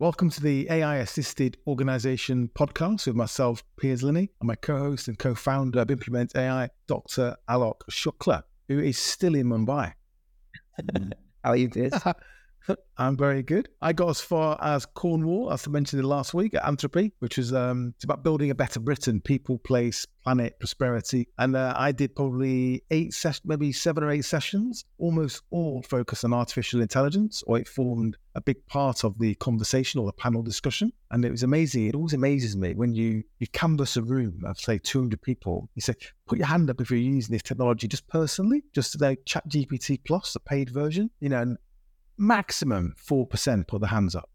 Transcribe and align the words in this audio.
Welcome 0.00 0.28
to 0.30 0.40
the 0.40 0.66
AI 0.70 0.96
Assisted 0.96 1.56
Organization 1.68 2.50
podcast 2.52 3.06
with 3.06 3.14
myself, 3.14 3.62
Piers 3.76 4.02
Linney, 4.02 4.28
and 4.40 4.48
my 4.48 4.56
co 4.56 4.76
host 4.76 5.06
and 5.06 5.16
co 5.16 5.36
founder 5.36 5.78
of 5.78 5.88
Implement 5.88 6.34
AI, 6.36 6.68
Dr. 6.88 7.36
Aalok 7.48 7.76
Shukla, 7.88 8.42
who 8.66 8.80
is 8.80 8.98
still 8.98 9.36
in 9.36 9.46
Mumbai. 9.46 9.92
How 11.44 11.50
are 11.50 11.56
you, 11.56 11.70
Piers? 11.70 11.92
I'm 12.96 13.16
very 13.16 13.42
good. 13.42 13.68
I 13.82 13.92
got 13.92 14.10
as 14.10 14.20
far 14.20 14.58
as 14.62 14.86
Cornwall, 14.86 15.52
as 15.52 15.66
I 15.66 15.70
mentioned 15.70 16.04
last 16.04 16.32
week, 16.32 16.54
at 16.54 16.64
Anthropy, 16.64 17.12
which 17.18 17.38
is 17.38 17.52
um, 17.52 17.92
it's 17.96 18.04
about 18.04 18.22
building 18.22 18.50
a 18.50 18.54
better 18.54 18.78
Britain, 18.78 19.20
people, 19.20 19.58
place, 19.58 20.06
planet, 20.22 20.58
prosperity. 20.60 21.28
And 21.38 21.56
uh, 21.56 21.74
I 21.76 21.92
did 21.92 22.14
probably 22.14 22.84
eight 22.90 23.12
sessions, 23.12 23.42
maybe 23.44 23.72
seven 23.72 24.04
or 24.04 24.10
eight 24.10 24.24
sessions, 24.24 24.84
almost 24.98 25.42
all 25.50 25.82
focused 25.82 26.24
on 26.24 26.32
artificial 26.32 26.80
intelligence, 26.80 27.42
or 27.46 27.58
it 27.58 27.68
formed 27.68 28.16
a 28.36 28.40
big 28.40 28.64
part 28.66 29.04
of 29.04 29.18
the 29.18 29.34
conversation 29.36 30.00
or 30.00 30.06
the 30.06 30.12
panel 30.12 30.42
discussion. 30.42 30.92
And 31.10 31.24
it 31.24 31.30
was 31.30 31.42
amazing. 31.42 31.88
It 31.88 31.94
always 31.94 32.14
amazes 32.14 32.56
me 32.56 32.74
when 32.74 32.94
you 32.94 33.24
you 33.40 33.46
canvass 33.48 33.96
a 33.96 34.02
room 34.02 34.42
of 34.46 34.58
say 34.58 34.78
200 34.78 35.20
people. 35.20 35.68
You 35.74 35.82
say, 35.82 35.94
put 36.26 36.38
your 36.38 36.46
hand 36.46 36.70
up 36.70 36.80
if 36.80 36.90
you're 36.90 36.98
using 36.98 37.32
this 37.32 37.42
technology 37.42 37.88
just 37.88 38.06
personally, 38.08 38.62
just 38.72 39.00
like 39.00 39.20
Chat 39.26 39.48
GPT 39.48 40.00
Plus, 40.04 40.32
the 40.32 40.40
paid 40.40 40.70
version, 40.70 41.10
you 41.20 41.28
know, 41.28 41.42
and 41.42 41.58
maximum 42.16 42.94
4% 42.98 43.66
put 43.66 43.80
their 43.80 43.90
hands 43.90 44.14
up. 44.14 44.30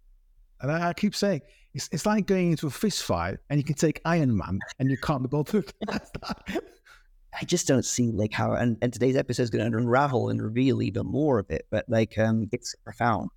And 0.61 0.71
I, 0.71 0.89
I 0.89 0.93
keep 0.93 1.15
saying, 1.15 1.41
it's, 1.73 1.89
it's 1.91 2.05
like 2.05 2.25
going 2.25 2.51
into 2.51 2.67
a 2.67 2.71
fist 2.71 3.03
fight 3.03 3.37
and 3.49 3.59
you 3.59 3.63
can 3.63 3.75
take 3.75 4.01
Iron 4.05 4.35
Man 4.35 4.59
and 4.79 4.89
you 4.89 4.97
can't 4.97 5.21
be 5.21 5.27
bothered. 5.27 5.71
I 5.89 7.45
just 7.45 7.67
don't 7.67 7.85
see 7.85 8.11
like 8.11 8.33
how, 8.33 8.53
and, 8.53 8.77
and 8.81 8.91
today's 8.91 9.15
episode 9.15 9.43
is 9.43 9.49
going 9.49 9.71
to 9.71 9.77
unravel 9.77 10.29
and 10.29 10.41
reveal 10.41 10.81
even 10.81 11.05
more 11.05 11.39
of 11.39 11.49
it, 11.51 11.67
but 11.69 11.85
like 11.87 12.17
um, 12.17 12.49
it's 12.51 12.75
profound 12.83 13.29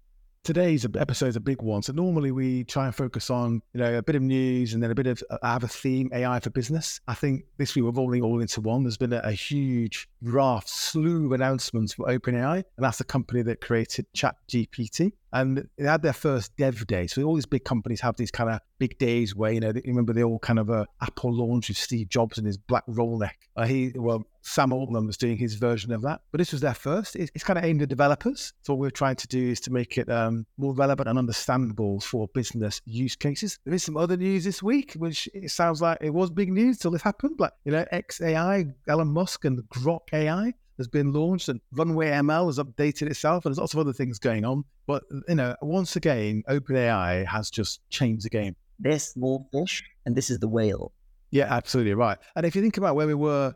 today's 0.45 0.85
episode 0.99 1.29
is 1.29 1.37
a 1.37 1.41
big 1.41 1.63
one. 1.63 1.83
So 1.83 1.93
normally 1.93 2.33
we 2.33 2.65
try 2.65 2.87
and 2.87 2.95
focus 2.95 3.31
on, 3.31 3.63
you 3.73 3.81
know, 3.81 3.99
a 3.99 4.03
bit 4.03 4.17
of 4.17 4.23
news 4.23 4.75
and 4.75 4.83
then 4.83 4.91
a 4.91 4.95
bit 4.95 5.07
of, 5.07 5.23
uh, 5.31 5.39
I 5.43 5.53
have 5.53 5.65
a 5.65 5.69
theme, 5.69 6.11
AI 6.13 6.41
for 6.41 6.51
business. 6.51 7.01
I 7.07 7.15
think 7.15 7.45
this 7.59 7.75
week 7.75 7.85
we're 7.85 7.93
rolling 7.93 8.23
all 8.23 8.41
into 8.41 8.61
one. 8.61 8.83
There's 8.83 8.97
been 8.97 9.13
a, 9.13 9.21
a 9.23 9.33
huge 9.33 10.09
raft, 10.21 10.69
slew 10.69 11.27
of 11.27 11.33
announcements 11.33 11.95
for 11.95 12.07
OpenAI, 12.07 12.57
and 12.57 12.65
that's 12.79 12.99
the 12.99 13.05
company 13.05 13.43
that 13.43 13.61
created 13.61 14.07
ChatGPT. 14.17 15.13
And 15.33 15.69
they 15.79 15.85
had 15.85 16.03
their 16.03 16.13
first 16.13 16.57
dev 16.57 16.87
day. 16.87 17.07
So 17.07 17.23
all 17.23 17.35
these 17.35 17.47
big 17.47 17.65
companies 17.65 18.01
have 18.01 18.17
these 18.17 18.31
kind 18.31 18.51
of 18.51 18.61
big 18.79 18.99
days 18.99 19.35
where, 19.35 19.53
you 19.53 19.61
know, 19.61 19.73
they, 19.73 19.83
remember 19.87 20.13
they 20.13 20.23
all 20.23 20.39
kind 20.39 20.59
of 20.59 20.71
uh, 20.71 20.85
Apple 21.01 21.33
launch 21.33 21.69
with 21.69 21.79
Steve 21.79 22.09
Jobs 22.09 22.39
and 22.39 22.47
his 22.47 22.59
black 22.59 22.85
roll 22.87 23.19
neck. 23.19 23.39
Uh, 23.57 23.65
he, 23.65 23.93
well, 23.95 24.25
Sam 24.43 24.73
Altman 24.73 25.07
was 25.07 25.17
doing 25.17 25.37
his 25.37 25.55
version 25.55 25.93
of 25.93 26.03
that, 26.03 26.21
but 26.33 26.39
this 26.39 26.53
was 26.53 26.61
their 26.61 26.75
first. 26.75 27.15
It's, 27.17 27.31
it's 27.35 27.45
kind 27.45 27.59
of 27.59 27.65
aimed 27.65 27.83
at 27.83 27.89
developers. 27.89 28.53
So 28.63 28.75
what 28.75 28.81
we're 28.81 28.91
trying 28.91 29.17
to 29.17 29.29
do 29.29 29.51
is 29.51 29.61
to 29.61 29.73
make 29.73 29.99
it 29.99 30.11
um, 30.11 30.47
more 30.59 30.75
relevant 30.75 31.09
and 31.09 31.19
understandable 31.19 32.01
for 32.01 32.29
business 32.35 32.83
use 32.85 33.17
cases. 33.17 33.59
There 33.65 33.75
is 33.75 33.85
some 33.85 33.97
other 33.97 34.17
news 34.17 34.45
this 34.45 34.63
week, 34.63 34.95
which 34.95 35.29
it 35.33 35.51
sounds 35.51 35.81
like 35.81 35.99
it 36.01 36.11
was 36.11 36.31
big 36.31 36.53
news 36.53 36.79
till 36.79 36.95
it 36.95 37.03
happened. 37.03 37.37
Like, 37.39 37.53
you 37.65 37.73
know, 37.73 37.85
XAI, 37.93 38.75
Elon 38.89 39.09
Musk 39.09 39.45
and 39.45 39.63
Grok 39.69 40.13
AI 40.13 40.55
has 40.83 40.89
been 40.89 41.13
launched 41.13 41.49
and 41.49 41.61
Runway 41.73 42.11
ML 42.11 42.47
has 42.47 42.59
updated 42.59 43.09
itself 43.11 43.45
and 43.45 43.53
there's 43.53 43.59
lots 43.59 43.75
of 43.75 43.81
other 43.81 43.93
things 43.93 44.19
going 44.19 44.45
on. 44.45 44.65
But, 44.87 45.05
you 45.29 45.35
know, 45.35 45.57
once 45.63 45.97
again, 45.97 46.43
OpenAI 46.49 47.27
has 47.27 47.51
just 47.51 47.81
changed 47.91 48.25
the 48.25 48.31
game. 48.31 48.57
There's 48.79 49.05
small 49.05 49.49
fish 49.53 49.83
and 50.07 50.15
this 50.15 50.31
is 50.31 50.39
the 50.39 50.49
whale. 50.49 50.93
Yeah, 51.31 51.47
absolutely 51.49 51.95
right. 51.95 52.19
And 52.37 52.45
if 52.45 52.55
you 52.55 52.63
think 52.63 52.77
about 52.77 52.97
where 52.97 53.07
we 53.07 53.15
were, 53.15 53.55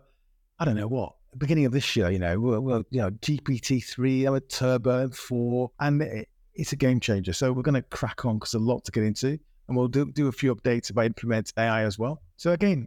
I 0.59 0.65
don't 0.65 0.77
know 0.77 0.89
what, 0.89 1.15
beginning 1.37 1.67
of 1.67 1.73
this 1.73 1.97
year, 1.97 2.11
you 2.11 2.19
know, 2.19 2.39
we're, 2.39 2.61
we're 2.61 2.83
you 2.91 3.01
know, 3.01 3.11
GPT-3, 3.11 4.31
our 4.31 4.41
Turbo 4.41 5.11
4, 5.11 5.71
and 5.81 6.03
it, 6.03 6.29
it's 6.55 6.73
a 6.73 6.77
game 6.77 7.01
changer. 7.01 7.33
So 7.33 7.53
we're 7.53 7.63
going 7.63 7.75
to 7.75 7.83
crack 7.83 8.25
on 8.25 8.39
because 8.39 8.53
there's 8.53 8.63
a 8.63 8.67
lot 8.67 8.85
to 8.85 8.93
get 8.93 9.05
into. 9.05 9.39
And 9.69 9.77
we'll 9.77 9.89
do, 9.89 10.11
do 10.13 10.29
a 10.29 10.33
few 10.33 10.55
updates 10.55 10.91
about 10.91 11.07
implement 11.07 11.53
AI 11.59 11.83
as 11.83 11.99
well. 11.99 12.23
So 12.37 12.53
again, 12.53 12.87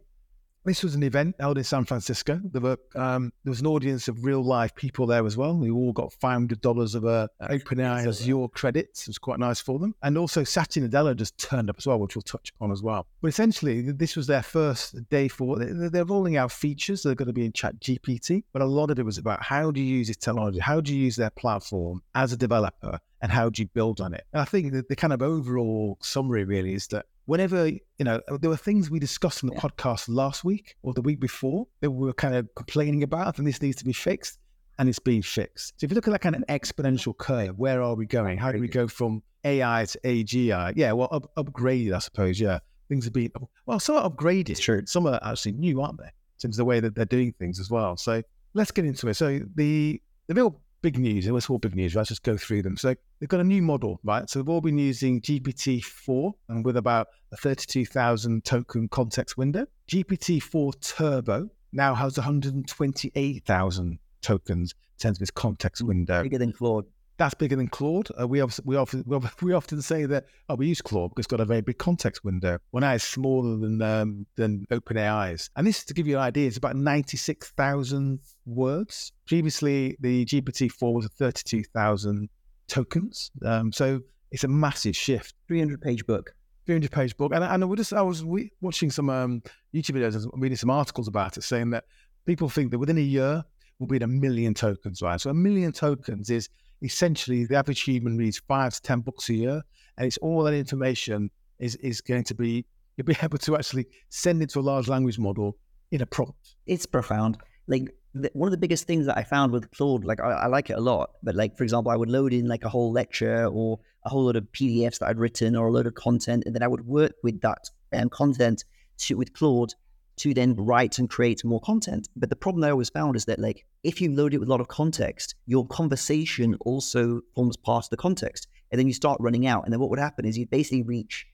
this 0.70 0.84
was 0.84 0.96
an 0.96 1.04
event 1.04 1.36
held 1.40 1.58
in 1.58 1.64
San 1.64 1.84
Francisco. 1.84 2.40
There 2.44 2.62
were 2.62 2.78
um, 2.96 3.34
there 3.44 3.52
was 3.52 3.62
an 3.62 3.68
audience 3.68 4.08
of 4.08 4.24
real 4.24 4.44
live 4.44 4.76
people 4.76 5.08
there 5.08 5.26
as 5.26 5.36
well. 5.36 5.58
We 5.58 5.72
all 5.72 5.92
got 5.92 6.14
five 6.14 6.34
hundred 6.34 6.62
dollars 6.62 6.96
of 6.96 7.06
uh, 7.06 7.28
OpenAI 7.42 8.08
Azure 8.08 8.48
credits. 8.50 9.02
It 9.02 9.10
was 9.10 9.18
quite 9.18 9.40
nice 9.40 9.60
for 9.60 9.80
them, 9.80 9.96
and 10.04 10.18
also 10.18 10.44
Satya 10.44 10.88
Nadella 10.88 11.16
just 11.16 11.38
turned 11.38 11.70
up 11.70 11.78
as 11.80 11.88
well, 11.88 12.00
which 12.00 12.16
we'll 12.16 12.22
touch 12.22 12.52
upon 12.56 12.72
as 12.72 12.84
well. 12.84 13.08
But 13.22 13.30
essentially, 13.30 13.92
this 13.92 14.16
was 14.16 14.28
their 14.28 14.44
first 14.44 14.96
day 15.10 15.28
for. 15.28 15.58
They're 15.60 16.06
rolling 16.06 16.38
out 16.38 16.52
features 16.52 17.04
that 17.04 17.10
are 17.10 17.16
going 17.16 17.28
to 17.28 17.34
be 17.34 17.46
in 17.46 17.52
Chat 17.52 17.80
GPT, 17.80 18.44
but 18.54 18.62
a 18.62 18.66
lot 18.66 18.92
of 18.92 19.00
it 19.00 19.04
was 19.04 19.18
about 19.18 19.44
how 19.44 19.72
do 19.72 19.82
you 19.82 19.98
use 19.98 20.08
this 20.08 20.18
technology, 20.18 20.60
how 20.60 20.80
do 20.80 20.96
you 20.96 21.04
use 21.04 21.16
their 21.16 21.32
platform 21.32 22.02
as 22.14 22.32
a 22.32 22.38
developer, 22.38 23.00
and 23.22 23.32
how 23.32 23.50
do 23.50 23.62
you 23.62 23.68
build 23.74 24.00
on 24.02 24.14
it. 24.14 24.24
And 24.34 24.42
I 24.42 24.46
think 24.46 24.72
the, 24.72 24.86
the 24.88 24.96
kind 24.96 25.14
of 25.14 25.22
overall 25.22 25.98
summary 26.02 26.44
really 26.44 26.74
is 26.74 26.88
that 26.88 27.06
whenever 27.30 27.68
you 27.68 27.80
know 28.00 28.20
there 28.42 28.50
were 28.50 28.58
things 28.58 28.90
we 28.90 28.98
discussed 28.98 29.44
in 29.44 29.50
the 29.50 29.54
yeah. 29.54 29.62
podcast 29.62 30.06
last 30.10 30.44
week 30.44 30.76
or 30.82 30.94
the 30.96 31.02
week 31.02 31.20
before 31.20 31.68
that 31.80 31.92
we 31.92 32.08
were 32.08 32.14
kind 32.14 32.34
of 32.34 32.50
complaining 32.56 33.04
about 33.04 33.38
and 33.38 33.46
this 33.46 33.62
needs 33.62 33.76
to 33.76 33.86
be 33.86 33.94
fixed 33.94 34.40
and 34.80 34.90
it's 34.90 34.98
being 34.98 35.22
fixed. 35.22 35.74
So 35.80 35.86
if 35.86 35.92
you 35.92 35.96
look 35.96 36.08
at 36.08 36.12
that 36.12 36.22
kind 36.22 36.36
of 36.36 36.44
exponential 36.48 37.16
curve 37.16 37.60
where 37.60 37.84
are 37.84 37.94
we 37.94 38.08
going? 38.08 38.40
How 38.40 38.52
do 38.52 38.60
we 38.60 38.68
go 38.68 38.88
from 38.88 39.22
ai 39.46 39.86
to 39.86 39.98
agi 40.04 40.74
yeah 40.76 40.92
well 40.92 41.08
up, 41.12 41.32
upgraded 41.38 41.94
i 41.94 42.00
suppose 42.00 42.42
yeah. 42.42 42.60
Things 42.90 43.06
are 43.06 43.12
being 43.12 43.32
well 43.68 43.80
some 43.80 43.96
are 43.98 44.10
upgraded. 44.10 44.60
True. 44.60 44.82
some 44.88 45.06
are 45.06 45.20
actually 45.22 45.52
new 45.52 45.82
aren't 45.82 46.00
they 46.00 46.06
in 46.06 46.40
terms 46.42 46.56
of 46.56 46.64
the 46.64 46.66
way 46.66 46.80
that 46.80 46.96
they're 46.96 47.06
doing 47.06 47.34
things 47.38 47.60
as 47.60 47.70
well? 47.70 47.96
So 47.96 48.24
let's 48.56 48.72
get 48.72 48.86
into 48.86 49.08
it. 49.08 49.14
So 49.14 49.40
the 49.54 50.02
the 50.28 50.34
real 50.34 50.60
big 50.82 50.98
news. 50.98 51.28
It 51.28 51.32
was 51.32 51.50
all 51.50 51.58
big 51.58 51.76
news. 51.76 51.96
Let's 51.96 52.10
just 52.10 52.24
go 52.24 52.38
through 52.38 52.62
them. 52.64 52.78
So 52.78 52.96
they've 53.20 53.30
got 53.30 53.40
a 53.40 53.44
new 53.44 53.62
model, 53.62 54.00
right? 54.04 54.30
So 54.30 54.40
they've 54.40 54.50
all 54.50 54.62
been 54.62 54.78
using 54.78 55.22
GPT-4 55.22 56.34
and 56.50 56.66
with 56.66 56.78
about 56.78 57.08
a 57.32 57.38
32,000 57.38 58.44
token 58.44 58.88
context 58.88 59.38
window. 59.38 59.66
GPT-4 59.90 60.80
Turbo 60.82 61.50
now 61.72 61.94
has 61.96 62.18
128,000 62.18 64.00
tokens 64.22 64.74
in 64.74 65.00
terms 65.00 65.18
of 65.18 65.22
its 65.22 65.32
context 65.32 65.82
hmm, 65.82 65.88
window. 65.88 66.24
Bigger 66.24 66.38
than 66.38 66.54
Claude 66.54 66.86
that's 67.20 67.36
bigger 67.36 67.58
than 67.58 67.68
Claude. 67.68 68.08
Uh, 68.20 68.28
we, 68.28 68.40
often, 68.42 68.64
we, 68.66 68.76
often, 68.78 69.04
we 69.42 69.54
often 69.54 69.82
say 69.82 70.06
that 70.06 70.26
oh, 70.48 70.56
we 70.56 70.68
use 70.68 70.82
Claude 70.82 71.12
because 71.12 71.26
it's 71.26 71.32
got 71.32 71.42
a 71.42 71.46
very 71.46 71.62
big 71.62 71.78
context 71.78 72.24
window. 72.24 72.58
Well, 72.72 72.82
now 72.82 72.94
it's 72.94 73.04
smaller 73.04 73.58
than 73.58 73.82
um, 73.82 74.26
than 74.36 74.66
OpenAI's. 74.72 75.52
And 75.56 75.68
this, 75.68 75.80
is 75.80 75.86
to 75.86 75.94
give 75.94 76.08
you 76.08 76.18
an 76.18 76.24
idea, 76.24 76.48
it's 76.48 76.58
about 76.58 76.76
96,000 76.76 78.20
words. 78.46 79.12
Previously, 79.28 79.98
the 80.00 80.26
GPT-4 80.26 80.94
was 80.94 81.08
32,000 81.08 82.30
tokens. 82.68 83.32
Um, 83.46 83.72
so 83.72 84.00
it's 84.32 84.46
a 84.46 84.48
massive 84.48 84.96
shift. 84.96 85.36
300 85.48 85.82
page 85.82 86.06
book. 86.08 86.34
300 86.66 86.92
page 86.92 87.18
book. 87.18 87.34
And, 87.34 87.44
and 87.44 87.64
I, 87.64 87.76
just, 87.76 87.94
I 87.94 88.02
was 88.02 88.24
watching 88.62 88.90
some 88.90 89.10
um, 89.10 89.44
YouTube 89.74 89.98
videos 89.98 90.16
and 90.16 90.42
reading 90.42 90.58
some 90.58 90.70
articles 90.70 91.08
about 91.08 91.38
it 91.38 91.44
saying 91.44 91.72
that 91.72 91.84
people 92.26 92.48
think 92.48 92.72
that 92.72 92.80
within 92.80 92.98
a 92.98 93.02
year, 93.02 93.44
we'll 93.80 93.88
be 93.88 93.98
at 93.98 94.04
a 94.04 94.08
million 94.08 94.54
tokens, 94.54 95.02
right? 95.02 95.20
So 95.20 95.30
a 95.30 95.34
million 95.34 95.72
tokens 95.72 96.30
is 96.30 96.48
essentially 96.82 97.46
the 97.46 97.56
average 97.56 97.82
human 97.82 98.18
reads 98.18 98.40
five 98.48 98.74
to 98.74 98.82
10 98.82 99.02
books 99.02 99.30
a 99.30 99.34
year. 99.34 99.62
And 99.98 100.08
it's 100.08 100.18
all 100.18 100.44
that 100.44 100.54
information 100.54 101.30
is, 101.60 101.76
is 101.78 102.02
going 102.02 102.24
to 102.26 102.36
be, 102.36 102.66
you'll 102.96 103.06
be 103.06 103.18
able 103.24 103.38
to 103.40 103.56
actually 103.56 103.88
send 104.10 104.42
it 104.42 104.50
to 104.52 104.60
a 104.60 104.62
large 104.62 104.88
language 104.88 105.20
model 105.20 105.58
in 105.92 106.02
a 106.02 106.06
prompt. 106.06 106.56
It's 106.66 106.86
profound. 106.86 107.38
Like 107.68 107.94
the, 108.14 108.32
one 108.34 108.48
of 108.48 108.52
the 108.52 108.58
biggest 108.58 108.88
things 108.88 109.06
that 109.06 109.18
I 109.18 109.24
found 109.24 109.52
with 109.52 109.70
Claude, 109.72 110.06
like 110.06 110.20
I, 110.20 110.32
I, 110.32 110.48
like 110.48 110.70
it 110.70 110.78
a 110.78 110.82
lot, 110.82 111.12
but 111.22 111.36
like, 111.36 111.58
for 111.58 111.64
example, 111.64 111.92
I 111.92 111.96
would 111.96 112.10
load 112.10 112.34
in 112.34 112.48
like 112.48 112.64
a 112.64 112.70
whole 112.70 112.92
lecture 112.92 113.46
or 113.46 113.80
a 114.06 114.10
whole 114.10 114.26
lot 114.26 114.36
of 114.36 114.44
PDFs 114.54 115.00
that 115.00 115.10
I'd 115.10 115.20
written 115.20 115.56
or 115.56 115.68
a 115.68 115.72
load 115.72 115.88
of 115.88 115.96
content. 115.96 116.44
And 116.46 116.56
then 116.56 116.64
I 116.64 116.68
would 116.68 116.86
work 116.86 117.14
with 117.24 117.42
that 117.42 117.70
um, 117.94 118.10
content 118.10 118.64
to, 119.00 119.16
with 119.16 119.34
Claude 119.34 119.74
to 120.18 120.34
then 120.34 120.56
write 120.56 121.00
and 121.00 121.10
create 121.10 121.44
more 121.46 121.62
content. 121.62 122.10
But 122.16 122.30
the 122.30 122.36
problem 122.36 122.64
I 122.64 122.72
always 122.72 122.90
found 122.90 123.16
is 123.16 123.26
that 123.26 123.40
like 123.40 123.66
if 123.84 124.02
you 124.02 124.14
load 124.14 124.34
it 124.34 124.40
with 124.40 124.50
a 124.50 124.52
lot 124.52 124.62
of 124.62 124.68
context, 124.68 125.36
your 125.46 125.66
conversation 125.68 126.56
also 126.62 127.22
forms 127.36 127.58
part 127.58 127.86
of 127.86 127.90
the 127.90 127.98
context. 127.98 128.48
And 128.72 128.80
then 128.80 128.88
you 128.88 128.94
start 128.94 129.20
running 129.20 129.48
out. 129.48 129.64
And 129.64 129.74
then 129.74 129.80
what 129.80 129.90
would 129.90 130.00
happen 130.00 130.26
is 130.26 130.38
you 130.38 130.46
basically 130.46 130.84
reach, 130.84 131.26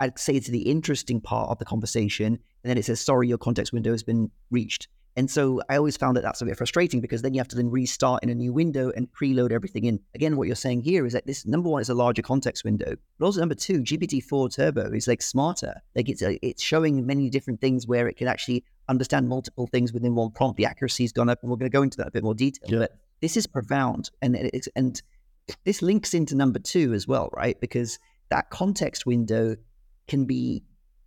I'd 0.00 0.18
say 0.18 0.40
to 0.40 0.50
the 0.50 0.62
interesting 0.62 1.20
part 1.20 1.50
of 1.50 1.58
the 1.58 1.64
conversation, 1.64 2.26
and 2.26 2.70
then 2.70 2.78
it 2.78 2.84
says, 2.84 3.00
sorry, 3.00 3.28
your 3.28 3.38
context 3.38 3.72
window 3.72 3.92
has 3.92 4.02
been 4.02 4.30
reached. 4.50 4.88
And 5.16 5.30
so 5.30 5.60
I 5.68 5.76
always 5.76 5.96
found 5.96 6.16
that 6.16 6.22
that's 6.22 6.40
a 6.40 6.44
bit 6.44 6.56
frustrating 6.56 7.00
because 7.00 7.22
then 7.22 7.34
you 7.34 7.40
have 7.40 7.48
to 7.48 7.56
then 7.56 7.68
restart 7.68 8.22
in 8.22 8.30
a 8.30 8.34
new 8.34 8.52
window 8.52 8.92
and 8.94 9.08
preload 9.12 9.50
everything 9.50 9.84
in. 9.84 10.00
Again, 10.14 10.36
what 10.36 10.46
you're 10.46 10.56
saying 10.56 10.82
here 10.82 11.04
is 11.04 11.12
that 11.12 11.26
this 11.26 11.44
number 11.44 11.68
one 11.68 11.82
is 11.82 11.88
a 11.88 11.94
larger 11.94 12.22
context 12.22 12.64
window, 12.64 12.94
but 13.18 13.26
also 13.26 13.40
number 13.40 13.56
two, 13.56 13.80
GPT-4 13.80 14.54
Turbo 14.54 14.92
is 14.92 15.08
like 15.08 15.20
smarter. 15.20 15.74
Like 15.96 16.08
it's 16.08 16.22
a, 16.22 16.38
it's 16.46 16.62
showing 16.62 17.04
many 17.06 17.28
different 17.28 17.60
things 17.60 17.86
where 17.86 18.08
it 18.08 18.16
can 18.16 18.28
actually 18.28 18.64
understand 18.88 19.28
multiple 19.28 19.66
things 19.66 19.92
within 19.92 20.14
one 20.14 20.30
prompt. 20.30 20.56
The 20.56 20.66
accuracy's 20.66 21.12
gone 21.12 21.28
up, 21.28 21.40
and 21.42 21.50
we're 21.50 21.56
going 21.56 21.70
to 21.70 21.76
go 21.76 21.82
into 21.82 21.96
that 21.98 22.08
a 22.08 22.12
bit 22.12 22.24
more 22.24 22.34
detail. 22.34 22.70
Yeah. 22.70 22.78
But 22.80 22.92
this 23.20 23.36
is 23.36 23.46
profound, 23.46 24.10
and 24.22 24.36
it's 24.36 24.68
and 24.76 25.00
this 25.64 25.82
links 25.82 26.14
into 26.14 26.36
number 26.36 26.58
two 26.58 26.92
as 26.94 27.08
well, 27.08 27.30
right? 27.32 27.60
Because 27.60 27.98
that 28.30 28.50
context 28.50 29.06
window 29.06 29.56
can 30.06 30.24
be 30.24 30.62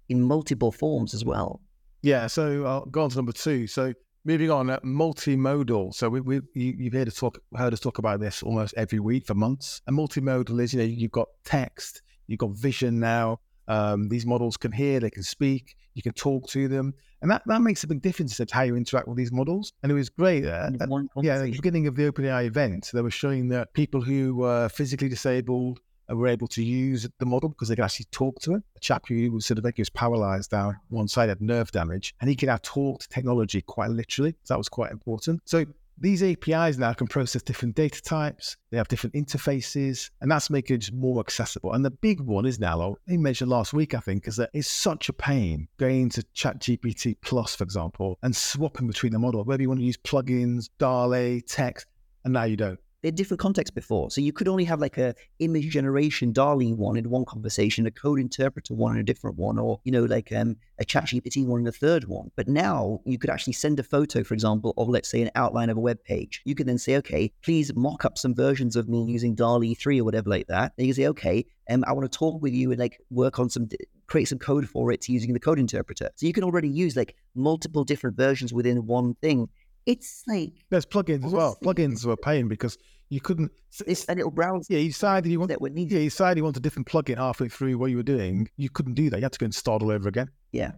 in 0.09 0.21
multiple 0.21 0.71
forms 0.71 1.13
as 1.13 1.23
well. 1.23 1.61
Yeah, 2.03 2.27
so 2.27 2.65
I'll 2.65 2.85
go 2.85 3.03
on 3.03 3.09
to 3.09 3.15
number 3.15 3.31
two. 3.31 3.65
So 3.65 3.93
moving 4.25 4.51
on, 4.51 4.69
uh, 4.69 4.79
multimodal. 4.81 5.95
So 5.95 6.09
we, 6.09 6.21
we 6.21 6.41
you, 6.53 6.83
have 6.83 6.93
heard 6.93 7.07
us 7.07 7.15
talk 7.15 7.39
heard 7.55 7.73
us 7.73 7.79
talk 7.79 7.97
about 7.97 8.19
this 8.19 8.43
almost 8.43 8.75
every 8.77 8.99
week 8.99 9.25
for 9.25 9.33
months. 9.33 9.81
And 9.87 9.97
multimodal 9.97 10.61
is 10.61 10.73
you 10.73 10.79
know 10.79 10.85
you've 10.85 11.11
got 11.11 11.29
text, 11.43 12.03
You've 12.27 12.39
got 12.39 12.51
vision 12.51 12.99
now. 12.99 13.39
Um, 13.67 14.09
these 14.09 14.25
models 14.25 14.57
can 14.57 14.71
hear, 14.71 14.99
they 14.99 15.09
can 15.09 15.23
speak, 15.23 15.75
you 15.93 16.01
can 16.01 16.13
talk 16.13 16.47
to 16.49 16.67
them. 16.67 16.93
And 17.21 17.31
that, 17.31 17.43
that 17.45 17.61
makes 17.61 17.83
a 17.85 17.87
big 17.87 18.01
difference 18.01 18.37
in 18.39 18.47
how 18.51 18.63
you 18.63 18.75
interact 18.75 19.07
with 19.07 19.17
these 19.17 19.31
models. 19.31 19.71
And 19.81 19.91
it 19.91 19.95
was 19.95 20.09
great. 20.09 20.45
Uh, 20.45 20.71
one 20.87 21.07
yeah, 21.21 21.35
at 21.35 21.43
the 21.43 21.51
beginning 21.51 21.87
of 21.87 21.95
the 21.95 22.11
OpenAI 22.11 22.45
event, 22.45 22.89
they 22.93 23.01
were 23.01 23.11
showing 23.11 23.47
that 23.49 23.73
people 23.73 24.01
who 24.01 24.35
were 24.35 24.67
physically 24.67 25.07
disabled 25.07 25.79
were 26.09 26.27
able 26.27 26.47
to 26.47 26.63
use 26.63 27.07
the 27.19 27.25
model 27.25 27.49
because 27.49 27.69
they 27.69 27.75
could 27.75 27.85
actually 27.85 28.07
talk 28.11 28.39
to 28.41 28.55
it. 28.55 28.63
A 28.75 28.79
chap 28.79 29.05
who 29.07 29.31
was 29.31 29.45
sort 29.45 29.57
of 29.57 29.65
like 29.65 29.77
he 29.77 29.81
was 29.81 29.89
paralyzed 29.89 30.51
down 30.51 30.77
one 30.89 31.07
side, 31.07 31.29
had 31.29 31.41
nerve 31.41 31.71
damage, 31.71 32.13
and 32.21 32.29
he 32.29 32.35
could 32.35 32.47
now 32.47 32.59
talk 32.61 33.01
to 33.01 33.09
technology 33.09 33.61
quite 33.61 33.89
literally. 33.89 34.35
So 34.43 34.53
that 34.53 34.57
was 34.57 34.69
quite 34.69 34.91
important. 34.91 35.41
So 35.45 35.65
these 35.97 36.23
APIs 36.23 36.77
now 36.77 36.93
can 36.93 37.07
process 37.07 37.41
different 37.41 37.75
data 37.75 38.01
types. 38.01 38.57
They 38.71 38.77
have 38.77 38.87
different 38.87 39.15
interfaces, 39.15 40.09
and 40.21 40.31
that's 40.31 40.49
making 40.49 40.77
it 40.77 40.91
more 40.91 41.19
accessible. 41.19 41.73
And 41.73 41.85
the 41.85 41.91
big 41.91 42.19
one 42.19 42.45
is 42.45 42.59
now, 42.59 42.95
I 43.07 43.17
mentioned 43.17 43.49
last 43.49 43.73
week, 43.73 43.93
I 43.93 43.99
think, 43.99 44.27
is 44.27 44.35
that 44.37 44.49
it's 44.53 44.67
such 44.67 45.09
a 45.09 45.13
pain 45.13 45.67
going 45.77 46.01
into 46.01 46.23
ChatGPT 46.35 47.17
Plus, 47.21 47.55
for 47.55 47.63
example, 47.63 48.17
and 48.23 48.35
swapping 48.35 48.87
between 48.87 49.13
the 49.13 49.19
model, 49.19 49.43
whether 49.43 49.61
you 49.61 49.69
want 49.69 49.81
to 49.81 49.85
use 49.85 49.97
plugins, 49.97 50.69
DALL-E, 50.79 51.41
text, 51.41 51.85
and 52.23 52.33
now 52.33 52.43
you 52.43 52.57
don't. 52.57 52.79
They 53.03 53.09
had 53.09 53.15
different 53.15 53.41
contexts 53.41 53.73
before. 53.73 54.09
So 54.09 54.21
you 54.21 54.31
could 54.31 54.47
only 54.47 54.63
have 54.63 54.79
like 54.79 54.97
a 54.97 55.13
image 55.39 55.69
generation 55.69 56.31
DALL-E 56.31 56.73
one 56.73 56.95
in 56.95 57.09
one 57.09 57.25
conversation, 57.25 57.85
a 57.85 57.91
code 57.91 58.19
interpreter 58.19 58.73
one 58.73 58.93
in 58.95 59.01
a 59.01 59.03
different 59.03 59.37
one, 59.37 59.59
or 59.59 59.81
you 59.83 59.91
know, 59.91 60.05
like 60.05 60.31
um, 60.31 60.55
a 60.79 60.85
chat 60.85 61.05
GPT 61.05 61.45
one 61.45 61.59
in 61.59 61.67
a 61.67 61.71
third 61.71 62.05
one. 62.05 62.31
But 62.37 62.47
now 62.47 63.01
you 63.05 63.19
could 63.19 63.29
actually 63.29 63.53
send 63.53 63.77
a 63.79 63.83
photo, 63.83 64.23
for 64.23 64.33
example, 64.33 64.73
of 64.77 64.87
let's 64.87 65.11
say 65.11 65.21
an 65.21 65.31
outline 65.35 65.69
of 65.69 65.75
a 65.75 65.81
web 65.81 66.01
page. 66.03 66.41
You 66.45 66.55
could 66.55 66.65
then 66.65 66.77
say, 66.77 66.95
okay, 66.97 67.31
please 67.43 67.75
mock 67.75 68.05
up 68.05 68.17
some 68.17 68.33
versions 68.33 68.77
of 68.77 68.87
me 68.87 69.03
using 69.03 69.35
DALL-E 69.35 69.75
3 69.75 69.99
or 69.99 70.05
whatever 70.05 70.29
like 70.29 70.47
that. 70.47 70.71
And 70.77 70.87
you 70.87 70.93
can 70.93 71.03
say, 71.03 71.07
okay, 71.09 71.45
um, 71.69 71.83
I 71.85 71.91
want 71.91 72.09
to 72.09 72.17
talk 72.17 72.41
with 72.41 72.53
you 72.53 72.71
and 72.71 72.79
like 72.79 72.99
work 73.09 73.37
on 73.37 73.49
some 73.49 73.67
create 74.07 74.25
some 74.25 74.39
code 74.39 74.69
for 74.69 74.91
it 74.91 75.07
using 75.09 75.33
the 75.33 75.39
code 75.39 75.59
interpreter. 75.59 76.09
So 76.15 76.25
you 76.25 76.33
can 76.33 76.43
already 76.43 76.69
use 76.69 76.95
like 76.95 77.15
multiple 77.35 77.83
different 77.83 78.15
versions 78.15 78.53
within 78.53 78.85
one 78.85 79.15
thing. 79.15 79.49
It's 79.85 80.23
like 80.27 80.53
There's 80.69 80.85
plugins 80.85 81.25
as 81.25 81.33
well. 81.33 81.57
Plugins 81.61 82.05
were 82.05 82.13
a 82.13 82.17
pain 82.17 82.47
because 82.47 82.77
you 83.09 83.21
couldn't. 83.21 83.51
it's 83.85 84.05
a 84.09 84.15
little 84.15 84.31
browser 84.31 84.65
Yeah, 84.73 84.79
you 84.79 84.89
decided 84.89 85.31
you 85.31 85.39
want. 85.39 85.49
that 85.49 85.61
would 85.61 85.73
need 85.73 85.91
Yeah, 85.91 85.99
you 85.99 86.09
decided 86.09 86.37
you 86.37 86.43
want 86.43 86.57
a 86.57 86.59
different 86.59 86.87
plugin 86.87 87.17
halfway 87.17 87.47
through 87.49 87.77
what 87.77 87.91
you 87.91 87.97
were 87.97 88.03
doing. 88.03 88.49
You 88.57 88.69
couldn't 88.69 88.95
do 88.95 89.09
that. 89.09 89.17
You 89.17 89.23
had 89.23 89.31
to 89.33 89.39
go 89.39 89.45
and 89.45 89.53
start 89.55 89.81
all 89.83 89.91
over 89.91 90.09
again. 90.09 90.29
Yeah. 90.51 90.71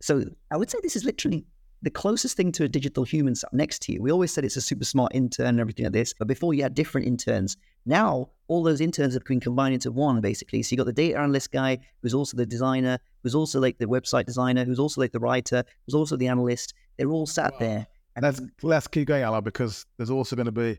So 0.00 0.24
I 0.50 0.56
would 0.56 0.70
say 0.70 0.78
this 0.82 0.96
is 0.96 1.04
literally 1.04 1.44
the 1.82 1.90
closest 1.90 2.36
thing 2.36 2.50
to 2.52 2.64
a 2.64 2.68
digital 2.68 3.04
human 3.04 3.34
sat 3.36 3.52
next 3.52 3.82
to 3.82 3.92
you. 3.92 4.02
We 4.02 4.10
always 4.10 4.32
said 4.32 4.44
it's 4.44 4.56
a 4.56 4.60
super 4.60 4.84
smart 4.84 5.14
intern 5.14 5.46
and 5.46 5.60
everything 5.60 5.84
like 5.84 5.92
this, 5.92 6.12
but 6.12 6.26
before 6.26 6.52
you 6.54 6.62
had 6.62 6.74
different 6.74 7.06
interns. 7.06 7.56
Now 7.86 8.30
all 8.48 8.62
those 8.62 8.80
interns 8.80 9.14
have 9.14 9.24
been 9.24 9.40
combined 9.40 9.74
into 9.74 9.92
one 9.92 10.20
basically. 10.20 10.62
So 10.62 10.72
you 10.72 10.76
got 10.78 10.86
the 10.86 10.92
data 10.92 11.18
analyst 11.18 11.52
guy 11.52 11.78
who's 12.02 12.14
also 12.14 12.36
the 12.36 12.46
designer, 12.46 12.98
who's 13.22 13.34
also 13.34 13.60
like 13.60 13.78
the 13.78 13.86
website 13.86 14.26
designer, 14.26 14.64
who's 14.64 14.78
also 14.78 15.00
like 15.00 15.12
the 15.12 15.20
writer, 15.20 15.62
who's 15.86 15.94
also 15.94 16.16
the 16.16 16.28
analyst. 16.28 16.74
They're 16.96 17.10
all 17.10 17.26
sat 17.26 17.52
Wow. 17.52 17.58
there. 17.60 17.86
And 18.16 18.24
Let's 18.24 18.40
let's 18.62 18.88
keep 18.88 19.06
going, 19.06 19.22
Alan, 19.22 19.44
because 19.44 19.86
there's 19.96 20.10
also 20.10 20.34
going 20.34 20.46
to 20.46 20.52
be 20.52 20.76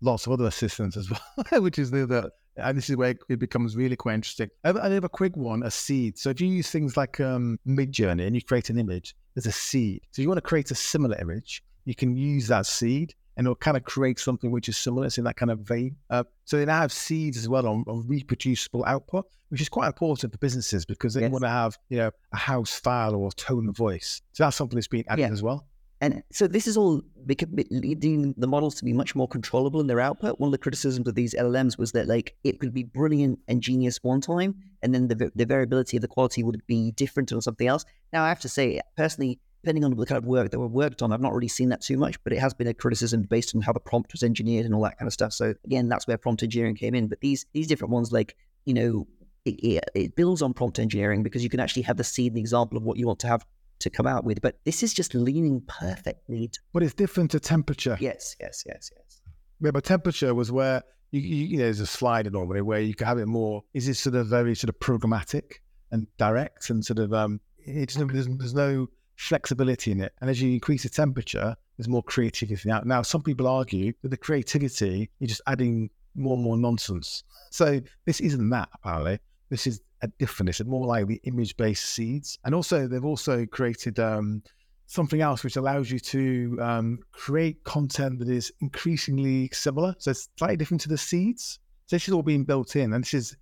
lots 0.00 0.26
of 0.26 0.32
other 0.32 0.46
assistants 0.46 0.96
as 0.96 1.10
well, 1.52 1.62
which 1.62 1.78
is 1.78 1.90
the, 1.90 2.06
the 2.06 2.30
and 2.56 2.76
this 2.76 2.90
is 2.90 2.96
where 2.96 3.14
it 3.28 3.38
becomes 3.38 3.76
really 3.76 3.96
quite 3.96 4.14
interesting. 4.14 4.48
I 4.64 4.68
have, 4.68 4.76
I 4.76 4.88
have 4.90 5.04
a 5.04 5.08
quick 5.08 5.36
one, 5.36 5.62
a 5.62 5.70
seed. 5.70 6.18
So 6.18 6.30
if 6.30 6.40
you 6.40 6.48
use 6.48 6.70
things 6.70 6.96
like 6.96 7.20
um, 7.20 7.58
Midjourney 7.66 8.26
and 8.26 8.34
you 8.34 8.42
create 8.42 8.68
an 8.70 8.78
image, 8.78 9.14
there's 9.34 9.46
a 9.46 9.52
seed. 9.52 10.02
So 10.10 10.20
you 10.20 10.28
want 10.28 10.38
to 10.38 10.42
create 10.42 10.70
a 10.70 10.74
similar 10.74 11.16
image, 11.20 11.62
you 11.84 11.94
can 11.94 12.16
use 12.16 12.48
that 12.48 12.66
seed 12.66 13.14
and 13.36 13.46
it'll 13.46 13.54
kind 13.54 13.76
of 13.76 13.84
create 13.84 14.18
something 14.18 14.50
which 14.50 14.68
is 14.68 14.76
similar. 14.76 15.06
It's 15.06 15.16
in 15.16 15.24
that 15.24 15.36
kind 15.36 15.50
of 15.50 15.60
vein. 15.60 15.96
Uh, 16.10 16.24
so 16.44 16.58
they 16.58 16.66
now 16.66 16.80
have 16.80 16.92
seeds 16.92 17.38
as 17.38 17.48
well 17.48 17.66
on, 17.66 17.84
on 17.86 18.04
reproducible 18.06 18.84
output, 18.86 19.24
which 19.48 19.60
is 19.62 19.68
quite 19.68 19.86
important 19.86 20.32
for 20.32 20.38
businesses 20.38 20.84
because 20.84 21.14
they 21.14 21.22
Yes. 21.22 21.30
want 21.30 21.44
to 21.44 21.48
have, 21.48 21.78
you 21.88 21.98
know, 21.98 22.10
a 22.32 22.36
house 22.36 22.70
style 22.70 23.14
or 23.14 23.30
tone 23.32 23.68
of 23.68 23.76
voice. 23.76 24.20
So 24.32 24.44
that's 24.44 24.56
something 24.56 24.76
that's 24.76 24.88
being 24.88 25.04
added 25.08 25.22
Yeah. 25.22 25.30
as 25.30 25.42
well. 25.42 25.66
And 26.00 26.22
so 26.32 26.46
this 26.46 26.66
is 26.66 26.78
all 26.78 27.02
leading 27.26 28.34
the 28.38 28.46
models 28.46 28.74
to 28.76 28.84
be 28.84 28.94
much 28.94 29.14
more 29.14 29.28
controllable 29.28 29.80
in 29.80 29.86
their 29.86 30.00
output. 30.00 30.40
One 30.40 30.48
of 30.48 30.52
the 30.52 30.58
criticisms 30.58 31.06
of 31.06 31.14
these 31.14 31.34
LLMs 31.34 31.76
was 31.76 31.92
that 31.92 32.08
like 32.08 32.36
it 32.42 32.58
could 32.58 32.72
be 32.72 32.84
brilliant 32.84 33.38
and 33.48 33.60
genius 33.60 33.98
one 34.02 34.22
time, 34.22 34.54
and 34.82 34.94
then 34.94 35.08
the, 35.08 35.30
the 35.34 35.44
variability 35.44 35.98
of 35.98 36.00
the 36.00 36.08
quality 36.08 36.42
would 36.42 36.62
be 36.66 36.92
different 36.92 37.32
on 37.32 37.42
something 37.42 37.66
else. 37.66 37.84
Now 38.14 38.24
I 38.24 38.28
have 38.28 38.40
to 38.40 38.48
say, 38.48 38.80
personally, 38.96 39.40
depending 39.62 39.84
on 39.84 39.94
the 39.94 40.06
kind 40.06 40.16
of 40.16 40.24
work 40.24 40.50
that 40.50 40.58
were 40.58 40.68
worked 40.68 41.02
on, 41.02 41.12
I've 41.12 41.20
not 41.20 41.34
really 41.34 41.48
seen 41.48 41.68
that 41.68 41.82
too 41.82 41.98
much, 41.98 42.22
but 42.24 42.32
it 42.32 42.38
has 42.38 42.54
been 42.54 42.66
a 42.66 42.72
criticism 42.72 43.22
based 43.22 43.54
on 43.54 43.60
how 43.60 43.72
the 43.72 43.80
prompt 43.80 44.12
was 44.12 44.22
engineered 44.22 44.64
and 44.64 44.74
all 44.74 44.82
that 44.82 44.98
kind 44.98 45.06
of 45.06 45.12
stuff. 45.12 45.34
So 45.34 45.54
again, 45.64 45.88
that's 45.88 46.06
where 46.06 46.16
prompt 46.16 46.42
engineering 46.42 46.76
came 46.76 46.94
in. 46.94 47.08
But 47.08 47.20
these 47.20 47.44
these 47.52 47.66
different 47.66 47.92
ones, 47.92 48.10
like 48.10 48.36
you 48.64 48.72
know, 48.72 49.06
it, 49.44 49.50
it, 49.62 49.84
it 49.94 50.16
builds 50.16 50.40
on 50.40 50.54
prompt 50.54 50.78
engineering 50.78 51.22
because 51.22 51.42
you 51.42 51.50
can 51.50 51.60
actually 51.60 51.82
have 51.82 51.98
the 51.98 52.04
seed 52.04 52.32
and 52.32 52.38
example 52.38 52.78
of 52.78 52.84
what 52.84 52.96
you 52.96 53.06
want 53.06 53.18
to 53.20 53.26
have 53.26 53.44
to 53.80 53.90
come 53.90 54.06
out 54.06 54.24
with. 54.24 54.40
But 54.40 54.58
this 54.64 54.82
is 54.82 54.94
just 54.94 55.14
leaning 55.14 55.62
perfectly. 55.66 56.48
To, 56.48 56.58
But 56.72 56.82
it's 56.82 56.94
different 56.94 57.30
to 57.32 57.40
temperature. 57.40 57.96
yes, 58.00 58.36
yes, 58.40 58.62
yes, 58.66 58.90
yes. 58.96 59.20
Yeah, 59.60 59.72
but 59.72 59.84
temperature 59.84 60.34
was 60.34 60.50
where 60.50 60.82
you, 61.10 61.20
you, 61.20 61.46
you 61.46 61.56
know 61.58 61.64
there's 61.64 61.80
a 61.80 61.86
slider 61.86 62.30
normally 62.30 62.62
where 62.62 62.80
you 62.80 62.94
can 62.94 63.06
have 63.06 63.18
it 63.18 63.26
more. 63.26 63.62
Is 63.74 63.88
it 63.88 63.94
sort 63.94 64.14
of 64.14 64.26
very 64.28 64.54
sort 64.54 64.68
of 64.70 64.78
programmatic 64.78 65.56
and 65.90 66.06
direct 66.16 66.70
and 66.70 66.84
sort 66.84 66.98
of 66.98 67.12
um? 67.12 67.40
It's 67.58 67.94
there's, 67.94 68.28
there's 68.38 68.54
no 68.54 68.88
flexibility 69.16 69.92
in 69.92 70.00
it, 70.00 70.12
and 70.20 70.30
as 70.30 70.40
you 70.40 70.52
increase 70.52 70.84
the 70.84 70.88
temperature, 70.88 71.54
there's 71.76 71.88
more 71.88 72.02
creativity. 72.02 72.66
Now, 72.66 72.80
now 72.84 73.02
some 73.02 73.22
people 73.22 73.46
argue 73.46 73.92
that 74.02 74.08
the 74.08 74.16
creativity 74.16 75.10
you're 75.18 75.28
just 75.28 75.42
adding 75.46 75.90
more 76.14 76.34
and 76.34 76.42
more 76.44 76.56
nonsense. 76.56 77.22
So 77.50 77.80
this 78.06 78.20
isn't 78.20 78.48
that 78.50 78.68
apparently. 78.74 79.18
This 79.50 79.66
is 79.66 79.82
a. 80.02 80.08
It's 80.20 80.64
more 80.64 80.86
like 80.86 81.06
the 81.06 81.20
image-based 81.24 81.84
seeds, 81.84 82.38
and 82.44 82.54
also 82.54 82.86
they've 82.86 83.04
also 83.04 83.46
created 83.46 83.98
um 83.98 84.42
something 84.90 85.20
else 85.20 85.44
which 85.44 85.56
allows 85.56 85.88
you 85.88 86.00
to 86.00 86.58
um, 86.60 86.98
create 87.12 87.62
content 87.62 88.18
that 88.18 88.28
is 88.28 88.52
increasingly 88.60 89.48
similar. 89.52 89.94
So 89.98 90.10
it's 90.10 90.28
slightly 90.36 90.56
different 90.56 90.80
to 90.80 90.88
the 90.88 90.98
seeds. 90.98 91.60
So 91.86 91.94
this 91.94 92.08
is 92.08 92.12
all 92.12 92.24
being 92.24 92.42
built 92.42 92.74
in, 92.74 92.92
and 92.92 93.04
this 93.04 93.14
is 93.14 93.36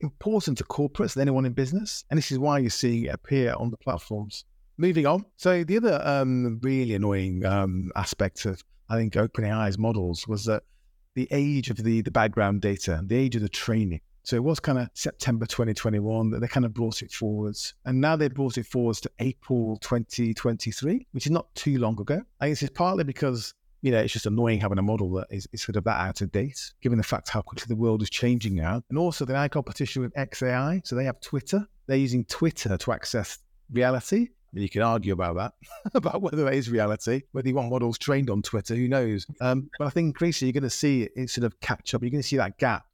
important 0.00 0.58
to 0.58 0.64
corporates 0.64 1.16
and 1.16 1.22
anyone 1.22 1.44
in 1.44 1.54
business. 1.54 2.04
And 2.10 2.18
this 2.18 2.30
is 2.30 2.38
why 2.38 2.58
you're 2.58 2.70
seeing 2.70 3.06
it 3.06 3.14
appear 3.14 3.52
on 3.54 3.70
the 3.70 3.76
platforms. 3.78 4.44
Moving 4.78 5.06
on. 5.06 5.24
So 5.36 5.64
the 5.64 5.76
other 5.76 6.00
um, 6.04 6.60
really 6.62 6.94
annoying 6.94 7.44
um, 7.44 7.90
aspect 7.96 8.44
of 8.46 8.62
I 8.88 8.96
think 8.96 9.14
OpenAI's 9.14 9.78
models 9.78 10.28
was 10.28 10.44
that 10.44 10.62
the 11.14 11.26
age 11.32 11.68
of 11.68 11.78
the 11.78 12.00
the 12.02 12.10
background 12.12 12.60
data, 12.60 13.02
the 13.04 13.16
age 13.16 13.34
of 13.34 13.42
the 13.42 13.48
training. 13.48 14.00
So 14.24 14.36
it 14.36 14.44
was 14.44 14.60
kind 14.60 14.78
of 14.78 14.88
September 14.94 15.46
2021 15.46 16.30
that 16.30 16.40
they 16.40 16.46
kind 16.46 16.64
of 16.64 16.72
brought 16.72 17.02
it 17.02 17.10
forwards. 17.10 17.74
And 17.84 18.00
now 18.00 18.16
they 18.16 18.28
brought 18.28 18.56
it 18.56 18.66
forwards 18.66 19.00
to 19.02 19.10
April 19.18 19.76
2023, 19.78 21.06
which 21.10 21.26
is 21.26 21.32
not 21.32 21.52
too 21.54 21.78
long 21.78 22.00
ago. 22.00 22.22
I 22.40 22.48
guess 22.48 22.62
it's 22.62 22.72
partly 22.72 23.04
because, 23.04 23.54
you 23.80 23.90
know, 23.90 23.98
it's 23.98 24.12
just 24.12 24.26
annoying 24.26 24.60
having 24.60 24.78
a 24.78 24.82
model 24.82 25.12
that 25.14 25.26
is, 25.30 25.48
is 25.52 25.62
sort 25.62 25.76
of 25.76 25.84
that 25.84 26.00
out 26.00 26.20
of 26.20 26.30
date, 26.30 26.72
given 26.80 26.98
the 26.98 27.04
fact 27.04 27.30
how 27.30 27.42
quickly 27.42 27.66
the 27.68 27.80
world 27.80 28.00
is 28.02 28.10
changing 28.10 28.54
now. 28.54 28.82
And 28.90 28.98
also 28.98 29.24
they're 29.24 29.42
in 29.42 29.48
competition 29.48 30.02
with 30.02 30.14
XAI. 30.14 30.86
So 30.86 30.94
they 30.94 31.04
have 31.04 31.20
Twitter. 31.20 31.66
They're 31.86 31.96
using 31.96 32.24
Twitter 32.26 32.76
to 32.76 32.92
access 32.92 33.38
reality. 33.72 34.28
And 34.52 34.62
you 34.62 34.68
can 34.68 34.82
argue 34.82 35.14
about 35.14 35.36
that, 35.36 35.54
about 35.94 36.22
whether 36.22 36.44
that 36.44 36.54
is 36.54 36.70
reality, 36.70 37.22
whether 37.32 37.48
you 37.48 37.54
want 37.54 37.70
models 37.70 37.98
trained 37.98 38.30
on 38.30 38.42
Twitter, 38.42 38.76
who 38.76 38.86
knows? 38.86 39.26
Um, 39.40 39.70
but 39.78 39.86
I 39.86 39.90
think 39.90 40.06
increasingly 40.06 40.50
you're 40.50 40.60
going 40.60 40.70
to 40.70 40.76
see 40.76 41.08
it 41.16 41.30
sort 41.30 41.44
of 41.44 41.58
catch 41.60 41.94
up. 41.94 42.02
You're 42.02 42.10
going 42.10 42.22
to 42.22 42.28
see 42.28 42.36
that 42.36 42.58
gap 42.58 42.84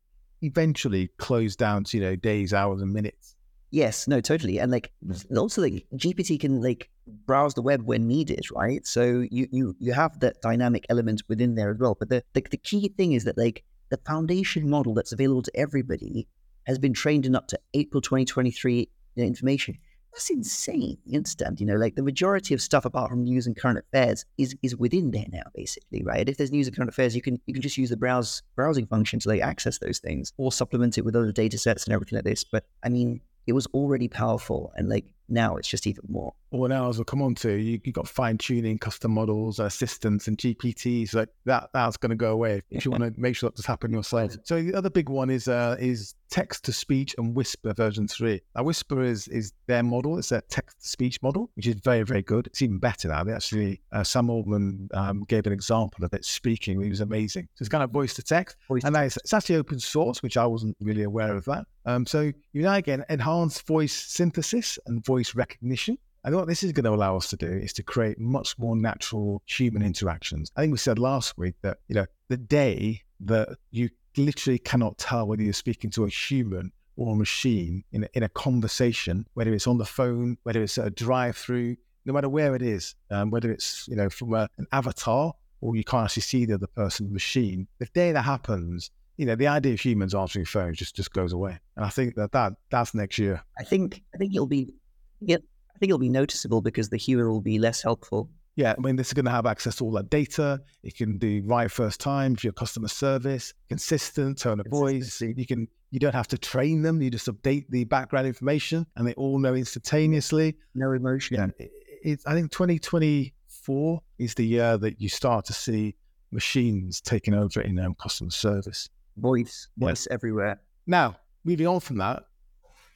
eventually 0.43 1.11
close 1.19 1.57
down 1.57 1.85
to 1.85 1.99
you 1.99 2.03
know 2.03 2.17
days, 2.17 2.53
hours, 2.53 2.83
and 2.83 2.93
minutes. 2.93 3.37
Yes, 3.71 4.09
no, 4.09 4.21
totally. 4.21 4.59
And 4.59 4.73
like 4.73 4.93
also 5.37 5.63
like 5.63 5.87
GPT 5.95 6.41
can 6.41 6.63
like 6.63 6.89
browse 7.27 7.55
the 7.55 7.63
web 7.63 7.83
when 7.83 8.07
needed, 8.07 8.47
right? 8.53 8.87
So 8.87 9.27
you 9.31 9.49
you 9.51 9.77
you 9.79 9.93
have 9.93 10.21
that 10.21 10.41
dynamic 10.41 10.87
element 10.89 11.23
within 11.29 11.55
there 11.55 11.71
as 11.71 11.79
well. 11.79 11.97
But 11.99 12.09
the, 12.09 12.25
the 12.33 12.45
the 12.51 12.57
key 12.57 12.89
thing 12.97 13.13
is 13.13 13.25
that 13.25 13.37
like 13.37 13.65
the 13.91 13.99
foundation 14.07 14.69
model 14.69 14.95
that's 14.95 15.13
available 15.13 15.43
to 15.43 15.53
everybody 15.55 16.29
has 16.67 16.79
been 16.79 16.93
trained 16.93 17.27
in 17.27 17.35
up 17.35 17.49
to 17.49 17.59
April 17.75 18.01
2023 18.01 18.89
information. 19.17 19.79
That's 20.13 20.31
insane. 20.31 20.99
Understand? 21.15 21.61
You 21.61 21.67
know, 21.67 21.77
like 21.77 21.95
the 21.95 22.03
majority 22.03 22.55
of 22.55 22.61
stuff 22.61 22.85
apart 22.85 23.11
from 23.11 23.25
news 23.25 23.47
and 23.47 23.57
current 23.57 23.79
affairs 23.79 24.25
is 24.37 24.57
is 24.63 24.77
within 24.77 25.11
there 25.11 25.27
now, 25.31 25.45
basically, 25.55 26.03
right? 26.03 26.29
If 26.29 26.37
there's 26.37 26.51
news 26.51 26.67
and 26.67 26.75
current 26.75 26.89
affairs, 26.89 27.15
you 27.15 27.23
can 27.23 27.41
you 27.47 27.55
can 27.55 27.63
just 27.63 27.77
use 27.77 27.91
the 27.91 27.97
browse 27.97 28.43
browsing 28.57 28.87
function 28.87 29.21
to 29.21 29.29
like 29.29 29.43
access 29.43 29.79
those 29.79 29.99
things 29.99 30.33
or 30.37 30.51
supplement 30.51 30.99
it 30.99 31.05
with 31.05 31.15
other 31.15 31.33
data 31.33 31.59
sets 31.59 31.85
and 31.85 31.95
everything 31.95 32.17
like 32.17 32.25
this. 32.25 32.45
But 32.45 32.65
I 32.83 32.89
mean, 32.89 33.21
it 33.47 33.53
was 33.53 33.67
already 33.69 34.09
powerful, 34.09 34.73
and 34.77 34.89
like 34.89 35.07
now 35.29 35.57
it's 35.57 35.69
just 35.69 35.87
even 35.87 36.05
more. 36.09 36.35
All 36.51 36.73
ours 36.73 36.99
will 36.99 37.05
come 37.05 37.23
on 37.23 37.35
to, 37.37 37.53
you, 37.53 37.81
you 37.85 37.93
got 37.93 38.09
fine 38.09 38.39
tuning, 38.39 38.79
custom 38.79 39.13
models, 39.13 39.59
assistants, 39.59 40.29
and 40.29 40.39
GPTs. 40.39 41.15
Like 41.15 41.29
that, 41.45 41.71
that's 41.73 41.97
going 41.97 42.11
to 42.11 42.17
go 42.17 42.33
away 42.33 42.63
if 42.71 42.85
you 42.85 42.91
want 42.91 43.03
to 43.03 43.21
make 43.21 43.37
sure 43.37 43.51
that 43.51 43.57
does 43.57 43.67
happen 43.67 43.93
yourself. 43.93 44.37
So 44.45 44.63
the 44.63 44.75
other 44.75 44.91
big 44.91 45.09
one 45.09 45.31
is 45.31 45.49
uh, 45.49 45.77
is 45.79 46.15
text 46.31 46.65
to 46.65 46.73
speech 46.73 47.15
and 47.19 47.35
Whisper 47.35 47.75
version 47.75 48.09
three. 48.09 48.41
Now 48.57 48.63
Whisper 48.63 49.03
is 49.03 49.29
is 49.29 49.53
their 49.67 49.83
model. 49.83 50.19
It's 50.19 50.33
a 50.33 50.41
text 50.43 50.81
to 50.83 50.89
speech 50.89 51.23
model, 51.23 51.51
which 51.55 51.67
is 51.67 51.75
very 51.77 52.03
very 52.03 52.23
good. 52.23 52.47
It's 52.47 52.63
even 52.63 52.79
better 52.79 53.09
now. 53.09 53.25
They 53.25 53.33
actually 53.33 53.81
uh, 53.93 54.05
Sam 54.05 54.31
Altman 54.31 54.89
um, 54.95 55.25
gave 55.29 55.47
an 55.47 55.53
example 55.53 56.05
of 56.05 56.13
it 56.13 56.25
speaking. 56.25 56.83
It 56.83 56.89
was 56.89 57.01
amazing. 57.01 57.49
So 57.55 57.63
it's 57.63 57.69
kind 57.69 57.85
of 57.85 57.91
voice 57.91 58.15
to 58.15 58.23
text, 58.23 58.57
voice 58.69 58.85
and 58.85 58.97
it's, 58.97 59.17
it's 59.19 59.33
actually 59.33 59.57
open 59.57 59.79
source, 59.81 60.23
which 60.23 60.37
I 60.37 60.47
wasn't 60.47 60.77
really 60.81 61.03
aware 61.03 61.35
of 61.35 61.45
that. 61.47 61.67
Um, 61.85 62.05
so 62.05 62.33
you 62.53 62.63
now 62.63 62.81
get 62.81 63.01
enhanced 63.09 63.67
voice 63.67 63.95
synthesis 63.95 64.79
and 64.87 65.05
voice 65.05 65.35
recognition. 65.35 65.99
And 66.25 66.35
what 66.35 66.49
this 66.49 66.63
is 66.63 66.73
going 66.73 66.85
to 66.85 66.93
allow 66.93 67.17
us 67.17 67.29
to 67.31 67.37
do 67.37 67.47
is 67.47 67.73
to 67.75 67.83
create 67.83 68.19
much 68.19 68.59
more 68.59 68.77
natural 68.77 69.43
human 69.47 69.83
interactions. 69.83 70.51
I 70.57 70.63
think 70.63 70.73
we 70.73 70.79
said 70.79 70.99
last 70.99 71.39
week 71.39 71.55
that, 71.63 71.79
you 71.89 71.95
know, 71.95 72.07
the 72.29 72.37
day 72.37 73.03
that 73.21 73.57
you 73.71 73.91
literally 74.17 74.59
cannot 74.59 74.99
tell 74.99 75.27
whether 75.27 75.43
you're 75.43 75.53
speaking 75.53 75.91
to 75.91 76.05
a 76.05 76.09
human 76.09 76.73
or 76.97 77.15
a 77.15 77.17
machine 77.17 77.85
in 77.93 78.05
a, 78.05 78.09
in 78.15 78.23
a 78.25 78.29
conversation, 78.29 79.25
whether 79.35 79.55
it's 79.55 79.69
on 79.69 79.79
the 79.79 79.85
phone, 79.85 80.37
whether 80.43 80.61
it's 80.63 80.77
a 80.79 80.91
drive 80.91 81.37
through, 81.37 81.77
no 82.05 82.13
matter 82.13 82.29
where 82.29 82.55
it 82.57 82.63
is, 82.63 82.97
um, 83.11 83.31
whether 83.31 83.53
it's, 83.53 83.87
you 83.87 83.95
know, 83.95 84.11
from 84.11 84.35
a, 84.35 84.49
an 84.59 84.67
avatar 84.73 85.33
or 85.61 85.77
you 85.77 85.85
can't 85.85 86.05
actually 86.05 86.23
see 86.23 86.45
the 86.45 86.55
other 86.55 86.67
person, 86.67 87.13
machine, 87.13 87.69
the 87.79 87.87
day 87.87 88.11
that 88.13 88.23
happens, 88.23 88.91
you 89.17 89.27
know, 89.27 89.37
the 89.37 89.47
idea 89.47 89.75
of 89.75 89.81
humans 89.81 90.15
answering 90.15 90.45
phones 90.45 90.79
just, 90.79 90.97
just 90.97 91.13
goes 91.13 91.33
away. 91.33 91.59
And 91.77 91.85
I 91.85 91.89
think 91.89 92.15
that, 92.17 92.33
that 92.33 92.53
that's 92.71 92.95
next 92.95 93.19
year. 93.19 93.43
I 93.59 93.65
think, 93.65 94.03
I 94.15 94.19
think 94.19 94.35
it'll 94.35 94.47
be, 94.47 94.75
yeah, 95.21 95.39
I 95.79 95.81
think 95.81 95.91
it'll 95.91 96.01
be 96.01 96.09
noticeable 96.09 96.61
because 96.61 96.89
the 96.89 96.97
human 96.97 97.29
will 97.29 97.41
be 97.41 97.61
less 97.61 97.81
helpful. 97.81 98.29
Yeah, 98.57 98.75
I 98.77 98.81
mean, 98.81 98.97
this 98.97 99.07
is 99.07 99.13
going 99.13 99.27
to 99.27 99.31
have 99.31 99.47
access 99.47 99.77
to 99.77 99.85
all 99.85 99.93
that 99.93 100.11
data. 100.11 100.61
It 100.83 100.97
can 100.97 101.19
do 101.19 101.41
right 101.47 101.71
first 101.71 102.01
time 102.01 102.35
for 102.35 102.49
your 102.49 102.53
customer 102.53 102.89
service, 102.89 103.55
consistent 103.69 104.39
tone 104.39 104.59
of 104.59 104.67
voice. 104.67 105.21
You 105.21 105.47
can 105.47 105.69
you 105.93 106.01
don't 106.01 106.17
have 106.17 106.27
to 106.29 106.39
train 106.39 106.83
them. 106.83 107.01
You 107.01 107.11
just 107.11 107.29
update 107.29 107.67
the 107.69 107.85
background 107.85 108.27
information, 108.27 108.87
and 108.97 109.07
they 109.07 109.15
all 109.15 109.39
know 109.39 109.55
instantaneously. 109.55 110.57
No 110.75 110.91
emotion. 110.91 111.37
Yeah, 111.37 111.65
it, 111.65 111.71
it, 112.03 112.21
I 112.27 112.35
think 112.35 112.51
2024 112.51 114.03
is 114.19 114.35
the 114.35 114.45
year 114.45 114.77
that 114.79 115.01
you 115.01 115.09
start 115.09 115.45
to 115.45 115.53
see 115.53 115.95
machines 116.33 117.01
taking 117.01 117.35
over 117.35 117.61
in 117.61 117.79
um, 117.79 117.95
customer 117.95 118.33
service. 118.33 118.89
Voice, 119.17 119.69
voice 119.77 120.09
yeah. 120.11 120.15
everywhere. 120.15 120.61
Now, 120.89 121.19
moving 121.45 121.69
on 121.69 121.79
from 121.79 121.99
that, 121.99 122.25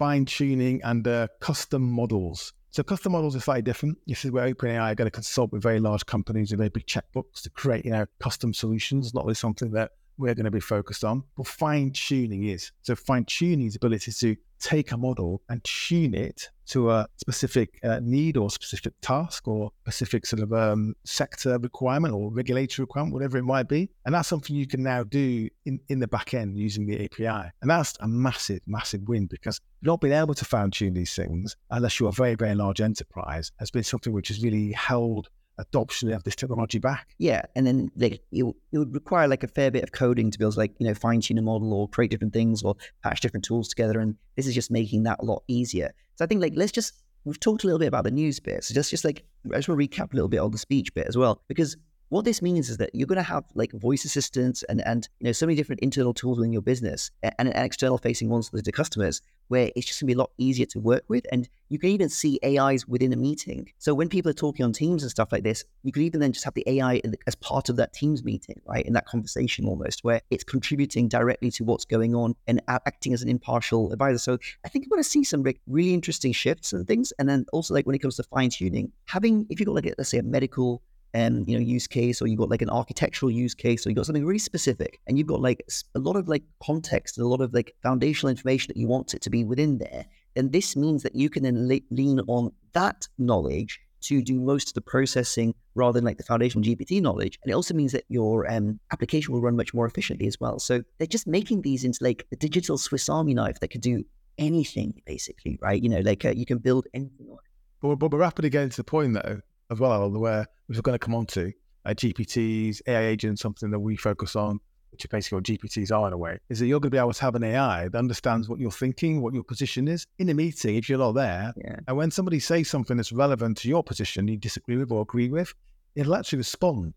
fine 0.00 0.24
tuning 0.24 0.80
and 0.82 1.06
uh, 1.06 1.28
custom 1.38 1.88
models. 1.88 2.52
So 2.72 2.82
custom 2.82 3.12
models 3.12 3.36
are 3.36 3.40
slightly 3.40 3.60
different. 3.60 3.98
This 4.06 4.24
is 4.24 4.30
where 4.30 4.48
OpenAI 4.52 4.92
are 4.92 4.94
going 4.94 5.06
to 5.06 5.10
consult 5.10 5.52
with 5.52 5.62
very 5.62 5.78
large 5.78 6.06
companies 6.06 6.50
with 6.50 6.58
very 6.58 6.70
big 6.70 6.86
checkbooks 6.86 7.42
to 7.42 7.50
create, 7.50 7.84
you 7.84 7.90
know, 7.90 8.06
custom 8.18 8.54
solutions. 8.54 9.12
Not 9.12 9.26
really 9.26 9.34
something 9.34 9.72
that 9.72 9.92
we're 10.16 10.34
going 10.34 10.46
to 10.46 10.50
be 10.50 10.58
focused 10.58 11.04
on. 11.04 11.22
But 11.36 11.46
fine 11.46 11.90
tuning 11.90 12.44
is. 12.44 12.72
So 12.80 12.96
fine 12.96 13.26
tuning 13.26 13.66
is 13.66 13.76
ability 13.76 14.10
to 14.10 14.36
take 14.58 14.90
a 14.90 14.96
model 14.96 15.42
and 15.50 15.62
tune 15.64 16.14
it 16.14 16.48
to 16.72 16.90
a 16.90 17.06
specific 17.16 17.78
uh, 17.84 18.00
need 18.02 18.36
or 18.36 18.50
specific 18.50 18.94
task 19.02 19.46
or 19.46 19.70
specific 19.82 20.24
sort 20.26 20.42
of 20.42 20.52
um, 20.52 20.94
sector 21.04 21.58
requirement 21.58 22.14
or 22.14 22.32
regulatory 22.32 22.84
requirement, 22.84 23.12
whatever 23.12 23.36
it 23.36 23.42
might 23.42 23.68
be. 23.68 23.90
And 24.06 24.14
that's 24.14 24.28
something 24.28 24.56
you 24.56 24.66
can 24.66 24.82
now 24.82 25.04
do 25.04 25.48
in, 25.66 25.80
in 25.88 26.00
the 26.00 26.08
back 26.08 26.34
end 26.34 26.56
using 26.56 26.86
the 26.86 27.04
API. 27.04 27.50
And 27.60 27.70
that's 27.70 27.94
a 28.00 28.08
massive, 28.08 28.60
massive 28.66 29.02
win 29.06 29.26
because 29.26 29.60
not 29.82 30.00
being 30.00 30.14
able 30.14 30.34
to 30.34 30.44
fine 30.44 30.70
tune 30.70 30.94
these 30.94 31.14
things 31.14 31.56
unless 31.70 32.00
you're 32.00 32.08
a 32.08 32.12
very, 32.12 32.34
very 32.36 32.54
large 32.54 32.80
enterprise 32.80 33.52
has 33.58 33.70
been 33.70 33.84
something 33.84 34.12
which 34.12 34.28
has 34.28 34.42
really 34.42 34.72
held 34.72 35.28
adoption 35.58 36.12
of 36.12 36.24
this 36.24 36.36
technology 36.36 36.78
back. 36.78 37.14
Yeah, 37.18 37.42
and 37.54 37.66
then 37.66 37.90
like 37.96 38.22
it, 38.30 38.44
it 38.72 38.78
would 38.78 38.94
require 38.94 39.28
like 39.28 39.42
a 39.42 39.48
fair 39.48 39.70
bit 39.70 39.82
of 39.82 39.92
coding 39.92 40.30
to 40.30 40.38
be 40.38 40.44
able 40.44 40.52
to 40.52 40.58
like 40.58 40.74
you 40.78 40.86
know 40.86 40.94
fine 40.94 41.20
tune 41.20 41.38
a 41.38 41.42
model 41.42 41.72
or 41.72 41.88
create 41.88 42.10
different 42.10 42.32
things 42.32 42.62
or 42.62 42.76
patch 43.02 43.20
different 43.20 43.44
tools 43.44 43.68
together, 43.68 44.00
and 44.00 44.16
this 44.36 44.46
is 44.46 44.54
just 44.54 44.70
making 44.70 45.02
that 45.04 45.18
a 45.20 45.24
lot 45.24 45.42
easier. 45.48 45.92
So 46.16 46.24
I 46.24 46.28
think 46.28 46.40
like 46.40 46.54
let's 46.56 46.72
just 46.72 46.94
we've 47.24 47.40
talked 47.40 47.64
a 47.64 47.66
little 47.66 47.78
bit 47.78 47.88
about 47.88 48.04
the 48.04 48.10
news 48.10 48.40
bit, 48.40 48.64
so 48.64 48.74
just 48.74 48.90
just 48.90 49.04
like 49.04 49.24
I 49.52 49.56
just 49.56 49.68
want 49.68 49.80
to 49.80 49.88
recap 49.88 50.12
a 50.12 50.16
little 50.16 50.28
bit 50.28 50.40
on 50.40 50.50
the 50.50 50.58
speech 50.58 50.92
bit 50.94 51.06
as 51.06 51.16
well 51.16 51.42
because 51.48 51.76
what 52.12 52.26
this 52.26 52.42
means 52.42 52.68
is 52.68 52.76
that 52.76 52.90
you're 52.92 53.06
going 53.06 53.16
to 53.16 53.22
have 53.22 53.42
like 53.54 53.72
voice 53.72 54.04
assistants 54.04 54.62
and 54.64 54.86
and 54.86 55.08
you 55.18 55.24
know 55.24 55.32
so 55.32 55.46
many 55.46 55.56
different 55.56 55.80
internal 55.80 56.12
tools 56.12 56.42
in 56.42 56.52
your 56.52 56.60
business 56.60 57.10
and, 57.22 57.34
and 57.38 57.48
external 57.54 57.96
facing 57.96 58.28
ones 58.28 58.50
to 58.50 58.70
customers 58.70 59.22
where 59.48 59.70
it's 59.74 59.86
just 59.86 59.98
going 59.98 60.08
to 60.08 60.14
be 60.14 60.18
a 60.18 60.18
lot 60.18 60.30
easier 60.36 60.66
to 60.66 60.78
work 60.78 61.04
with 61.08 61.24
and 61.32 61.48
you 61.70 61.78
can 61.78 61.88
even 61.88 62.10
see 62.10 62.38
AIs 62.44 62.86
within 62.86 63.14
a 63.14 63.16
meeting. 63.16 63.66
So 63.78 63.94
when 63.94 64.10
people 64.10 64.30
are 64.30 64.34
talking 64.34 64.62
on 64.62 64.74
Teams 64.74 65.02
and 65.02 65.10
stuff 65.10 65.32
like 65.32 65.42
this, 65.42 65.64
you 65.84 65.90
could 65.90 66.02
even 66.02 66.20
then 66.20 66.32
just 66.32 66.44
have 66.44 66.52
the 66.52 66.64
AI 66.66 67.00
as 67.26 67.34
part 67.36 67.70
of 67.70 67.76
that 67.76 67.94
Teams 67.94 68.22
meeting, 68.22 68.60
right? 68.66 68.84
In 68.84 68.92
that 68.92 69.06
conversation 69.06 69.64
almost 69.64 70.04
where 70.04 70.20
it's 70.30 70.44
contributing 70.44 71.08
directly 71.08 71.50
to 71.52 71.64
what's 71.64 71.86
going 71.86 72.14
on 72.14 72.34
and 72.46 72.60
acting 72.68 73.14
as 73.14 73.22
an 73.22 73.30
impartial 73.30 73.90
advisor. 73.90 74.18
So 74.18 74.38
I 74.66 74.68
think 74.68 74.84
you're 74.84 74.90
going 74.90 75.02
to 75.02 75.08
see 75.08 75.24
some 75.24 75.42
really 75.66 75.94
interesting 75.94 76.32
shifts 76.32 76.74
and 76.74 76.86
things. 76.86 77.14
And 77.18 77.26
then 77.26 77.46
also 77.54 77.72
like 77.72 77.86
when 77.86 77.96
it 77.96 78.00
comes 78.00 78.16
to 78.16 78.22
fine 78.24 78.50
tuning, 78.50 78.92
having 79.06 79.46
if 79.48 79.58
you've 79.58 79.66
got 79.66 79.76
like 79.76 79.86
a, 79.86 79.94
let's 79.96 80.10
say 80.10 80.18
a 80.18 80.22
medical 80.22 80.82
um, 81.14 81.44
you 81.46 81.56
know, 81.56 81.64
use 81.64 81.86
case, 81.86 82.22
or 82.22 82.26
you've 82.26 82.38
got 82.38 82.48
like 82.48 82.62
an 82.62 82.70
architectural 82.70 83.30
use 83.30 83.54
case, 83.54 83.86
or 83.86 83.90
you've 83.90 83.96
got 83.96 84.06
something 84.06 84.24
really 84.24 84.38
specific, 84.38 85.00
and 85.06 85.18
you've 85.18 85.26
got 85.26 85.40
like 85.40 85.62
a 85.94 85.98
lot 85.98 86.16
of 86.16 86.28
like 86.28 86.42
context 86.62 87.18
and 87.18 87.24
a 87.24 87.28
lot 87.28 87.40
of 87.40 87.52
like 87.52 87.74
foundational 87.82 88.30
information 88.30 88.68
that 88.68 88.78
you 88.78 88.88
want 88.88 89.14
it 89.14 89.22
to 89.22 89.30
be 89.30 89.44
within 89.44 89.78
there, 89.78 90.06
then 90.34 90.50
this 90.50 90.76
means 90.76 91.02
that 91.02 91.14
you 91.14 91.28
can 91.28 91.42
then 91.42 91.68
le- 91.68 91.80
lean 91.90 92.20
on 92.28 92.52
that 92.72 93.06
knowledge 93.18 93.80
to 94.00 94.22
do 94.22 94.40
most 94.40 94.68
of 94.68 94.74
the 94.74 94.80
processing 94.80 95.54
rather 95.74 95.92
than 95.92 96.04
like 96.04 96.16
the 96.16 96.24
foundational 96.24 96.64
GPT 96.64 97.00
knowledge. 97.00 97.38
And 97.42 97.52
it 97.52 97.54
also 97.54 97.72
means 97.74 97.92
that 97.92 98.04
your 98.08 98.50
um, 98.50 98.80
application 98.90 99.32
will 99.32 99.40
run 99.40 99.56
much 99.56 99.72
more 99.72 99.86
efficiently 99.86 100.26
as 100.26 100.40
well. 100.40 100.58
So 100.58 100.82
they're 100.98 101.06
just 101.06 101.26
making 101.26 101.62
these 101.62 101.84
into 101.84 102.02
like 102.02 102.26
a 102.32 102.36
digital 102.36 102.78
Swiss 102.78 103.08
Army 103.08 103.34
knife 103.34 103.60
that 103.60 103.70
can 103.70 103.80
do 103.80 104.04
anything 104.38 105.00
basically, 105.06 105.58
right? 105.62 105.80
You 105.80 105.88
know, 105.88 106.00
like 106.00 106.24
uh, 106.24 106.30
you 106.30 106.46
can 106.46 106.58
build 106.58 106.88
anything 106.94 107.28
on 107.30 107.34
it. 107.36 107.50
But, 107.80 107.96
but 107.96 108.10
we're 108.10 108.18
rapidly 108.18 108.50
getting 108.50 108.70
to 108.70 108.76
the 108.76 108.84
point 108.84 109.14
though 109.14 109.40
as 109.72 109.80
well, 109.80 110.10
where 110.10 110.46
which 110.66 110.78
we're 110.78 110.82
going 110.82 110.98
to 110.98 111.04
come 111.04 111.14
on 111.14 111.26
to, 111.26 111.52
uh, 111.84 111.90
GPTs, 111.90 112.82
AI 112.86 113.06
agents, 113.06 113.42
something 113.42 113.70
that 113.70 113.80
we 113.80 113.96
focus 113.96 114.36
on, 114.36 114.60
which 114.92 115.04
are 115.04 115.08
basically 115.08 115.36
what 115.36 115.44
GPTs 115.44 115.90
are 115.90 116.06
in 116.06 116.12
a 116.12 116.18
way, 116.18 116.38
is 116.48 116.60
that 116.60 116.66
you're 116.66 116.78
going 116.78 116.90
to 116.90 116.94
be 116.94 116.98
able 116.98 117.12
to 117.12 117.22
have 117.22 117.34
an 117.34 117.42
AI 117.42 117.88
that 117.88 117.98
understands 117.98 118.48
what 118.48 118.60
you're 118.60 118.70
thinking, 118.70 119.22
what 119.22 119.34
your 119.34 119.42
position 119.42 119.88
is 119.88 120.06
in 120.18 120.28
a 120.28 120.34
meeting 120.34 120.76
if 120.76 120.88
you're 120.88 120.98
not 120.98 121.12
there. 121.12 121.52
Yeah. 121.56 121.76
And 121.88 121.96
when 121.96 122.10
somebody 122.10 122.38
says 122.38 122.68
something 122.68 122.96
that's 122.96 123.12
relevant 123.12 123.56
to 123.58 123.68
your 123.68 123.82
position, 123.82 124.28
you 124.28 124.36
disagree 124.36 124.76
with 124.76 124.92
or 124.92 125.02
agree 125.02 125.30
with, 125.30 125.52
it'll 125.96 126.14
actually 126.14 126.38
respond. 126.38 126.94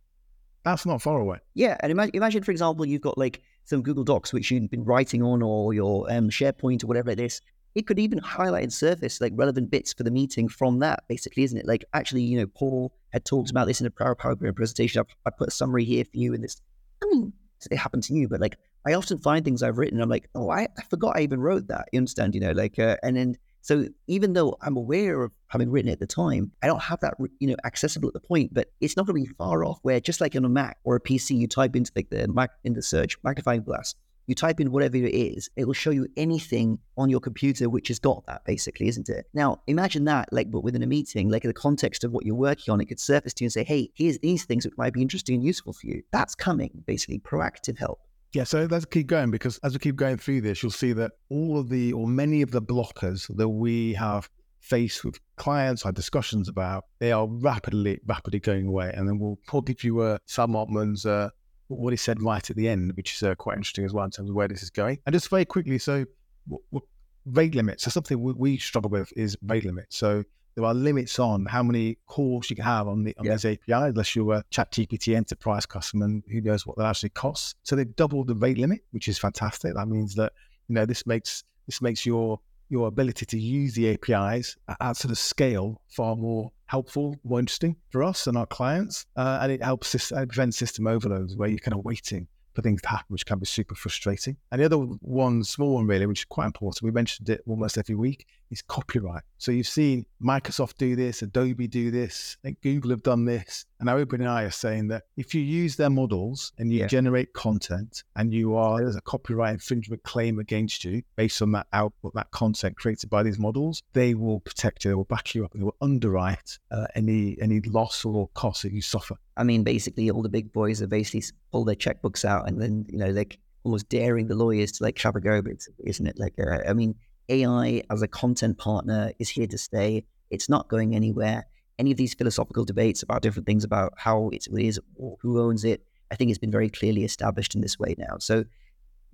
That's 0.64 0.86
not 0.86 1.02
far 1.02 1.20
away. 1.20 1.40
Yeah. 1.54 1.78
And 1.80 1.92
imagine, 1.92 2.16
imagine 2.16 2.44
for 2.44 2.52
example, 2.52 2.86
you've 2.86 3.02
got 3.02 3.18
like 3.18 3.42
some 3.64 3.82
Google 3.82 4.04
Docs 4.04 4.34
which 4.34 4.52
you've 4.52 4.70
been 4.70 4.84
writing 4.84 5.24
on 5.24 5.42
or 5.42 5.74
your 5.74 6.12
um, 6.12 6.30
SharePoint 6.30 6.84
or 6.84 6.88
whatever 6.88 7.12
it 7.12 7.20
is 7.20 7.42
it 7.76 7.86
could 7.86 8.00
even 8.00 8.18
highlight 8.20 8.64
and 8.64 8.74
surface 8.74 9.20
like 9.22 9.34
relevant 9.36 9.70
bits 9.70 9.94
for 9.94 10.04
the 10.04 10.12
meeting 10.12 10.48
from 10.48 10.80
that, 10.80 11.04
basically, 11.08 11.44
isn't 11.44 11.58
it? 11.58 11.68
Like, 11.68 11.84
actually, 11.94 12.24
you 12.24 12.40
know, 12.40 12.48
Paul 12.48 12.94
had 13.12 13.26
talked 13.26 13.52
about 13.52 13.68
this 13.68 13.82
in 13.82 13.88
a 13.88 13.92
prior 13.92 14.16
PowerPoint 14.16 14.56
presentation. 14.56 15.04
I, 15.26 15.30
put 15.30 15.50
a 15.50 15.52
summary 15.52 15.84
here 15.84 16.06
for 16.06 16.18
you 16.18 16.34
in 16.34 16.42
this. 16.42 16.62
I 17.04 17.08
mean, 17.08 17.34
it 17.70 17.78
happened 17.78 18.04
to 18.04 18.14
you, 18.14 18.30
but 18.30 18.40
like, 18.40 18.58
I 18.88 18.94
often 18.94 19.18
find 19.18 19.44
things 19.44 19.62
I've 19.62 19.78
written, 19.78 20.00
I'm 20.00 20.10
like, 20.10 20.30
oh, 20.36 20.50
I, 20.50 20.68
I 20.78 20.84
forgot 20.90 21.18
I 21.18 21.22
even 21.22 21.42
wrote 21.42 21.68
that. 21.68 21.90
You 21.92 21.98
understand, 21.98 22.34
you 22.34 22.42
know, 22.42 22.52
like, 22.52 22.80
uh, 22.80 22.98
and 23.04 23.18
then 23.18 23.36
so 23.66 23.88
even 24.06 24.34
though 24.34 24.56
I'm 24.62 24.78
aware 24.78 25.24
of 25.24 25.32
having 25.48 25.72
written 25.72 25.90
it 25.90 25.94
at 25.94 26.00
the 26.00 26.06
time, 26.06 26.52
I 26.62 26.68
don't 26.68 26.84
have 26.84 27.00
that, 27.00 27.16
you 27.40 27.48
know, 27.48 27.56
accessible 27.66 28.08
at 28.08 28.14
the 28.14 28.20
point. 28.20 28.54
But 28.54 28.72
it's 28.80 28.96
not 28.96 29.08
going 29.08 29.24
to 29.24 29.28
be 29.28 29.36
far 29.40 29.66
off. 29.66 29.80
Where 29.82 30.00
just 30.00 30.22
like 30.22 30.36
on 30.36 30.46
a 30.46 30.50
Mac 30.50 30.78
or 30.84 30.96
a 30.96 31.00
PC, 31.02 31.36
you 31.36 31.48
type 31.48 31.76
into 31.76 31.92
like 31.96 32.12
the 32.12 32.28
Mac 32.28 32.52
in 32.64 32.74
the 32.74 32.84
search 32.84 33.18
magnifying 33.24 33.64
glass, 33.64 33.96
you 34.28 34.36
type 34.36 34.60
in 34.60 34.72
whatever 34.72 34.98
it 34.98 35.14
is, 35.14 35.50
it 35.56 35.66
will 35.66 35.74
show 35.74 35.92
you 35.92 36.08
anything 36.18 36.80
on 36.98 37.10
your 37.10 37.20
computer 37.20 37.70
which 37.70 37.90
has 37.90 38.00
got 38.00 38.26
that, 38.28 38.44
basically, 38.46 38.88
isn't 38.88 39.10
it? 39.10 39.28
Now, 39.34 39.62
imagine 39.68 40.06
that, 40.06 40.32
like, 40.32 40.52
but 40.52 40.64
within 40.64 40.84
a 40.84 40.88
meeting, 40.88 41.30
like 41.30 41.44
in 41.44 41.50
the 41.50 41.54
context 41.54 42.04
of 42.04 42.12
what 42.12 42.26
you're 42.26 42.36
working 42.36 42.72
on, 42.72 42.82
it 42.82 42.86
could 42.86 43.00
surface 43.00 43.34
to 43.36 43.44
you 43.44 43.48
and 43.48 43.54
say, 43.54 43.64
hey, 43.64 43.92
here's 43.96 44.20
these 44.20 44.46
things 44.46 44.66
which 44.66 44.78
might 44.78 44.94
be 44.94 45.02
interesting 45.02 45.36
and 45.36 45.44
useful 45.44 45.74
for 45.74 45.88
you. 45.88 46.02
That's 46.12 46.36
coming, 46.36 46.84
basically, 46.86 47.20
proactive 47.20 47.78
help. 47.78 48.00
Yeah, 48.34 48.44
so 48.44 48.68
let's 48.70 48.86
keep 48.86 49.08
going 49.08 49.32
because 49.32 49.60
as 49.64 49.74
we 49.74 49.80
keep 49.80 49.96
going 49.96 50.18
through 50.18 50.42
this, 50.42 50.62
you'll 50.62 50.72
see 50.72 50.92
that 50.94 51.14
all 51.30 51.58
of 51.58 51.70
the, 51.70 51.94
or 51.94 52.08
many 52.08 52.42
of 52.42 52.52
the 52.52 52.62
blockers 52.62 53.34
that 53.38 53.48
we 53.48 53.94
have 53.94 54.30
faced 54.60 55.06
with 55.06 55.20
clients, 55.38 55.84
had 55.84 55.94
discussions 55.96 56.50
about, 56.50 56.86
they 57.00 57.12
are 57.12 57.28
rapidly, 57.28 58.00
rapidly 58.08 58.40
going 58.40 58.68
away. 58.68 58.92
And 58.94 59.08
then 59.08 59.20
we'll, 59.20 59.38
we'll 59.54 59.62
give 59.62 59.84
you 59.84 60.00
uh, 60.00 60.18
Sam 60.26 60.56
Altman's 60.56 61.06
uh, 61.06 61.30
what 61.68 61.92
he 61.92 61.98
said 61.98 62.22
right 62.22 62.48
at 62.50 62.56
the 62.56 62.68
end, 62.68 62.94
which 62.96 63.16
is 63.16 63.24
uh, 63.24 63.36
quite 63.36 63.58
interesting 63.58 63.86
as 63.86 63.94
well 63.94 64.06
in 64.06 64.12
terms 64.12 64.30
of 64.30 64.36
where 64.36 64.48
this 64.48 64.64
is 64.64 64.70
going. 64.70 65.00
And 65.06 65.14
just 65.14 65.30
very 65.30 65.46
quickly, 65.46 65.78
so 65.78 66.06
w- 66.48 66.64
w- 66.72 66.88
rate 67.26 67.56
limits. 67.56 67.84
So 67.84 67.90
something 67.90 68.22
we, 68.22 68.34
we, 68.34 68.58
struggle 68.58 68.90
with 68.90 69.12
is 69.16 69.38
rate 69.42 69.66
limits. 69.66 69.98
So 69.98 70.24
there 70.56 70.64
are 70.64 70.74
limits 70.74 71.20
on 71.20 71.46
how 71.46 71.64
many 71.64 71.98
calls 72.06 72.50
you 72.50 72.56
can 72.56 72.66
have 72.66 72.88
on, 72.88 73.04
the, 73.04 73.16
on 73.18 73.26
yeah. 73.26 73.34
these 73.34 73.46
APIs, 73.46 73.90
unless 73.90 74.16
you're 74.16 74.34
a 74.34 74.44
ChatGPT 74.52 75.16
enterprise 75.16 75.66
customer, 75.66 76.06
and 76.06 76.24
who 76.32 76.42
knows 76.42 76.66
what 76.66 76.78
that 76.78 76.86
actually 76.86 77.10
costs. 77.10 77.56
So 77.64 77.76
they've 77.76 77.96
doubled 77.96 78.28
the 78.28 78.36
rate 78.36 78.58
limit, 78.58 78.82
which 78.92 79.08
is 79.08 79.18
fantastic. 79.18 79.74
That 79.76 79.88
means 79.88 80.16
that 80.16 80.34
you 80.68 80.76
know 80.76 80.86
this 80.86 81.06
makes 81.06 81.44
this 81.68 81.82
makes 81.82 82.06
your 82.06 82.40
your 82.70 82.88
ability 82.88 83.26
to 83.26 83.40
use 83.40 83.76
the 83.76 83.92
APIs 83.92 84.58
at 84.80 84.98
sort 84.98 85.12
of 85.12 85.18
scale 85.18 85.82
far 85.88 86.16
more 86.16 86.52
helpful, 86.68 87.16
more 87.24 87.40
interesting 87.40 87.76
for 87.90 88.04
us 88.04 88.28
and 88.28 88.38
our 88.38 88.46
clients. 88.46 89.06
Uh, 89.16 89.40
and 89.42 89.52
it 89.52 89.64
helps 89.64 89.94
it 89.96 90.10
prevent 90.10 90.54
system 90.54 90.88
overloads 90.88 91.36
where 91.36 91.50
you're 91.50 91.60
kind 91.60 91.78
of 91.78 91.86
waiting 91.86 92.28
for 92.54 92.62
things 92.62 92.82
to 92.82 92.88
happen, 92.88 93.06
which 93.10 93.26
can 93.26 93.38
be 93.38 93.46
super 93.46 93.76
frustrating. 93.76 94.38
And 94.52 94.62
the 94.62 94.66
other 94.66 94.78
one, 94.78 95.44
small 95.44 95.76
one 95.76 95.88
really, 95.88 96.06
which 96.06 96.22
is 96.22 96.26
quite 96.26 96.46
important, 96.46 96.82
we 96.82 96.92
mentioned 96.92 97.30
it 97.30 97.42
almost 97.46 97.78
every 97.78 97.96
week, 97.96 98.26
is 98.56 98.62
copyright. 98.62 99.24
So 99.38 99.52
you've 99.52 99.68
seen 99.68 100.06
Microsoft 100.24 100.78
do 100.78 100.96
this, 100.96 101.22
Adobe 101.22 101.68
do 101.68 101.92
this, 101.92 102.38
I 102.44 102.48
think 102.48 102.62
Google 102.62 102.92
have 102.92 103.04
done 103.04 103.26
this, 103.26 103.66
and 103.80 103.88
now 103.88 103.98
OpenAI 103.98 104.48
are 104.48 104.52
saying 104.52 104.88
that 104.88 105.04
if 105.18 105.36
you 105.36 105.42
use 105.42 105.76
their 105.76 105.90
models 105.90 106.54
and 106.58 106.72
you 106.72 106.80
yeah. 106.80 106.88
generate 106.88 107.34
content 107.34 108.04
and 108.16 108.34
you 108.34 108.56
are 108.56 108.82
there's 108.82 108.96
a 108.96 109.02
copyright 109.02 109.54
infringement 109.54 110.04
claim 110.04 110.40
against 110.40 110.86
you 110.86 111.04
based 111.16 111.42
on 111.42 111.52
that 111.52 111.68
output, 111.74 112.14
that 112.16 112.32
content 112.32 112.78
created 112.78 113.10
by 113.10 113.22
these 113.22 113.38
models, 113.38 113.84
they 113.94 114.14
will 114.14 114.40
protect 114.40 114.86
you, 114.86 114.92
they 114.92 114.96
will 114.96 115.04
back 115.04 115.36
you 115.36 115.44
up, 115.44 115.54
and 115.54 115.62
they 115.62 115.66
will 115.66 115.76
underwrite 115.82 116.58
uh, 116.72 116.88
any 116.96 117.38
any 117.42 117.60
loss 117.62 118.06
or 118.06 118.30
cost 118.34 118.64
that 118.64 118.72
you 118.72 118.82
suffer. 118.82 119.16
I 119.38 119.44
mean, 119.44 119.64
basically, 119.64 120.10
all 120.10 120.24
the 120.24 120.30
big 120.30 120.54
boys 120.54 120.82
are 120.82 120.88
basically 120.88 121.24
pull 121.52 121.66
their 121.66 121.76
checkbooks 121.76 122.24
out 122.24 122.48
and 122.48 122.62
then 122.62 122.86
you 122.90 122.98
know 122.98 123.10
like 123.10 123.38
almost 123.66 123.90
daring 123.90 124.28
the 124.28 124.36
lawyers 124.36 124.72
to 124.74 124.84
like 124.84 124.98
have 125.00 125.16
a 125.16 125.20
go, 125.20 125.42
isn't 125.84 126.08
it? 126.08 126.18
Like, 126.18 126.36
uh, 126.40 126.60
I 126.68 126.74
mean, 126.74 126.96
AI 127.30 127.84
as 127.90 128.02
a 128.02 128.08
content 128.08 128.58
partner 128.58 129.12
is 129.20 129.30
here 129.30 129.48
to 129.48 129.58
stay. 129.58 130.06
It's 130.30 130.50
not 130.50 130.68
going 130.68 130.96
anywhere. 130.96 131.46
Any 131.78 131.92
of 131.92 131.98
these 131.98 132.14
philosophical 132.14 132.66
debates 132.66 133.04
about 133.04 133.22
different 133.22 133.46
things 133.46 133.64
about 133.64 133.94
how 133.98 134.30
it 134.32 134.48
is 134.52 134.80
or 134.96 135.18
who 135.22 135.42
owns 135.42 135.66
it, 135.66 135.86
I 136.12 136.16
think 136.16 136.30
it's 136.30 136.40
been 136.40 136.52
very 136.52 136.70
clearly 136.70 137.04
established 137.04 137.56
in 137.56 137.62
this 137.62 137.78
way 137.78 137.96
now. 137.98 138.18
So 138.20 138.46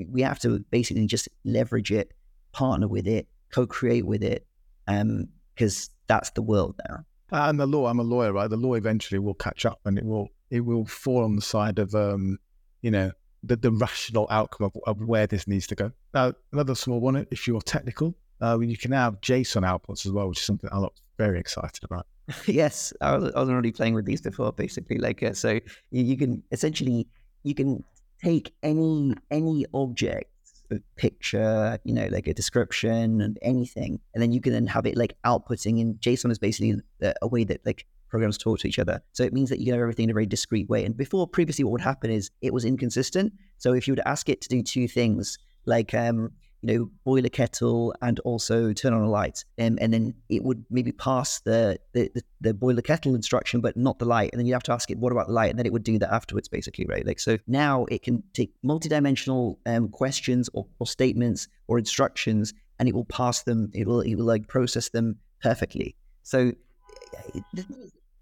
we 0.09 0.21
have 0.21 0.39
to 0.39 0.59
basically 0.69 1.07
just 1.07 1.27
leverage 1.43 1.91
it, 1.91 2.13
partner 2.51 2.87
with 2.87 3.07
it, 3.07 3.27
co-create 3.51 4.05
with 4.05 4.23
it, 4.23 4.45
because 4.85 5.89
um, 5.89 5.95
that's 6.07 6.31
the 6.31 6.41
world 6.41 6.75
now. 6.87 7.05
And 7.31 7.59
the 7.59 7.65
law, 7.65 7.87
I'm 7.87 7.99
a 7.99 8.03
lawyer, 8.03 8.33
right? 8.33 8.49
The 8.49 8.57
law 8.57 8.73
eventually 8.73 9.19
will 9.19 9.33
catch 9.33 9.65
up, 9.65 9.79
and 9.85 9.97
it 9.97 10.05
will 10.05 10.29
it 10.49 10.61
will 10.61 10.85
fall 10.85 11.23
on 11.23 11.37
the 11.37 11.41
side 11.41 11.79
of 11.79 11.95
um, 11.95 12.37
you 12.81 12.91
know 12.91 13.11
the, 13.43 13.55
the 13.55 13.71
rational 13.71 14.27
outcome 14.29 14.71
of, 14.73 14.81
of 14.85 15.07
where 15.07 15.27
this 15.27 15.47
needs 15.47 15.67
to 15.67 15.75
go. 15.75 15.91
Now, 16.13 16.33
another 16.51 16.75
small 16.75 16.99
one, 16.99 17.25
if 17.31 17.47
you're 17.47 17.61
technical, 17.61 18.15
uh, 18.41 18.59
you 18.59 18.77
can 18.77 18.91
have 18.91 19.21
JSON 19.21 19.63
outputs 19.63 20.05
as 20.05 20.11
well, 20.11 20.29
which 20.29 20.39
is 20.39 20.45
something 20.45 20.69
I'm 20.71 20.87
very 21.17 21.39
excited 21.39 21.83
about. 21.83 22.07
yes, 22.45 22.93
I 23.01 23.17
was, 23.17 23.33
I 23.35 23.39
was, 23.39 23.49
already 23.49 23.71
playing 23.71 23.93
with 23.93 24.05
these 24.05 24.21
before, 24.21 24.51
basically. 24.51 24.97
Like, 24.97 25.23
uh, 25.23 25.33
so 25.33 25.51
you, 25.91 26.03
you, 26.03 26.17
can 26.17 26.43
essentially 26.51 27.07
you 27.43 27.53
can 27.53 27.83
take 28.23 28.53
any 28.63 29.13
any 29.29 29.65
object, 29.73 30.31
a 30.71 30.79
picture, 30.95 31.77
you 31.83 31.93
know, 31.93 32.07
like 32.11 32.27
a 32.27 32.33
description 32.33 33.21
and 33.21 33.37
anything, 33.41 33.99
and 34.13 34.21
then 34.21 34.31
you 34.31 34.41
can 34.41 34.53
then 34.53 34.67
have 34.67 34.85
it 34.85 34.97
like 34.97 35.15
outputting 35.25 35.79
in 35.79 35.95
JSON 35.95 36.31
is 36.31 36.39
basically 36.39 36.81
a, 37.21 37.27
way 37.27 37.43
that 37.43 37.65
like 37.65 37.85
programs 38.09 38.37
talk 38.37 38.59
to 38.59 38.67
each 38.67 38.79
other. 38.79 39.01
So 39.13 39.23
it 39.23 39.33
means 39.33 39.49
that 39.49 39.59
you 39.59 39.65
get 39.65 39.79
everything 39.79 40.05
in 40.05 40.09
a 40.09 40.13
very 40.13 40.25
discrete 40.25 40.69
way. 40.69 40.85
And 40.85 40.95
before, 40.95 41.27
previously, 41.27 41.63
what 41.63 41.71
would 41.71 41.81
happen 41.81 42.11
is 42.11 42.29
it 42.41 42.53
was 42.53 42.65
inconsistent. 42.65 43.33
So 43.57 43.73
if 43.73 43.87
you 43.87 43.93
would 43.93 44.03
ask 44.05 44.29
it 44.29 44.41
to 44.41 44.49
do 44.49 44.61
two 44.61 44.87
things, 44.87 45.37
like 45.65 45.93
um, 45.93 46.31
you 46.61 46.73
know, 46.73 46.91
boil 47.03 47.25
a 47.25 47.29
kettle 47.29 47.93
and 48.01 48.19
also 48.21 48.73
turn 48.73 48.93
on 48.93 49.01
a 49.01 49.09
light, 49.09 49.43
um, 49.59 49.77
and 49.81 49.93
then 49.93 50.13
it 50.29 50.43
would 50.43 50.63
maybe 50.69 50.91
pass 50.91 51.39
the, 51.41 51.79
the 51.93 52.09
the, 52.13 52.23
the 52.41 52.53
boil 52.53 52.75
the 52.75 52.81
kettle 52.81 53.15
instruction, 53.15 53.61
but 53.61 53.75
not 53.75 53.99
the 53.99 54.05
light. 54.05 54.29
And 54.31 54.39
then 54.39 54.45
you 54.45 54.53
have 54.53 54.63
to 54.63 54.73
ask 54.73 54.91
it, 54.91 54.97
what 54.97 55.11
about 55.11 55.27
the 55.27 55.33
light? 55.33 55.49
And 55.49 55.59
then 55.59 55.65
it 55.65 55.73
would 55.73 55.83
do 55.83 55.97
that 55.99 56.13
afterwards, 56.13 56.47
basically, 56.47 56.85
right? 56.87 57.05
Like 57.05 57.19
so 57.19 57.37
now 57.47 57.85
it 57.85 58.03
can 58.03 58.23
take 58.33 58.51
multidimensional 58.63 59.57
um, 59.65 59.89
questions 59.89 60.49
or, 60.53 60.67
or 60.79 60.87
statements 60.87 61.47
or 61.67 61.79
instructions, 61.79 62.53
and 62.79 62.87
it 62.87 62.95
will 62.95 63.05
pass 63.05 63.43
them. 63.43 63.71
It 63.73 63.87
will 63.87 64.01
it 64.01 64.15
will 64.15 64.25
like 64.25 64.47
process 64.47 64.89
them 64.89 65.17
perfectly. 65.41 65.95
So 66.23 66.51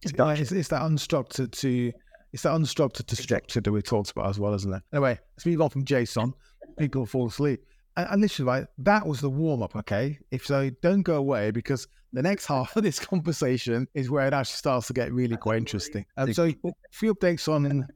it's, 0.01 0.13
it's, 0.51 0.67
that 0.69 0.81
unstructured 0.81 1.51
to 1.51 1.91
it's 2.31 2.43
that 2.43 2.53
unstructured 2.53 3.07
to 3.07 3.15
structured 3.15 3.63
that 3.63 3.71
we 3.71 3.81
talked 3.81 4.11
about 4.11 4.29
as 4.29 4.39
well, 4.39 4.53
isn't 4.53 4.73
it? 4.73 4.81
Anyway, 4.93 5.19
let's 5.35 5.45
move 5.45 5.61
on 5.61 5.69
from 5.69 5.83
JSON. 5.85 6.33
People 6.77 7.05
fall 7.05 7.27
asleep. 7.27 7.61
And, 7.99 8.07
and 8.11 8.21
literally, 8.21 8.47
right, 8.47 8.67
that 8.79 9.05
was 9.05 9.21
the 9.21 9.29
warm 9.29 9.63
up, 9.63 9.75
okay? 9.75 10.17
If 10.31 10.45
so, 10.45 10.69
don't 10.81 11.01
go 11.01 11.15
away 11.15 11.51
because 11.51 11.87
the 12.13 12.21
next 12.21 12.45
half 12.45 12.75
of 12.75 12.83
this 12.83 12.99
conversation 13.05 13.87
is 13.93 14.09
where 14.09 14.27
it 14.27 14.33
actually 14.33 14.57
starts 14.57 14.87
to 14.87 14.93
get 14.93 15.11
really 15.11 15.37
quite 15.37 15.57
interesting. 15.57 16.05
Um, 16.17 16.33
so, 16.33 16.45
a 16.45 16.71
few 16.91 17.13
updates 17.13 17.47
on 17.47 17.87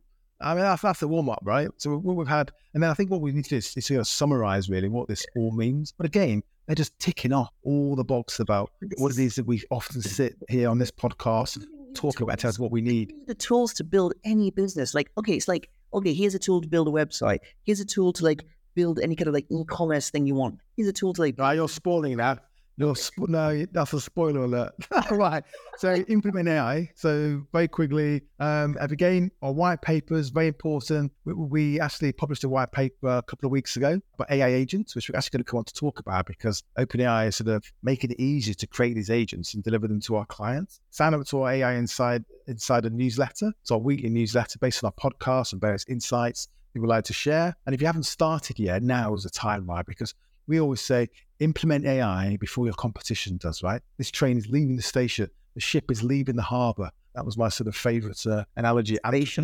I 0.41 0.55
mean, 0.55 0.63
that's, 0.63 0.81
that's 0.81 0.99
the 0.99 1.07
warm 1.07 1.29
up, 1.29 1.39
right? 1.43 1.69
So 1.77 1.97
what 1.97 2.15
we've 2.17 2.27
had, 2.27 2.51
and 2.73 2.83
then 2.83 2.89
I 2.89 2.93
think 2.93 3.09
what 3.09 3.21
we 3.21 3.31
need 3.31 3.45
to 3.45 3.51
do 3.51 3.57
is, 3.57 3.75
is 3.77 3.85
sort 3.85 4.01
of 4.01 4.07
summarize 4.07 4.69
really 4.69 4.89
what 4.89 5.07
this 5.07 5.25
all 5.37 5.51
means. 5.51 5.93
But 5.95 6.05
again, 6.05 6.43
they're 6.67 6.75
just 6.75 6.97
ticking 6.99 7.31
off 7.31 7.49
all 7.63 7.95
the 7.95 8.03
boxes 8.03 8.41
about 8.41 8.71
what 8.97 9.11
it 9.13 9.19
is 9.19 9.35
that 9.35 9.45
we 9.45 9.63
often 9.71 10.01
sit 10.01 10.35
here 10.49 10.69
on 10.69 10.79
this 10.79 10.91
podcast 10.91 11.63
talking 11.93 12.23
about. 12.23 12.39
Tells 12.39 12.59
what 12.59 12.71
we 12.71 12.81
need. 12.81 13.13
The 13.27 13.35
tools 13.35 13.73
to 13.75 13.83
build 13.83 14.13
any 14.25 14.51
business. 14.51 14.93
Like, 14.93 15.11
okay, 15.17 15.33
it's 15.33 15.47
like, 15.47 15.69
okay, 15.93 16.13
here's 16.13 16.35
a 16.35 16.39
tool 16.39 16.61
to 16.61 16.67
build 16.67 16.87
a 16.87 16.91
website. 16.91 17.39
Here's 17.63 17.79
a 17.79 17.85
tool 17.85 18.11
to 18.13 18.23
like 18.23 18.43
build 18.75 18.99
any 18.99 19.15
kind 19.15 19.27
of 19.27 19.33
like 19.33 19.47
e-commerce 19.49 20.09
thing 20.09 20.25
you 20.25 20.35
want. 20.35 20.59
Here's 20.75 20.89
a 20.89 20.93
tool 20.93 21.13
to 21.13 21.21
like. 21.21 21.35
Ah, 21.39 21.51
you're 21.51 21.69
spoiling 21.69 22.17
that. 22.17 22.43
No, 22.77 22.95
no, 23.17 23.65
that's 23.71 23.93
a 23.93 24.01
spoiler 24.01 24.45
alert. 24.45 24.73
right. 25.11 25.43
So 25.77 25.93
implement 25.93 26.47
AI. 26.47 26.89
So 26.95 27.43
very 27.51 27.67
quickly, 27.67 28.23
um, 28.39 28.77
again, 28.79 29.29
our 29.43 29.51
white 29.51 29.81
papers, 29.81 30.29
very 30.29 30.47
important. 30.47 31.11
We, 31.23 31.33
we, 31.33 31.79
actually 31.79 32.13
published 32.13 32.43
a 32.43 32.49
white 32.49 32.71
paper 32.71 33.09
a 33.09 33.21
couple 33.21 33.45
of 33.45 33.51
weeks 33.51 33.75
ago 33.75 33.99
about 34.15 34.31
AI 34.31 34.47
agents, 34.47 34.95
which 34.95 35.09
we're 35.09 35.17
actually 35.17 35.37
going 35.37 35.45
to 35.45 35.51
come 35.51 35.57
on 35.59 35.65
to 35.65 35.73
talk 35.73 35.99
about 35.99 36.25
because 36.25 36.63
OpenAI 36.77 37.27
is 37.27 37.35
sort 37.35 37.49
of 37.49 37.63
making 37.83 38.11
it 38.11 38.19
easier 38.19 38.55
to 38.55 38.67
create 38.67 38.95
these 38.95 39.09
agents 39.09 39.53
and 39.53 39.63
deliver 39.63 39.87
them 39.87 40.01
to 40.01 40.15
our 40.15 40.25
clients. 40.25 40.79
Sign 40.89 41.13
up 41.13 41.25
to 41.27 41.41
our 41.41 41.51
AI 41.51 41.73
Inside 41.75 42.25
Inside 42.47 42.85
a 42.85 42.89
newsletter. 42.89 43.53
It's 43.61 43.71
our 43.71 43.77
weekly 43.77 44.09
newsletter 44.09 44.59
based 44.59 44.83
on 44.83 44.91
our 44.91 45.11
podcast 45.11 45.53
and 45.53 45.61
various 45.61 45.85
insights 45.87 46.47
we 46.73 46.81
would 46.81 46.89
like 46.89 47.03
to 47.05 47.13
share. 47.13 47.55
And 47.65 47.75
if 47.75 47.81
you 47.81 47.87
haven't 47.87 48.03
started 48.03 48.59
yet, 48.59 48.83
now 48.83 49.13
is 49.13 49.23
the 49.23 49.29
time, 49.29 49.65
right? 49.67 49.85
Because 49.85 50.13
we 50.47 50.59
always 50.59 50.81
say 50.81 51.07
implement 51.39 51.85
AI 51.85 52.37
before 52.39 52.65
your 52.65 52.73
competition 52.73 53.37
does, 53.37 53.63
right? 53.63 53.81
This 53.97 54.11
train 54.11 54.37
is 54.37 54.47
leaving 54.47 54.75
the 54.75 54.81
station, 54.81 55.29
the 55.55 55.61
ship 55.61 55.91
is 55.91 56.03
leaving 56.03 56.35
the 56.35 56.41
harbor. 56.41 56.89
That 57.15 57.25
was 57.25 57.37
my 57.37 57.49
sort 57.49 57.67
of 57.67 57.75
favorite 57.75 58.25
uh, 58.25 58.43
analogy 58.55 58.97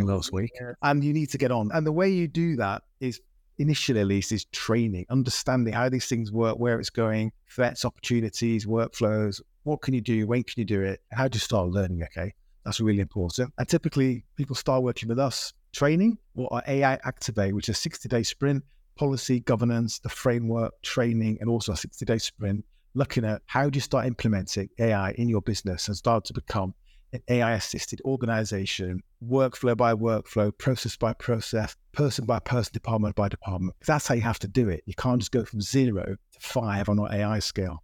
last 0.07 0.33
week. 0.33 0.51
And 0.81 1.03
you 1.03 1.13
need 1.13 1.29
to 1.29 1.37
get 1.37 1.51
on. 1.51 1.69
And 1.71 1.85
the 1.85 1.91
way 1.91 2.09
you 2.09 2.27
do 2.27 2.55
that 2.55 2.81
is 2.99 3.21
initially 3.59 3.99
at 3.99 4.07
least 4.07 4.31
is 4.31 4.45
training, 4.45 5.05
understanding 5.09 5.73
how 5.73 5.87
these 5.89 6.07
things 6.07 6.31
work, 6.31 6.57
where 6.57 6.79
it's 6.79 6.89
going, 6.89 7.31
threats, 7.47 7.85
opportunities, 7.85 8.65
workflows. 8.65 9.39
What 9.63 9.81
can 9.81 9.93
you 9.93 10.01
do? 10.01 10.25
When 10.25 10.41
can 10.43 10.55
you 10.57 10.65
do 10.65 10.81
it? 10.81 11.01
How 11.11 11.27
do 11.27 11.35
you 11.35 11.41
start 11.41 11.69
learning? 11.69 12.01
Okay. 12.03 12.33
That's 12.65 12.79
really 12.79 13.01
important. 13.01 13.53
And 13.57 13.67
typically 13.67 14.23
people 14.35 14.55
start 14.55 14.81
working 14.81 15.09
with 15.09 15.19
us 15.19 15.53
training 15.73 16.17
or 16.35 16.61
AI 16.67 16.93
Activate, 17.03 17.53
which 17.53 17.69
is 17.69 17.77
a 17.77 17.79
60 17.79 18.09
day 18.09 18.23
sprint 18.23 18.63
policy, 18.97 19.39
governance, 19.39 19.99
the 19.99 20.09
framework, 20.09 20.73
training, 20.83 21.37
and 21.39 21.49
also 21.49 21.71
a 21.71 21.77
60 21.77 22.03
day 22.05 22.17
sprint, 22.17 22.65
looking 22.93 23.23
at 23.23 23.41
how 23.45 23.69
do 23.69 23.77
you 23.77 23.81
start 23.81 24.05
implementing 24.05 24.69
AI 24.79 25.11
in 25.11 25.29
your 25.29 25.41
business 25.41 25.87
and 25.87 25.95
start 25.95 26.25
to 26.25 26.33
become 26.33 26.73
an 27.13 27.21
AI 27.29 27.53
assisted 27.53 28.01
organization, 28.05 29.01
workflow 29.25 29.75
by 29.75 29.93
workflow, 29.93 30.55
process 30.57 30.95
by 30.95 31.13
process, 31.13 31.75
person 31.91 32.25
by 32.25 32.39
person, 32.39 32.71
department 32.73 33.15
by 33.15 33.27
department. 33.27 33.75
That's 33.85 34.07
how 34.07 34.15
you 34.15 34.21
have 34.21 34.39
to 34.39 34.47
do 34.47 34.69
it. 34.69 34.83
You 34.85 34.93
can't 34.95 35.19
just 35.19 35.31
go 35.31 35.45
from 35.45 35.61
zero 35.61 36.03
to 36.33 36.39
five 36.39 36.89
on 36.89 36.99
our 36.99 37.11
AI 37.11 37.39
scale. 37.39 37.83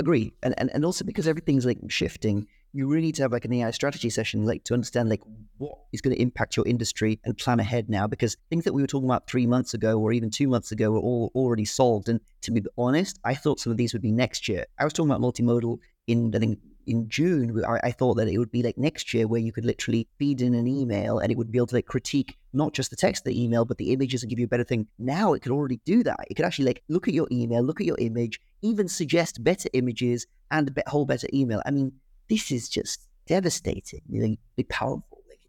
Agree. 0.00 0.32
And, 0.42 0.54
and, 0.58 0.70
and 0.72 0.84
also 0.84 1.04
because 1.04 1.28
everything's 1.28 1.66
like 1.66 1.78
shifting, 1.88 2.46
you 2.74 2.88
really 2.88 3.06
need 3.06 3.14
to 3.14 3.22
have 3.22 3.30
like 3.30 3.44
an 3.44 3.52
AI 3.52 3.70
strategy 3.70 4.10
session, 4.10 4.44
like 4.44 4.64
to 4.64 4.74
understand 4.74 5.08
like 5.08 5.22
what 5.58 5.78
is 5.92 6.00
going 6.00 6.14
to 6.14 6.20
impact 6.20 6.56
your 6.56 6.66
industry 6.66 7.20
and 7.24 7.38
plan 7.38 7.60
ahead 7.60 7.88
now. 7.88 8.08
Because 8.08 8.36
things 8.50 8.64
that 8.64 8.72
we 8.72 8.82
were 8.82 8.88
talking 8.88 9.08
about 9.08 9.28
three 9.28 9.46
months 9.46 9.74
ago 9.74 9.98
or 10.00 10.12
even 10.12 10.28
two 10.28 10.48
months 10.48 10.72
ago 10.72 10.90
were 10.90 10.98
all 10.98 11.30
already 11.36 11.64
solved. 11.64 12.08
And 12.08 12.20
to 12.42 12.50
be 12.50 12.62
honest, 12.76 13.20
I 13.24 13.36
thought 13.36 13.60
some 13.60 13.70
of 13.70 13.76
these 13.76 13.92
would 13.92 14.02
be 14.02 14.10
next 14.10 14.48
year. 14.48 14.66
I 14.78 14.84
was 14.84 14.92
talking 14.92 15.10
about 15.10 15.22
multimodal 15.22 15.78
in 16.08 16.34
I 16.34 16.40
think 16.40 16.58
in 16.86 17.08
June. 17.08 17.62
I, 17.64 17.78
I 17.84 17.92
thought 17.92 18.14
that 18.14 18.28
it 18.28 18.38
would 18.38 18.50
be 18.50 18.64
like 18.64 18.76
next 18.76 19.14
year 19.14 19.28
where 19.28 19.40
you 19.40 19.52
could 19.52 19.64
literally 19.64 20.08
feed 20.18 20.42
in 20.42 20.54
an 20.54 20.66
email 20.66 21.20
and 21.20 21.30
it 21.30 21.38
would 21.38 21.52
be 21.52 21.58
able 21.58 21.68
to 21.68 21.76
like 21.76 21.86
critique 21.86 22.36
not 22.52 22.72
just 22.72 22.90
the 22.90 22.96
text 22.96 23.22
of 23.22 23.32
the 23.32 23.42
email, 23.42 23.64
but 23.64 23.78
the 23.78 23.92
images 23.92 24.22
and 24.22 24.30
give 24.30 24.38
you 24.38 24.46
a 24.46 24.48
better 24.48 24.64
thing. 24.64 24.88
Now 24.98 25.32
it 25.32 25.42
could 25.42 25.52
already 25.52 25.80
do 25.84 26.02
that. 26.02 26.20
It 26.28 26.34
could 26.34 26.44
actually 26.44 26.66
like 26.66 26.82
look 26.88 27.06
at 27.06 27.14
your 27.14 27.28
email, 27.30 27.62
look 27.62 27.80
at 27.80 27.86
your 27.86 27.98
image, 27.98 28.40
even 28.62 28.88
suggest 28.88 29.44
better 29.44 29.68
images 29.74 30.26
and 30.50 30.76
a 30.76 30.90
whole 30.90 31.06
better 31.06 31.28
email. 31.32 31.62
I 31.66 31.70
mean, 31.70 31.92
this 32.28 32.50
is 32.50 32.68
just 32.68 33.06
devastating, 33.26 34.00
really, 34.08 34.38
powerful. 34.68 35.22
Like, 35.28 35.40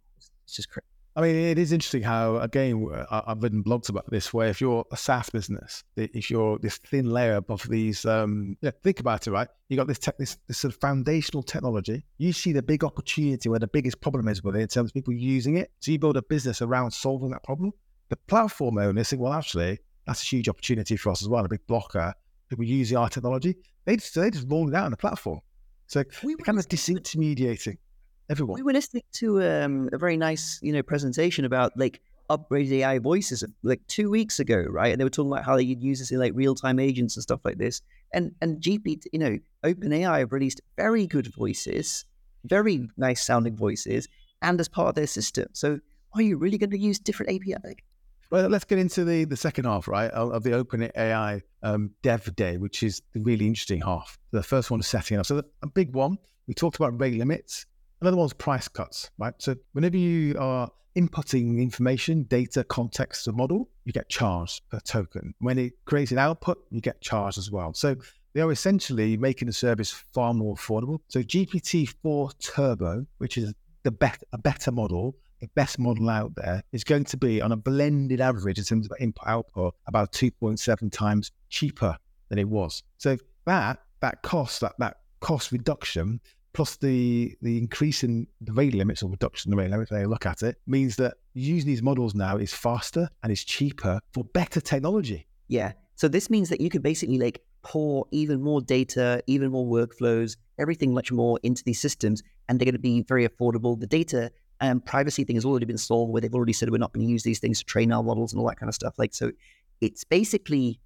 it's 0.43 0.55
just 0.55 0.69
crazy. 0.69 0.85
I 1.17 1.21
mean, 1.21 1.35
it 1.35 1.57
is 1.57 1.71
interesting 1.71 2.03
how, 2.03 2.35
again, 2.37 2.89
I've 3.09 3.41
written 3.41 3.63
blogs 3.63 3.87
about 3.87 4.09
this, 4.11 4.33
where 4.33 4.49
if 4.49 4.59
you're 4.59 4.83
a 4.91 4.97
SaaS 4.97 5.29
business, 5.29 5.81
if 5.95 6.29
you're 6.29 6.59
this 6.59 6.77
thin 6.77 7.09
layer 7.09 7.35
above 7.35 7.65
these, 7.69 8.05
um, 8.05 8.57
think 8.83 8.99
about 8.99 9.25
it, 9.25 9.31
right? 9.31 9.47
You 9.69 9.77
got 9.77 9.87
this, 9.87 9.99
this, 10.19 10.37
this 10.47 10.57
sort 10.57 10.73
of 10.73 10.79
foundational 10.81 11.41
technology. 11.41 12.03
You 12.17 12.33
see 12.33 12.51
the 12.51 12.61
big 12.61 12.83
opportunity 12.83 13.47
where 13.47 13.59
the 13.59 13.67
biggest 13.67 14.01
problem 14.01 14.27
is 14.27 14.43
with 14.43 14.57
it 14.57 14.59
in 14.59 14.67
terms 14.67 14.89
of 14.89 14.93
people 14.93 15.13
using 15.13 15.55
it. 15.55 15.71
So 15.79 15.91
you 15.91 15.99
build 15.99 16.17
a 16.17 16.21
business 16.21 16.61
around 16.61 16.91
solving 16.91 17.29
that 17.29 17.43
problem. 17.43 17.71
The 18.09 18.17
platform 18.27 18.77
owners 18.77 19.09
think, 19.09 19.21
well, 19.21 19.31
actually, 19.31 19.79
that's 20.05 20.21
a 20.21 20.25
huge 20.25 20.49
opportunity 20.49 20.97
for 20.97 21.11
us 21.11 21.21
as 21.21 21.29
well, 21.29 21.45
a 21.45 21.47
big 21.47 21.65
blocker. 21.65 22.13
were 22.57 22.63
using 22.65 22.97
our 22.97 23.07
technology, 23.07 23.55
they 23.85 23.95
just, 23.95 24.15
they 24.15 24.29
just 24.29 24.47
rolled 24.49 24.69
it 24.69 24.75
out 24.75 24.85
on 24.85 24.91
the 24.91 24.97
platform. 24.97 25.39
So 25.87 26.03
We 26.23 26.35
they're 26.35 26.45
kind 26.45 26.59
of 26.59 26.67
disintermediating 26.67 27.77
everyone. 28.29 28.55
We 28.55 28.63
were 28.63 28.73
listening 28.73 29.03
to 29.13 29.41
um, 29.43 29.89
a 29.93 29.97
very 29.97 30.17
nice, 30.17 30.59
you 30.61 30.73
know, 30.73 30.83
presentation 30.83 31.45
about 31.45 31.73
like 31.77 32.01
upgraded 32.29 32.71
AI 32.71 32.99
voices 32.99 33.43
like 33.63 33.81
two 33.87 34.09
weeks 34.09 34.39
ago, 34.39 34.65
right? 34.69 34.91
And 34.91 34.99
they 34.99 35.03
were 35.03 35.09
talking 35.09 35.31
about 35.31 35.45
how 35.45 35.57
you'd 35.57 35.81
use 35.81 35.99
this 35.99 36.11
in 36.11 36.19
like 36.19 36.31
real 36.35 36.55
time 36.55 36.79
agents 36.79 37.15
and 37.15 37.23
stuff 37.23 37.41
like 37.43 37.57
this. 37.57 37.81
And 38.13 38.31
and 38.41 38.61
GPT, 38.61 39.05
you 39.13 39.19
know, 39.19 39.37
OpenAI 39.63 40.19
have 40.19 40.31
released 40.31 40.61
very 40.77 41.05
good 41.05 41.33
voices, 41.33 42.05
very 42.43 42.87
nice 42.97 43.23
sounding 43.23 43.55
voices, 43.55 44.07
and 44.41 44.59
as 44.59 44.67
part 44.67 44.89
of 44.89 44.95
their 44.95 45.07
system. 45.07 45.47
So 45.53 45.79
are 46.13 46.21
you 46.21 46.37
really 46.37 46.57
going 46.57 46.71
to 46.71 46.79
use 46.79 46.97
different 46.97 47.31
API? 47.35 47.77
Well, 48.31 48.49
let's 48.49 48.65
get 48.65 48.79
into 48.79 49.05
the, 49.05 49.25
the 49.25 49.37
second 49.37 49.65
half, 49.65 49.87
right, 49.87 50.09
of, 50.11 50.43
the 50.43 50.51
OpenAI 50.51 51.41
um, 51.63 51.91
Dev 52.01 52.35
Day, 52.35 52.57
which 52.57 52.83
is 52.83 53.01
the 53.13 53.21
really 53.21 53.45
interesting 53.45 53.81
half. 53.81 54.17
The 54.31 54.43
first 54.43 54.71
one 54.71 54.79
is 54.79 54.87
setting 54.87 55.17
up. 55.17 55.25
So 55.25 55.37
the, 55.37 55.45
a 55.61 55.67
big 55.67 55.93
one, 55.93 56.17
we 56.47 56.53
talked 56.53 56.75
about 56.77 56.99
rate 56.99 57.15
limits. 57.15 57.65
Another 58.01 58.17
one 58.17 58.23
one's 58.23 58.33
price 58.33 58.67
cuts, 58.67 59.11
right? 59.17 59.33
So 59.37 59.55
whenever 59.73 59.97
you 59.97 60.37
are 60.39 60.69
inputting 60.95 61.61
information, 61.61 62.23
data, 62.23 62.63
context, 62.63 63.25
to 63.25 63.31
model, 63.31 63.69
you 63.83 63.93
get 63.93 64.09
charged 64.09 64.61
per 64.69 64.79
token. 64.79 65.33
When 65.39 65.57
it 65.59 65.73
creates 65.85 66.11
an 66.11 66.17
output, 66.17 66.57
you 66.71 66.81
get 66.81 67.01
charged 67.01 67.37
as 67.37 67.51
well. 67.51 67.73
So 67.73 67.95
they 68.33 68.41
are 68.41 68.51
essentially 68.51 69.17
making 69.17 69.47
the 69.47 69.53
service 69.53 69.91
far 69.91 70.33
more 70.33 70.55
affordable. 70.55 70.99
So 71.07 71.21
GPT-4 71.21 72.33
Turbo, 72.39 73.05
which 73.17 73.37
is 73.37 73.53
the 73.83 73.91
bet- 73.91 74.23
a 74.33 74.37
better 74.37 74.71
model, 74.71 75.15
the 75.39 75.47
best 75.55 75.79
model 75.79 76.09
out 76.09 76.33
there, 76.35 76.63
is 76.71 76.83
going 76.83 77.03
to 77.05 77.17
be 77.17 77.41
on 77.41 77.51
a 77.51 77.55
blended 77.57 78.21
average 78.21 78.57
in 78.57 78.63
terms 78.63 78.87
of 78.87 78.97
input 78.99 79.27
output 79.27 79.75
about 79.87 80.11
2.7 80.11 80.91
times 80.91 81.31
cheaper 81.49 81.97
than 82.29 82.39
it 82.39 82.47
was. 82.47 82.83
So 82.97 83.17
that 83.45 83.79
that 84.01 84.21
cost, 84.21 84.61
that 84.61 84.73
that 84.79 84.97
cost 85.19 85.51
reduction, 85.51 86.19
plus 86.53 86.77
the 86.77 87.35
the 87.41 87.57
increase 87.57 88.03
in 88.03 88.27
the 88.41 88.53
rate 88.53 88.73
limits 88.73 89.03
or 89.03 89.09
reduction 89.09 89.51
in 89.51 89.57
the 89.57 89.63
rate 89.63 89.71
limits, 89.71 89.91
they 89.91 90.05
look 90.05 90.25
at 90.25 90.41
it, 90.41 90.57
means 90.67 90.95
that 90.97 91.15
using 91.33 91.67
these 91.67 91.83
models 91.83 92.15
now 92.15 92.37
is 92.37 92.53
faster 92.53 93.09
and 93.23 93.31
is 93.31 93.43
cheaper 93.43 93.99
for 94.13 94.23
better 94.23 94.61
technology. 94.61 95.27
yeah. 95.47 95.73
So 95.97 96.09
this 96.09 96.29
means 96.29 96.49
that 96.49 96.59
you 96.59 96.69
could 96.69 96.83
basically 96.83 97.17
like 97.17 97.41
pour 97.61 98.05
even 98.11 98.41
more 98.41 98.61
data, 98.61 99.23
even 99.27 99.49
more 99.49 99.65
workflows, 99.65 100.35
everything 100.59 100.93
much 100.93 101.09
more 101.11 101.39
into 101.41 101.63
these 101.63 101.79
systems, 101.79 102.21
and 102.47 102.59
they're 102.59 102.65
going 102.65 102.73
to 102.73 102.79
be 102.79 103.01
very 103.03 103.27
affordable. 103.27 103.79
The 103.79 103.87
data 103.87 104.31
and 104.61 104.83
privacy 104.85 105.23
thing 105.23 105.35
has 105.35 105.45
already 105.45 105.65
been 105.65 105.77
solved, 105.77 106.11
where 106.11 106.21
they've 106.21 106.33
already 106.33 106.53
said 106.53 106.69
we're 106.69 106.77
not 106.77 106.93
going 106.93 107.05
to 107.05 107.11
use 107.11 107.23
these 107.23 107.39
things 107.39 107.59
to 107.59 107.65
train 107.65 107.91
our 107.91 108.03
models 108.03 108.31
and 108.33 108.39
all 108.39 108.47
that 108.47 108.57
kind 108.59 108.69
of 108.69 108.75
stuff. 108.75 108.95
Like, 108.97 109.13
so 109.13 109.31
it's 109.81 110.03
basically 110.03 110.79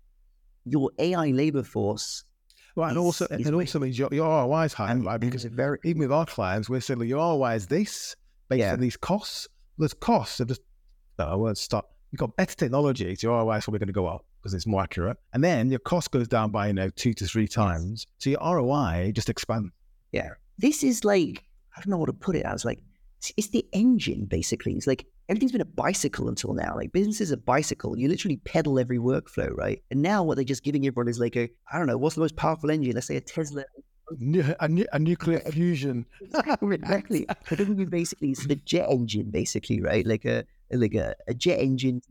your 0.65 0.91
AI 0.99 1.27
labor 1.31 1.63
force. 1.63 2.23
Right, 2.75 2.89
and 2.89 2.97
Is- 2.97 3.03
also 3.03 3.25
is 3.25 3.47
it 3.47 3.53
also 3.53 3.79
means 3.79 3.97
your, 3.99 4.09
your 4.11 4.27
ROI 4.27 4.63
is 4.65 4.73
higher, 4.73 4.91
And, 4.91 5.05
right? 5.05 5.19
Because 5.19 5.43
very 5.45 5.79
even 5.83 5.99
with 5.99 6.11
our 6.11 6.25
clients, 6.25 6.69
we're 6.69 6.81
saying, 6.81 6.99
well, 6.99 7.07
your 7.07 7.19
ROI 7.19 7.55
is 7.55 7.67
this 7.67 8.15
based 8.47 8.59
Yeah. 8.59 8.73
on 8.73 8.79
these 8.79 8.97
costs. 8.97 9.47
There's 9.77 9.93
costs. 9.93 10.39
of 10.39 10.47
just, 10.47 10.61
no, 11.17 11.25
I 11.25 11.35
won't 11.35 11.57
stop. 11.57 11.95
You've 12.11 12.19
got 12.19 12.35
better 12.37 12.55
technology, 12.55 13.15
so 13.15 13.27
your 13.27 13.37
ROI 13.43 13.57
is 13.57 13.63
probably 13.65 13.79
going 13.79 13.87
to 13.87 13.93
go 13.93 14.07
up 14.07 14.25
because 14.41 14.53
it's 14.53 14.65
more 14.65 14.81
accurate. 14.81 15.17
And 15.33 15.43
then 15.43 15.69
your 15.69 15.79
cost 15.79 16.11
goes 16.11 16.27
down 16.27 16.51
by, 16.51 16.67
you 16.67 16.73
know, 16.73 16.89
two 16.89 17.13
to 17.15 17.25
three 17.25 17.47
times. 17.47 18.05
So 18.17 18.29
your 18.31 18.39
ROI 18.39 19.11
just 19.13 19.29
expands. 19.29 19.71
Yeah. 20.11 20.29
This 20.57 20.83
is 20.83 21.03
like, 21.05 21.43
I 21.75 21.81
don't 21.81 21.89
know 21.89 21.97
what 21.97 22.07
to 22.07 22.13
put 22.13 22.35
it 22.35 22.45
as. 22.45 22.65
Like, 22.65 22.79
it's, 23.37 23.49
the 23.49 23.65
engine, 23.73 24.25
basically. 24.25 24.73
It's 24.73 24.87
like 24.87 25.05
everything's 25.27 25.51
been 25.51 25.61
a 25.61 25.65
bicycle 25.65 26.29
until 26.29 26.53
now. 26.53 26.75
Like, 26.75 26.91
business 26.91 27.21
is 27.21 27.31
a 27.31 27.37
bicycle. 27.37 27.97
You 27.97 28.07
literally 28.07 28.37
pedal 28.37 28.79
every 28.79 28.97
workflow, 28.97 29.55
right? 29.55 29.81
And 29.91 30.01
now 30.01 30.23
what 30.23 30.35
they're 30.35 30.45
just 30.45 30.63
giving 30.63 30.85
everyone 30.87 31.07
is 31.07 31.19
like 31.19 31.35
a, 31.35 31.49
I 31.71 31.77
don't 31.77 31.87
know, 31.87 31.97
what's 31.97 32.15
the 32.15 32.21
most 32.21 32.35
powerful 32.35 32.69
engine? 32.71 32.93
Let's 32.93 33.07
say 33.07 33.17
a 33.17 33.21
Tesla. 33.21 33.63
A, 34.59 34.67
nu- 34.67 34.87
a 34.91 34.99
nuclear 34.99 35.39
fusion. 35.51 36.05
exactly. 36.73 37.27
Basically, 37.89 38.31
it's 38.31 38.47
the 38.47 38.55
jet 38.55 38.89
engine, 38.89 39.29
basically, 39.29 39.81
right? 39.81 40.05
Like 40.05 40.25
a, 40.25 40.45
like 40.71 40.95
a, 40.95 41.15
a 41.27 41.33
jet 41.33 41.59
engine. 41.59 42.01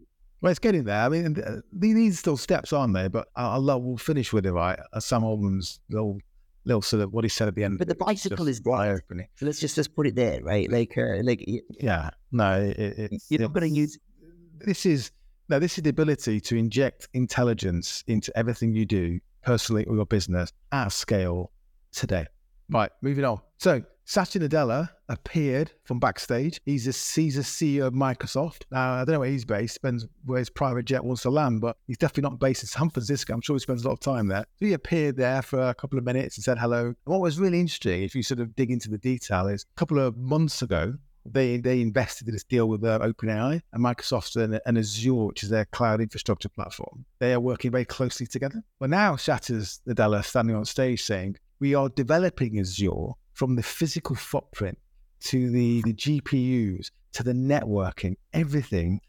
Well, 0.40 0.50
it's 0.50 0.60
getting 0.60 0.84
there. 0.84 1.00
I 1.00 1.08
mean, 1.08 1.34
th- 1.34 1.62
these 1.72 2.20
still 2.20 2.36
steps, 2.36 2.72
aren't 2.72 2.94
they? 2.94 3.08
But 3.08 3.26
I, 3.34 3.54
I 3.54 3.56
love, 3.56 3.82
we'll 3.82 3.96
finish 3.96 4.32
with 4.32 4.46
it, 4.46 4.52
right? 4.52 4.78
Uh, 4.92 5.00
Sam 5.00 5.24
Altman's 5.24 5.80
little, 6.68 6.82
sort 6.82 7.02
of 7.02 7.12
what 7.12 7.24
he 7.24 7.28
said 7.28 7.48
at 7.48 7.56
the 7.56 7.64
end. 7.64 7.78
But 7.78 7.88
the 7.88 7.94
of 7.94 8.00
it 8.00 8.04
was 8.04 8.06
bicycle 8.06 8.46
is 8.46 8.60
there. 8.60 8.74
eye-opening. 8.74 9.26
So 9.34 9.46
let's 9.46 9.58
just, 9.58 9.76
let's 9.76 9.88
put 9.88 10.06
it 10.06 10.14
there, 10.14 10.40
right? 10.44 10.70
Like, 10.70 10.96
uh, 10.96 11.22
like 11.22 11.44
Yeah, 11.80 12.10
no, 12.30 12.60
it, 12.60 12.94
it's, 13.10 13.26
you're 13.30 13.40
not 13.40 13.52
going 13.52 13.68
to 13.72 13.76
use, 13.76 13.98
this 14.60 14.86
is 14.86 15.10
now 15.48 15.58
this 15.58 15.78
is 15.78 15.82
the 15.82 15.90
ability 15.90 16.40
to 16.40 16.56
inject 16.56 17.08
intelligence 17.14 18.04
into 18.06 18.30
everything 18.36 18.74
you 18.74 18.84
do, 18.84 19.18
personally 19.42 19.84
or 19.86 19.96
your 19.96 20.06
business, 20.06 20.52
at 20.72 20.92
scale 20.92 21.50
today. 21.90 22.26
Right, 22.68 22.90
moving 23.00 23.24
on. 23.24 23.40
So 23.56 23.82
Satya 24.08 24.40
Nadella 24.40 24.88
appeared 25.10 25.70
from 25.84 26.00
backstage. 26.00 26.62
He's 26.64 26.86
a 26.86 27.20
he's 27.20 27.36
a 27.36 27.42
CEO 27.42 27.88
of 27.88 27.92
Microsoft. 27.92 28.62
Now 28.70 28.94
I 28.94 29.04
don't 29.04 29.12
know 29.12 29.20
where 29.20 29.28
he's 29.28 29.44
based, 29.44 29.74
depends 29.74 30.06
where 30.24 30.38
his 30.38 30.48
private 30.48 30.86
jet 30.86 31.04
wants 31.04 31.20
to 31.22 31.30
land, 31.30 31.60
but 31.60 31.76
he's 31.86 31.98
definitely 31.98 32.30
not 32.30 32.38
based 32.38 32.62
in 32.62 32.68
San 32.68 32.88
Francisco. 32.88 33.34
I'm 33.34 33.42
sure 33.42 33.56
he 33.56 33.60
spends 33.60 33.84
a 33.84 33.86
lot 33.86 33.92
of 33.92 34.00
time 34.00 34.28
there. 34.28 34.46
So 34.60 34.64
he 34.64 34.72
appeared 34.72 35.18
there 35.18 35.42
for 35.42 35.60
a 35.60 35.74
couple 35.74 35.98
of 35.98 36.06
minutes 36.06 36.38
and 36.38 36.44
said 36.44 36.58
hello. 36.58 36.86
And 36.86 36.96
what 37.04 37.20
was 37.20 37.38
really 37.38 37.60
interesting, 37.60 38.02
if 38.02 38.14
you 38.14 38.22
sort 38.22 38.40
of 38.40 38.56
dig 38.56 38.70
into 38.70 38.88
the 38.88 38.96
detail, 38.96 39.46
is 39.46 39.66
a 39.76 39.78
couple 39.78 39.98
of 39.98 40.16
months 40.16 40.62
ago, 40.62 40.94
they 41.26 41.58
they 41.58 41.82
invested 41.82 42.28
in 42.28 42.32
this 42.32 42.44
deal 42.44 42.66
with 42.66 42.82
uh, 42.84 43.00
OpenAI 43.00 43.60
and 43.74 43.84
Microsoft 43.84 44.42
and, 44.42 44.58
and 44.64 44.78
Azure, 44.78 45.12
which 45.12 45.42
is 45.42 45.50
their 45.50 45.66
cloud 45.66 46.00
infrastructure 46.00 46.48
platform. 46.48 47.04
They 47.18 47.34
are 47.34 47.40
working 47.40 47.72
very 47.72 47.84
closely 47.84 48.26
together. 48.26 48.64
But 48.80 48.88
now 48.88 49.16
Satya's 49.16 49.82
Nadella 49.86 50.24
standing 50.24 50.56
on 50.56 50.64
stage 50.64 51.02
saying, 51.02 51.36
we 51.60 51.74
are 51.74 51.90
developing 51.90 52.58
Azure 52.58 53.12
from 53.38 53.54
the 53.54 53.62
physical 53.62 54.16
footprint 54.16 54.76
to 55.20 55.48
the, 55.50 55.80
the 55.82 55.94
GPUs 55.94 56.90
to 57.12 57.22
the 57.22 57.32
networking, 57.32 58.16
everything 58.32 59.00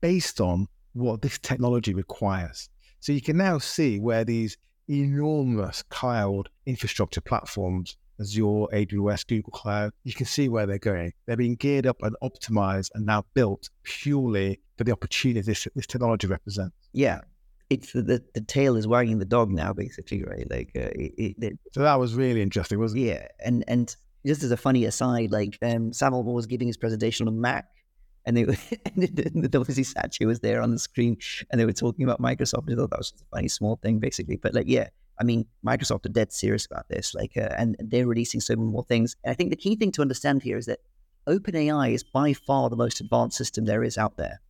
based 0.00 0.40
on 0.40 0.66
what 0.94 1.20
this 1.20 1.38
technology 1.38 1.92
requires. 1.92 2.70
So 3.00 3.12
you 3.12 3.20
can 3.20 3.36
now 3.36 3.58
see 3.58 4.00
where 4.00 4.24
these 4.24 4.56
enormous 4.88 5.82
cloud 5.82 6.48
infrastructure 6.64 7.20
platforms 7.20 7.98
Azure, 8.20 8.68
AWS, 8.72 9.26
Google 9.26 9.50
Cloud, 9.50 9.92
you 10.04 10.14
can 10.14 10.24
see 10.24 10.48
where 10.48 10.66
they're 10.66 10.78
going. 10.78 11.12
They're 11.26 11.36
being 11.36 11.56
geared 11.56 11.84
up 11.84 11.96
and 12.00 12.14
optimized 12.22 12.90
and 12.94 13.04
now 13.04 13.24
built 13.34 13.68
purely 13.82 14.60
for 14.78 14.84
the 14.84 14.92
opportunity 14.92 15.40
this, 15.40 15.66
this 15.74 15.86
technology 15.86 16.26
represents. 16.28 16.74
yeah. 16.92 17.20
It's 17.74 17.92
the, 17.92 18.02
the, 18.02 18.22
the 18.34 18.40
tail 18.40 18.76
is 18.76 18.86
wagging 18.86 19.18
the 19.18 19.24
dog 19.24 19.50
now, 19.50 19.72
basically, 19.72 20.22
right? 20.24 20.48
Like, 20.50 20.70
uh, 20.76 20.90
it, 20.94 21.34
it, 21.38 21.58
So 21.72 21.82
that 21.82 21.98
was 21.98 22.14
really 22.14 22.42
interesting, 22.42 22.78
wasn't 22.78 23.02
it? 23.02 23.06
Yeah, 23.06 23.28
and 23.44 23.64
and 23.68 23.94
just 24.26 24.42
as 24.42 24.50
a 24.50 24.56
funny 24.56 24.84
aside, 24.84 25.30
like 25.30 25.58
um, 25.62 25.92
Sam 25.92 26.14
Altman 26.14 26.34
was 26.34 26.46
giving 26.46 26.66
his 26.66 26.76
presentation 26.76 27.28
on 27.28 27.40
Mac, 27.40 27.66
and 28.24 28.36
they 28.36 28.42
and 28.96 29.56
obviously 29.56 29.84
Satya 29.84 30.26
was 30.26 30.40
there 30.40 30.62
on 30.62 30.70
the 30.70 30.78
screen, 30.78 31.16
and 31.50 31.60
they 31.60 31.64
were 31.64 31.72
talking 31.72 32.04
about 32.04 32.20
Microsoft. 32.20 32.70
I 32.70 32.74
thought 32.74 32.90
that 32.90 32.98
was 32.98 33.10
just 33.10 33.22
a 33.22 33.36
funny 33.36 33.48
small 33.48 33.76
thing, 33.76 33.98
basically. 33.98 34.36
But 34.36 34.54
like, 34.54 34.66
yeah, 34.66 34.88
I 35.20 35.24
mean, 35.24 35.46
Microsoft 35.64 36.06
are 36.06 36.10
dead 36.10 36.32
serious 36.32 36.66
about 36.66 36.88
this, 36.88 37.14
like, 37.14 37.36
uh, 37.36 37.54
and 37.56 37.76
they're 37.78 38.06
releasing 38.06 38.40
so 38.40 38.56
many 38.56 38.70
more 38.70 38.84
things. 38.84 39.16
And 39.24 39.30
I 39.30 39.34
think 39.34 39.50
the 39.50 39.56
key 39.56 39.76
thing 39.76 39.92
to 39.92 40.02
understand 40.02 40.42
here 40.42 40.56
is 40.56 40.66
that 40.66 40.80
OpenAI 41.26 41.94
is 41.94 42.02
by 42.02 42.32
far 42.32 42.68
the 42.68 42.76
most 42.76 43.00
advanced 43.00 43.36
system 43.36 43.64
there 43.64 43.84
is 43.84 43.98
out 43.98 44.16
there, 44.16 44.40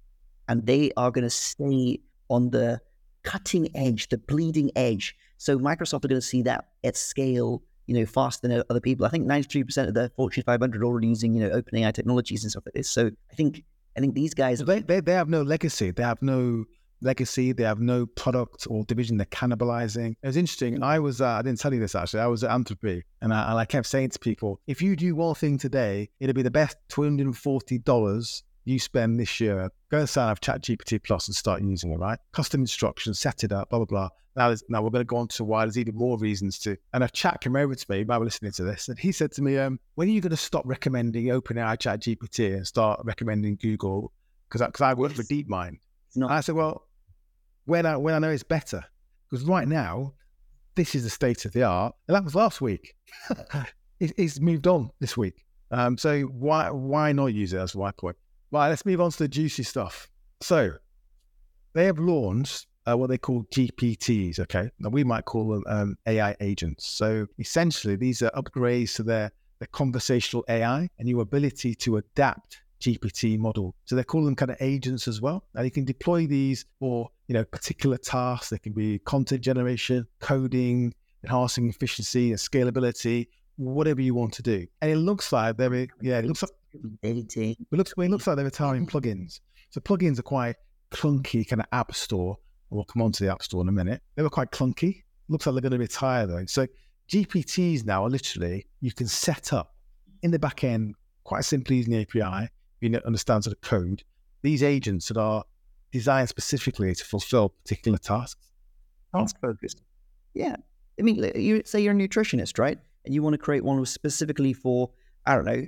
and 0.48 0.66
they 0.66 0.92
are 0.96 1.10
going 1.10 1.24
to 1.24 1.30
stay 1.30 2.00
on 2.28 2.50
the 2.50 2.80
cutting 3.24 3.68
edge, 3.76 4.08
the 4.08 4.18
bleeding 4.18 4.70
edge. 4.76 5.16
So 5.38 5.58
Microsoft 5.58 6.04
are 6.04 6.08
going 6.08 6.20
to 6.20 6.26
see 6.26 6.42
that 6.42 6.68
at 6.84 6.96
scale, 6.96 7.62
you 7.87 7.94
know, 7.94 8.06
faster 8.06 8.46
than 8.46 8.62
other 8.70 8.80
people. 8.80 9.04
I 9.04 9.08
think 9.08 9.26
93% 9.26 9.88
of 9.88 9.94
the 9.94 10.10
Fortune 10.16 10.44
500 10.44 10.80
are 10.80 10.84
already 10.84 11.08
using, 11.08 11.34
you 11.34 11.40
know, 11.40 11.50
OpenAI 11.50 11.92
technologies 11.92 12.44
and 12.44 12.50
stuff 12.50 12.64
like 12.66 12.74
this. 12.74 12.88
So 12.88 13.10
I 13.30 13.34
think, 13.34 13.64
I 13.96 14.00
think 14.00 14.14
these 14.14 14.34
guys... 14.34 14.60
They, 14.60 14.80
they, 14.80 15.00
they 15.00 15.12
have 15.12 15.28
no 15.28 15.42
legacy. 15.42 15.90
They 15.90 16.02
have 16.02 16.22
no 16.22 16.64
legacy. 17.00 17.52
They 17.52 17.64
have 17.64 17.80
no 17.80 18.06
product 18.06 18.66
or 18.68 18.84
division. 18.84 19.16
They're 19.16 19.26
cannibalizing. 19.26 20.14
It 20.22 20.26
was 20.26 20.37
interesting. 20.37 20.74
And 20.74 20.84
I 20.84 20.98
was, 20.98 21.20
uh, 21.20 21.26
I 21.26 21.42
didn't 21.42 21.60
tell 21.60 21.74
you 21.74 21.80
this 21.80 21.94
actually. 21.94 22.20
I 22.20 22.26
was 22.26 22.44
at 22.44 22.50
Anthropy 22.50 23.02
and 23.20 23.32
I, 23.32 23.50
and 23.50 23.58
I 23.58 23.64
kept 23.64 23.87
saying 23.87 24.10
to 24.10 24.18
people, 24.18 24.60
if 24.66 24.80
you 24.80 24.96
do 24.96 25.14
one 25.14 25.34
thing 25.34 25.58
today, 25.58 26.08
it'll 26.20 26.34
be 26.34 26.42
the 26.42 26.50
best 26.50 26.76
$240 26.90 28.42
you 28.64 28.79
spend 28.79 29.20
this 29.20 29.40
year. 29.40 29.70
Go 29.90 30.00
and 30.00 30.09
sign 30.09 30.31
up 30.31 30.40
ChatGPT 30.40 31.03
Plus 31.03 31.29
and 31.29 31.37
start 31.37 31.62
using 31.62 31.92
it, 31.92 31.98
right? 31.98 32.18
Custom 32.33 32.62
instructions, 32.62 33.18
set 33.18 33.44
it 33.44 33.53
up, 33.53 33.70
blah, 33.70 33.79
blah, 33.81 33.87
blah. 33.87 34.09
Now, 34.37 34.55
now 34.68 34.83
we're 34.83 34.90
going 34.90 35.00
to 35.00 35.05
go 35.05 35.18
on 35.18 35.29
to 35.29 35.44
why 35.44 35.64
there's 35.64 35.79
even 35.79 35.94
more 35.94 36.18
reasons 36.18 36.59
to. 36.61 36.77
And 36.92 37.05
a 37.05 37.09
chat 37.09 37.40
came 37.40 37.55
over 37.55 37.74
to 37.74 37.87
me 37.88 38.05
while 38.05 38.18
we're 38.18 38.24
listening 38.24 38.53
to 38.53 38.64
this, 38.64 38.88
and 38.88 38.98
he 38.98 39.12
said 39.12 39.31
to 39.33 39.42
me, 39.42 39.59
um, 39.59 39.79
"When 39.94 40.09
are 40.09 40.11
you 40.11 40.20
going 40.20 40.31
to 40.31 40.37
stop 40.37 40.64
recommending 40.66 41.27
OpenAI 41.27 41.79
ChatGPT 41.79 42.57
and 42.57 42.66
start 42.66 43.00
recommending 43.05 43.57
Google?" 43.57 44.12
Because 44.48 44.61
I, 44.61 44.70
'cause 44.70 44.81
I 44.81 44.94
work 44.94 45.12
for 45.12 45.22
DeepMind. 45.22 45.79
And 46.16 46.24
I 46.24 46.40
said, 46.40 46.57
"Well, 46.57 46.88
when 47.66 47.87
I 47.87 47.96
when 47.96 48.14
I 48.14 48.18
know 48.18 48.31
it's 48.31 48.42
better, 48.42 48.85
because 49.31 49.44
right 49.44 49.68
now, 49.68 50.14
this 50.74 50.96
is 50.96 51.05
the 51.05 51.11
state 51.11 51.44
of 51.44 51.53
the 51.53 51.62
art, 51.62 51.94
and 52.09 52.16
that 52.16 52.24
was 52.24 52.35
last 52.35 52.61
week. 52.61 52.96
it, 54.00 54.12
it's 54.16 54.40
moved 54.40 54.66
on 54.66 54.90
this 54.98 55.16
week. 55.16 55.44
Um, 55.70 55.96
so 55.96 56.22
why 56.22 56.70
why 56.70 57.12
not 57.12 57.27
use 57.27 57.53
it? 57.53 57.57
That's 57.57 57.77
my 57.77 57.92
point. 57.92 58.16
Right, 58.54 58.68
let's 58.68 58.86
move 58.86 59.00
on 59.00 59.10
to 59.10 59.18
the 59.18 59.26
juicy 59.26 59.64
stuff. 59.64 60.08
So 60.40 60.74
they 61.72 61.86
have 61.86 61.98
launched 61.98 62.68
uh, 62.86 62.96
what 62.96 63.10
they 63.10 63.18
call 63.18 63.42
GPTs. 63.52 64.38
Okay, 64.38 64.70
now 64.78 64.90
we 64.90 65.02
might 65.02 65.24
call 65.24 65.48
them 65.48 65.64
um, 65.66 65.96
AI 66.06 66.36
agents. 66.38 66.86
So 66.86 67.26
essentially, 67.40 67.96
these 67.96 68.22
are 68.22 68.30
upgrades 68.30 68.94
to 68.94 69.02
their 69.02 69.32
their 69.58 69.66
conversational 69.72 70.44
AI 70.48 70.88
and 71.00 71.08
your 71.08 71.22
ability 71.22 71.74
to 71.74 71.96
adapt 71.96 72.62
GPT 72.80 73.40
model. 73.40 73.74
So 73.86 73.96
they 73.96 74.04
call 74.04 74.24
them 74.24 74.36
kind 74.36 74.52
of 74.52 74.56
agents 74.60 75.08
as 75.08 75.20
well. 75.20 75.42
Now 75.52 75.62
you 75.62 75.72
can 75.72 75.84
deploy 75.84 76.28
these 76.28 76.64
for 76.78 77.10
you 77.26 77.34
know 77.34 77.44
particular 77.44 77.96
tasks. 77.96 78.50
They 78.50 78.58
can 78.58 78.72
be 78.72 79.00
content 79.00 79.40
generation, 79.40 80.06
coding, 80.20 80.94
enhancing 81.24 81.68
efficiency 81.68 82.30
and 82.30 82.38
scalability, 82.38 83.26
whatever 83.56 84.00
you 84.00 84.14
want 84.14 84.32
to 84.34 84.42
do. 84.42 84.64
And 84.80 84.92
it 84.92 84.98
looks 84.98 85.32
like 85.32 85.56
they're 85.56 85.74
yeah, 86.00 86.20
it 86.20 86.26
looks 86.26 86.42
like 86.42 86.52
it 87.02 87.66
looks 87.70 87.94
it 87.96 88.10
looks 88.10 88.26
like 88.26 88.37
they're 88.37 88.44
retiring 88.44 88.87
plugins. 88.87 89.40
So 89.70 89.80
plugins 89.80 90.18
are 90.18 90.22
quite 90.22 90.56
clunky 90.90 91.46
kind 91.46 91.60
of 91.60 91.66
app 91.72 91.94
store. 91.94 92.37
We'll 92.70 92.84
come 92.84 93.02
on 93.02 93.12
to 93.12 93.24
the 93.24 93.30
app 93.30 93.42
store 93.42 93.62
in 93.62 93.68
a 93.68 93.72
minute. 93.72 94.02
They 94.16 94.22
were 94.22 94.30
quite 94.30 94.50
clunky. 94.50 95.02
Looks 95.28 95.46
like 95.46 95.54
they're 95.54 95.62
going 95.62 95.72
to 95.72 95.78
retire 95.78 96.26
though. 96.26 96.44
So 96.46 96.66
GPTs 97.10 97.84
now 97.84 98.04
are 98.04 98.10
literally 98.10 98.66
you 98.80 98.92
can 98.92 99.06
set 99.06 99.52
up 99.52 99.74
in 100.22 100.30
the 100.30 100.38
back 100.38 100.64
end 100.64 100.94
quite 101.24 101.44
simply 101.44 101.76
using 101.76 101.92
the 101.92 102.02
API. 102.02 102.48
You 102.80 103.00
understand 103.06 103.44
sort 103.44 103.56
of 103.56 103.60
code. 103.62 104.02
These 104.42 104.62
agents 104.62 105.08
that 105.08 105.16
are 105.16 105.44
designed 105.90 106.28
specifically 106.28 106.94
to 106.94 107.04
fulfill 107.04 107.50
particular 107.50 107.98
tasks. 107.98 108.50
Task 109.14 109.37
focused. 109.40 109.82
Yeah. 110.34 110.56
I 110.98 111.02
mean, 111.02 111.30
you 111.34 111.62
say 111.64 111.80
you're 111.80 111.94
a 111.94 111.96
nutritionist, 111.96 112.58
right? 112.58 112.78
And 113.04 113.14
you 113.14 113.22
want 113.22 113.34
to 113.34 113.38
create 113.38 113.64
one 113.64 113.84
specifically 113.87 114.52
for, 114.52 114.90
I 115.24 115.34
don't 115.34 115.44
know, 115.44 115.66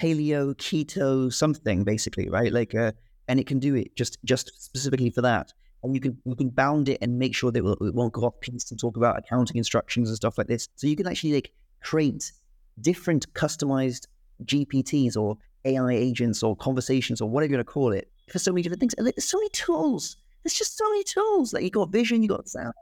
paleo, 0.00 0.54
keto, 0.54 1.32
something, 1.32 1.84
basically, 1.84 2.28
right? 2.28 2.52
Like, 2.52 2.74
uh, 2.74 2.92
and 3.28 3.40
it 3.40 3.46
can 3.46 3.58
do 3.58 3.74
it 3.74 3.94
just 3.96 4.18
just 4.24 4.52
specifically 4.62 5.10
for 5.10 5.22
that. 5.22 5.52
And 5.82 5.94
you 5.94 6.00
can 6.00 6.18
you 6.24 6.34
can 6.34 6.50
bound 6.50 6.88
it 6.88 6.98
and 7.02 7.18
make 7.18 7.34
sure 7.34 7.50
that 7.52 7.58
it 7.58 7.94
won't 7.94 8.12
go 8.12 8.22
off 8.22 8.40
piece 8.40 8.70
and 8.70 8.80
talk 8.80 8.96
about 8.96 9.18
accounting 9.18 9.56
instructions 9.56 10.08
and 10.08 10.16
stuff 10.16 10.38
like 10.38 10.46
this. 10.46 10.68
So 10.76 10.86
you 10.86 10.96
can 10.96 11.06
actually 11.06 11.34
like 11.34 11.52
create 11.82 12.32
different 12.80 13.32
customized 13.34 14.06
GPTs 14.44 15.16
or 15.16 15.38
AI 15.64 15.92
agents 15.92 16.42
or 16.42 16.56
conversations 16.56 17.20
or 17.20 17.28
whatever 17.28 17.52
you 17.52 17.56
want 17.58 17.66
to 17.66 17.72
call 17.72 17.92
it 17.92 18.10
for 18.28 18.38
so 18.38 18.52
many 18.52 18.62
different 18.62 18.80
things. 18.80 18.94
There's 18.96 19.24
so 19.24 19.38
many 19.38 19.50
tools. 19.50 20.16
There's 20.42 20.54
just 20.54 20.76
so 20.76 20.88
many 20.90 21.04
tools. 21.04 21.52
Like 21.52 21.64
you 21.64 21.70
got 21.70 21.90
vision, 21.90 22.22
you 22.22 22.28
got 22.28 22.48
sound, 22.48 22.72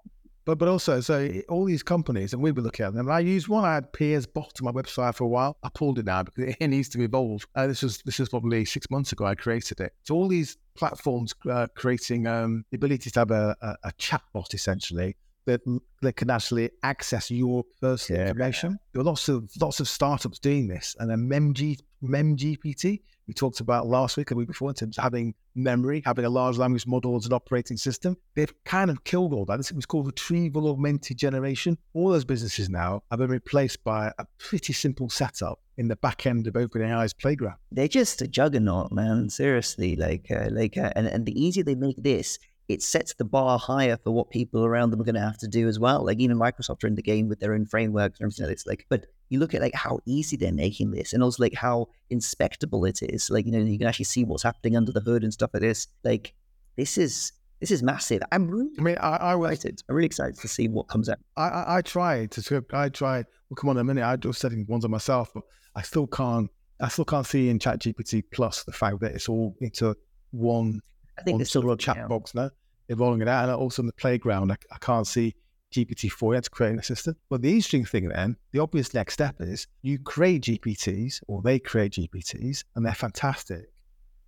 but 0.44 0.58
but 0.58 0.68
also, 0.68 1.00
so 1.00 1.30
all 1.48 1.64
these 1.64 1.82
companies, 1.82 2.32
and 2.32 2.42
we 2.42 2.52
were 2.52 2.62
looking 2.62 2.86
at 2.86 2.94
them. 2.94 3.10
I 3.10 3.20
used 3.20 3.48
one. 3.48 3.64
I 3.64 3.74
had 3.74 3.92
Piers 3.92 4.26
bot 4.26 4.52
on 4.60 4.64
my 4.64 4.72
website 4.72 5.14
for 5.14 5.24
a 5.24 5.28
while. 5.28 5.56
I 5.62 5.68
pulled 5.74 5.98
it 5.98 6.04
now 6.04 6.22
because 6.22 6.54
it 6.60 6.68
needs 6.68 6.88
to 6.90 7.02
evolve. 7.02 7.46
Uh, 7.54 7.66
this 7.66 7.82
was 7.82 7.98
this 8.04 8.18
was 8.18 8.28
probably 8.28 8.64
six 8.64 8.90
months 8.90 9.12
ago. 9.12 9.24
I 9.24 9.34
created 9.34 9.80
it. 9.80 9.92
So 10.02 10.14
all 10.14 10.28
these 10.28 10.56
platforms 10.74 11.34
uh, 11.50 11.68
creating 11.74 12.26
um, 12.26 12.64
the 12.70 12.76
ability 12.76 13.10
to 13.10 13.18
have 13.20 13.30
a, 13.30 13.56
a, 13.62 13.76
a 13.84 13.92
chat 13.92 14.22
bot 14.32 14.54
essentially 14.54 15.16
that 15.46 15.60
that 16.02 16.16
can 16.16 16.30
actually 16.30 16.70
access 16.82 17.30
your 17.30 17.64
personal 17.80 18.20
yeah, 18.20 18.28
information. 18.28 18.78
There 18.92 19.00
are 19.00 19.04
lots 19.04 19.28
of 19.28 19.50
lots 19.60 19.80
of 19.80 19.88
startups 19.88 20.38
doing 20.38 20.68
this, 20.68 20.96
and 20.98 21.10
then 21.10 21.28
MemG 21.28 21.80
MemGPT 22.08 23.00
we 23.26 23.34
talked 23.34 23.60
about 23.60 23.86
last 23.86 24.16
week 24.16 24.30
and 24.30 24.38
week 24.38 24.48
before 24.48 24.70
in 24.70 24.74
terms 24.74 24.98
of 24.98 25.04
having 25.04 25.34
memory, 25.54 26.02
having 26.04 26.24
a 26.24 26.30
large 26.30 26.58
language 26.58 26.86
model 26.86 27.16
as 27.16 27.26
an 27.26 27.32
operating 27.32 27.76
system. 27.76 28.16
They've 28.34 28.52
kind 28.64 28.90
of 28.90 29.04
killed 29.04 29.32
all 29.32 29.44
that. 29.46 29.56
This 29.56 29.72
was 29.72 29.86
called 29.86 30.06
retrieval 30.06 30.68
augmented 30.68 31.16
generation. 31.16 31.78
All 31.94 32.10
those 32.10 32.24
businesses 32.24 32.68
now 32.68 33.02
have 33.10 33.20
been 33.20 33.30
replaced 33.30 33.82
by 33.82 34.12
a 34.18 34.26
pretty 34.38 34.72
simple 34.72 35.08
setup 35.08 35.60
in 35.76 35.88
the 35.88 35.96
back 35.96 36.26
end 36.26 36.46
of 36.46 36.54
OpenAI's 36.54 37.14
playground. 37.14 37.56
They're 37.72 37.88
just 37.88 38.20
a 38.20 38.28
juggernaut, 38.28 38.92
man. 38.92 39.30
Seriously, 39.30 39.96
like, 39.96 40.26
uh, 40.30 40.48
like, 40.50 40.76
uh, 40.76 40.92
and 40.94 41.06
and 41.06 41.24
the 41.24 41.40
easier 41.40 41.64
they 41.64 41.74
make 41.74 41.96
this, 42.02 42.38
it 42.68 42.82
sets 42.82 43.14
the 43.14 43.24
bar 43.24 43.58
higher 43.58 43.96
for 43.96 44.10
what 44.10 44.30
people 44.30 44.64
around 44.64 44.90
them 44.90 45.00
are 45.00 45.04
going 45.04 45.14
to 45.14 45.20
have 45.20 45.38
to 45.38 45.48
do 45.48 45.68
as 45.68 45.78
well. 45.78 46.04
Like 46.04 46.18
even 46.18 46.38
Microsoft 46.38 46.84
are 46.84 46.86
in 46.86 46.94
the 46.94 47.02
game 47.02 47.28
with 47.28 47.40
their 47.40 47.54
own 47.54 47.66
frameworks 47.66 48.20
and 48.20 48.26
everything. 48.26 48.50
It's 48.50 48.66
like, 48.66 48.86
but 48.88 49.06
you 49.34 49.40
look 49.40 49.54
at 49.54 49.60
like 49.60 49.74
how 49.74 50.00
easy 50.06 50.36
they're 50.36 50.52
making 50.52 50.92
this, 50.92 51.12
and 51.12 51.22
also 51.22 51.42
like 51.42 51.54
how 51.54 51.88
inspectable 52.10 52.88
it 52.88 53.02
is. 53.02 53.30
Like 53.30 53.46
you 53.46 53.52
know, 53.52 53.58
you 53.58 53.78
can 53.78 53.86
actually 53.86 54.06
see 54.06 54.24
what's 54.24 54.42
happening 54.42 54.76
under 54.76 54.92
the 54.92 55.00
hood 55.00 55.24
and 55.24 55.32
stuff 55.32 55.50
like 55.52 55.62
this. 55.62 55.88
Like 56.04 56.34
this 56.76 56.96
is 56.96 57.32
this 57.60 57.70
is 57.70 57.82
massive. 57.82 58.22
I'm 58.32 58.48
really, 58.48 58.70
I 58.78 58.82
mean, 58.82 58.96
I, 59.00 59.16
I 59.16 59.34
was 59.34 59.52
excited. 59.52 59.82
I'm 59.88 59.96
really 59.96 60.06
excited 60.06 60.38
to 60.38 60.48
see 60.48 60.68
what 60.68 60.88
comes 60.88 61.08
out. 61.08 61.18
I, 61.36 61.48
I, 61.48 61.76
I 61.78 61.82
tried 61.82 62.30
to 62.32 62.42
script. 62.42 62.74
I 62.74 62.88
tried. 62.88 63.26
Well, 63.48 63.56
come 63.56 63.70
on 63.70 63.78
a 63.78 63.84
minute. 63.84 64.02
I 64.02 64.16
was 64.26 64.38
setting 64.38 64.64
ones 64.68 64.84
on 64.84 64.90
myself, 64.90 65.30
but 65.34 65.44
I 65.74 65.82
still 65.82 66.06
can't. 66.06 66.50
I 66.80 66.88
still 66.88 67.04
can't 67.04 67.26
see 67.26 67.48
in 67.48 67.58
ChatGPT 67.58 68.24
Plus 68.32 68.64
the 68.64 68.72
fact 68.72 69.00
that 69.00 69.12
it's 69.12 69.28
all 69.28 69.54
into 69.60 69.96
one 70.32 70.80
I 71.18 71.22
think 71.22 71.38
they're 71.38 71.46
still 71.46 71.76
chat 71.76 72.08
box 72.08 72.34
now. 72.34 72.50
They're 72.86 72.96
rolling 72.96 73.22
it 73.22 73.28
out, 73.28 73.48
and 73.48 73.52
also 73.52 73.82
in 73.82 73.86
the 73.86 73.92
playground, 73.94 74.52
I, 74.52 74.56
I 74.70 74.78
can't 74.78 75.06
see 75.06 75.34
GPT-4 75.74 76.34
yet 76.34 76.44
to 76.44 76.50
create 76.50 76.70
an 76.70 76.78
assistant. 76.78 77.16
But 77.28 77.42
the 77.42 77.50
interesting 77.50 77.84
thing 77.84 78.08
then, 78.08 78.36
the 78.52 78.60
obvious 78.60 78.94
next 78.94 79.14
step 79.14 79.36
is 79.40 79.66
you 79.82 79.98
create 79.98 80.42
GPTs, 80.42 81.20
or 81.26 81.42
they 81.42 81.58
create 81.58 81.92
GPTs, 81.92 82.64
and 82.74 82.86
they're 82.86 82.94
fantastic. 82.94 83.66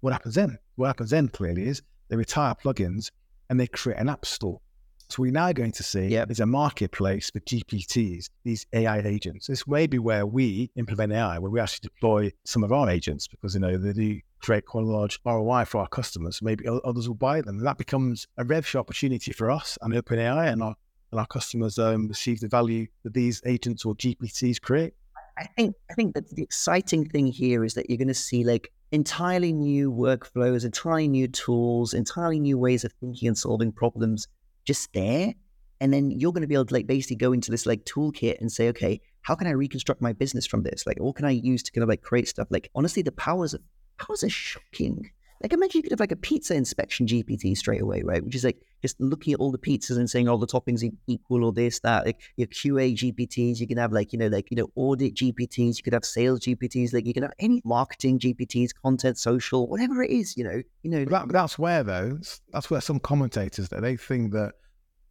What 0.00 0.12
happens 0.12 0.34
then? 0.34 0.58
What 0.76 0.88
happens 0.88 1.10
then 1.10 1.28
clearly 1.28 1.66
is 1.68 1.82
they 2.08 2.16
retire 2.16 2.54
plugins 2.54 3.10
and 3.48 3.58
they 3.58 3.66
create 3.66 3.98
an 3.98 4.08
app 4.08 4.26
store. 4.26 4.60
So 5.08 5.22
we're 5.22 5.30
now 5.30 5.52
going 5.52 5.70
to 5.72 5.84
see 5.84 6.08
yep. 6.08 6.26
there's 6.26 6.40
a 6.40 6.46
marketplace 6.46 7.30
for 7.30 7.38
GPTs, 7.40 8.28
these 8.42 8.66
AI 8.72 8.98
agents. 8.98 9.46
This 9.46 9.66
may 9.66 9.86
be 9.86 10.00
where 10.00 10.26
we 10.26 10.70
implement 10.74 11.12
AI, 11.12 11.38
where 11.38 11.50
we 11.50 11.60
actually 11.60 11.88
deploy 11.88 12.32
some 12.44 12.64
of 12.64 12.72
our 12.72 12.90
agents 12.90 13.28
because 13.28 13.54
you 13.54 13.60
know 13.60 13.78
they 13.78 13.92
do 13.92 14.20
create 14.40 14.66
quite 14.66 14.82
a 14.82 14.86
large 14.86 15.20
ROI 15.24 15.64
for 15.64 15.78
our 15.78 15.86
customers. 15.86 16.42
Maybe 16.42 16.64
others 16.84 17.08
will 17.08 17.14
buy 17.14 17.40
them. 17.40 17.58
And 17.58 17.66
that 17.66 17.78
becomes 17.78 18.26
a 18.36 18.44
rev 18.44 18.66
share 18.66 18.80
opportunity 18.80 19.32
for 19.32 19.48
us 19.48 19.78
and 19.80 19.94
OpenAI 19.94 20.52
and 20.52 20.62
our 20.62 20.74
and 21.16 21.20
our 21.22 21.26
customers 21.26 21.78
um, 21.78 22.08
receive 22.08 22.40
the 22.40 22.48
value 22.48 22.86
that 23.02 23.14
these 23.14 23.40
agents 23.46 23.86
or 23.86 23.94
GPTs 23.94 24.60
create. 24.60 24.92
I 25.38 25.44
think 25.44 25.74
I 25.90 25.94
think 25.94 26.14
that 26.14 26.28
the 26.30 26.42
exciting 26.42 27.08
thing 27.08 27.26
here 27.26 27.64
is 27.64 27.74
that 27.74 27.88
you're 27.88 27.98
going 27.98 28.08
to 28.08 28.14
see 28.14 28.44
like 28.44 28.72
entirely 28.92 29.52
new 29.52 29.90
workflows, 29.90 30.64
entirely 30.64 31.08
new 31.08 31.28
tools, 31.28 31.94
entirely 31.94 32.38
new 32.38 32.58
ways 32.58 32.84
of 32.84 32.92
thinking 33.00 33.28
and 33.28 33.36
solving 33.36 33.72
problems 33.72 34.28
just 34.64 34.92
there. 34.92 35.34
And 35.80 35.92
then 35.92 36.10
you're 36.10 36.32
going 36.32 36.42
to 36.42 36.48
be 36.48 36.54
able 36.54 36.66
to 36.66 36.74
like 36.74 36.86
basically 36.86 37.16
go 37.16 37.32
into 37.32 37.50
this 37.50 37.66
like 37.66 37.84
toolkit 37.84 38.40
and 38.40 38.50
say, 38.50 38.68
okay, 38.68 39.00
how 39.22 39.34
can 39.34 39.46
I 39.46 39.50
reconstruct 39.50 40.00
my 40.00 40.12
business 40.12 40.46
from 40.46 40.62
this? 40.62 40.86
Like, 40.86 40.98
what 40.98 41.16
can 41.16 41.26
I 41.26 41.32
use 41.32 41.62
to 41.64 41.72
kind 41.72 41.82
of 41.82 41.88
like 41.88 42.02
create 42.02 42.28
stuff? 42.28 42.48
Like, 42.50 42.70
honestly, 42.74 43.02
the 43.02 43.12
powers 43.12 43.52
of 43.52 43.60
powers 43.98 44.22
are 44.22 44.30
shocking. 44.30 45.10
Like 45.42 45.52
imagine 45.52 45.78
you 45.78 45.82
could 45.82 45.92
have 45.92 46.00
like 46.00 46.12
a 46.12 46.16
pizza 46.16 46.54
inspection 46.54 47.06
GPT 47.06 47.56
straight 47.56 47.82
away, 47.82 48.02
right? 48.02 48.24
Which 48.24 48.34
is 48.34 48.44
like 48.44 48.60
just 48.82 49.00
looking 49.00 49.32
at 49.32 49.40
all 49.40 49.52
the 49.52 49.58
pizzas 49.58 49.98
and 49.98 50.08
saying 50.08 50.28
all 50.28 50.38
the 50.38 50.46
toppings 50.46 50.82
equal 51.06 51.44
or 51.44 51.52
this, 51.52 51.80
that. 51.80 52.06
Like 52.06 52.20
your 52.36 52.48
QA 52.48 52.94
GPTs, 52.94 53.60
you 53.60 53.66
can 53.66 53.78
have 53.78 53.92
like, 53.92 54.12
you 54.12 54.18
know, 54.18 54.28
like, 54.28 54.50
you 54.50 54.56
know, 54.56 54.70
audit 54.76 55.14
GPTs, 55.14 55.76
you 55.76 55.82
could 55.82 55.92
have 55.92 56.04
sales 56.04 56.40
GPTs, 56.40 56.92
like 56.94 57.06
you 57.06 57.14
can 57.14 57.22
have 57.22 57.34
any 57.38 57.60
marketing 57.64 58.18
GPTs, 58.18 58.70
content, 58.82 59.18
social, 59.18 59.66
whatever 59.68 60.02
it 60.02 60.10
is, 60.10 60.36
you 60.36 60.44
know, 60.44 60.62
you 60.82 60.90
know. 60.90 61.04
That, 61.04 61.28
that's 61.28 61.58
where 61.58 61.82
though, 61.82 62.18
that's 62.52 62.70
where 62.70 62.80
some 62.80 63.00
commentators 63.00 63.68
that 63.68 63.82
they 63.82 63.96
think 63.96 64.32
that 64.32 64.52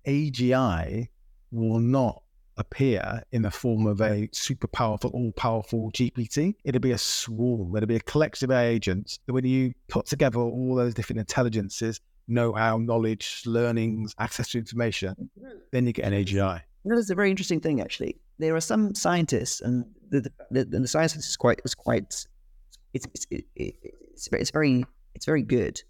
AGI 0.07 1.07
will 1.51 1.79
not 1.79 2.21
appear 2.57 3.23
in 3.31 3.41
the 3.41 3.51
form 3.51 3.85
of 3.87 4.01
a 4.01 4.29
super 4.31 4.67
powerful, 4.67 5.09
all 5.11 5.31
powerful 5.33 5.91
GPT. 5.91 6.55
It'll 6.63 6.81
be 6.81 6.91
a 6.91 6.97
swarm, 6.97 7.75
it'll 7.75 7.87
be 7.87 7.95
a 7.95 8.01
collection 8.01 8.51
of 8.51 8.57
agents 8.57 9.19
that 9.25 9.33
when 9.33 9.45
you 9.45 9.73
put 9.87 10.05
together 10.05 10.39
all 10.39 10.75
those 10.75 10.93
different 10.93 11.19
intelligences, 11.19 11.99
know 12.27 12.53
how, 12.53 12.77
knowledge, 12.77 13.43
learnings, 13.45 14.15
access 14.19 14.49
to 14.49 14.57
information, 14.57 15.15
mm-hmm. 15.39 15.57
then 15.71 15.85
you 15.85 15.93
get 15.93 16.05
an 16.05 16.13
AGI. 16.13 16.61
Know, 16.85 16.95
there's 16.95 17.09
a 17.09 17.15
very 17.15 17.29
interesting 17.29 17.59
thing 17.59 17.81
actually. 17.81 18.17
There 18.37 18.55
are 18.55 18.61
some 18.61 18.93
scientists, 18.93 19.61
and 19.61 19.85
the, 20.09 20.29
the, 20.51 20.65
the 20.65 20.87
science 20.87 21.15
is 21.15 21.37
quite, 21.37 21.61
is 21.65 21.73
quite, 21.73 22.25
it's, 22.93 23.07
it's, 23.13 23.25
it, 23.31 23.45
it's, 23.55 24.29
it's 24.31 24.51
very, 24.51 24.85
it's 25.13 25.25
very 25.25 25.41
good 25.41 25.81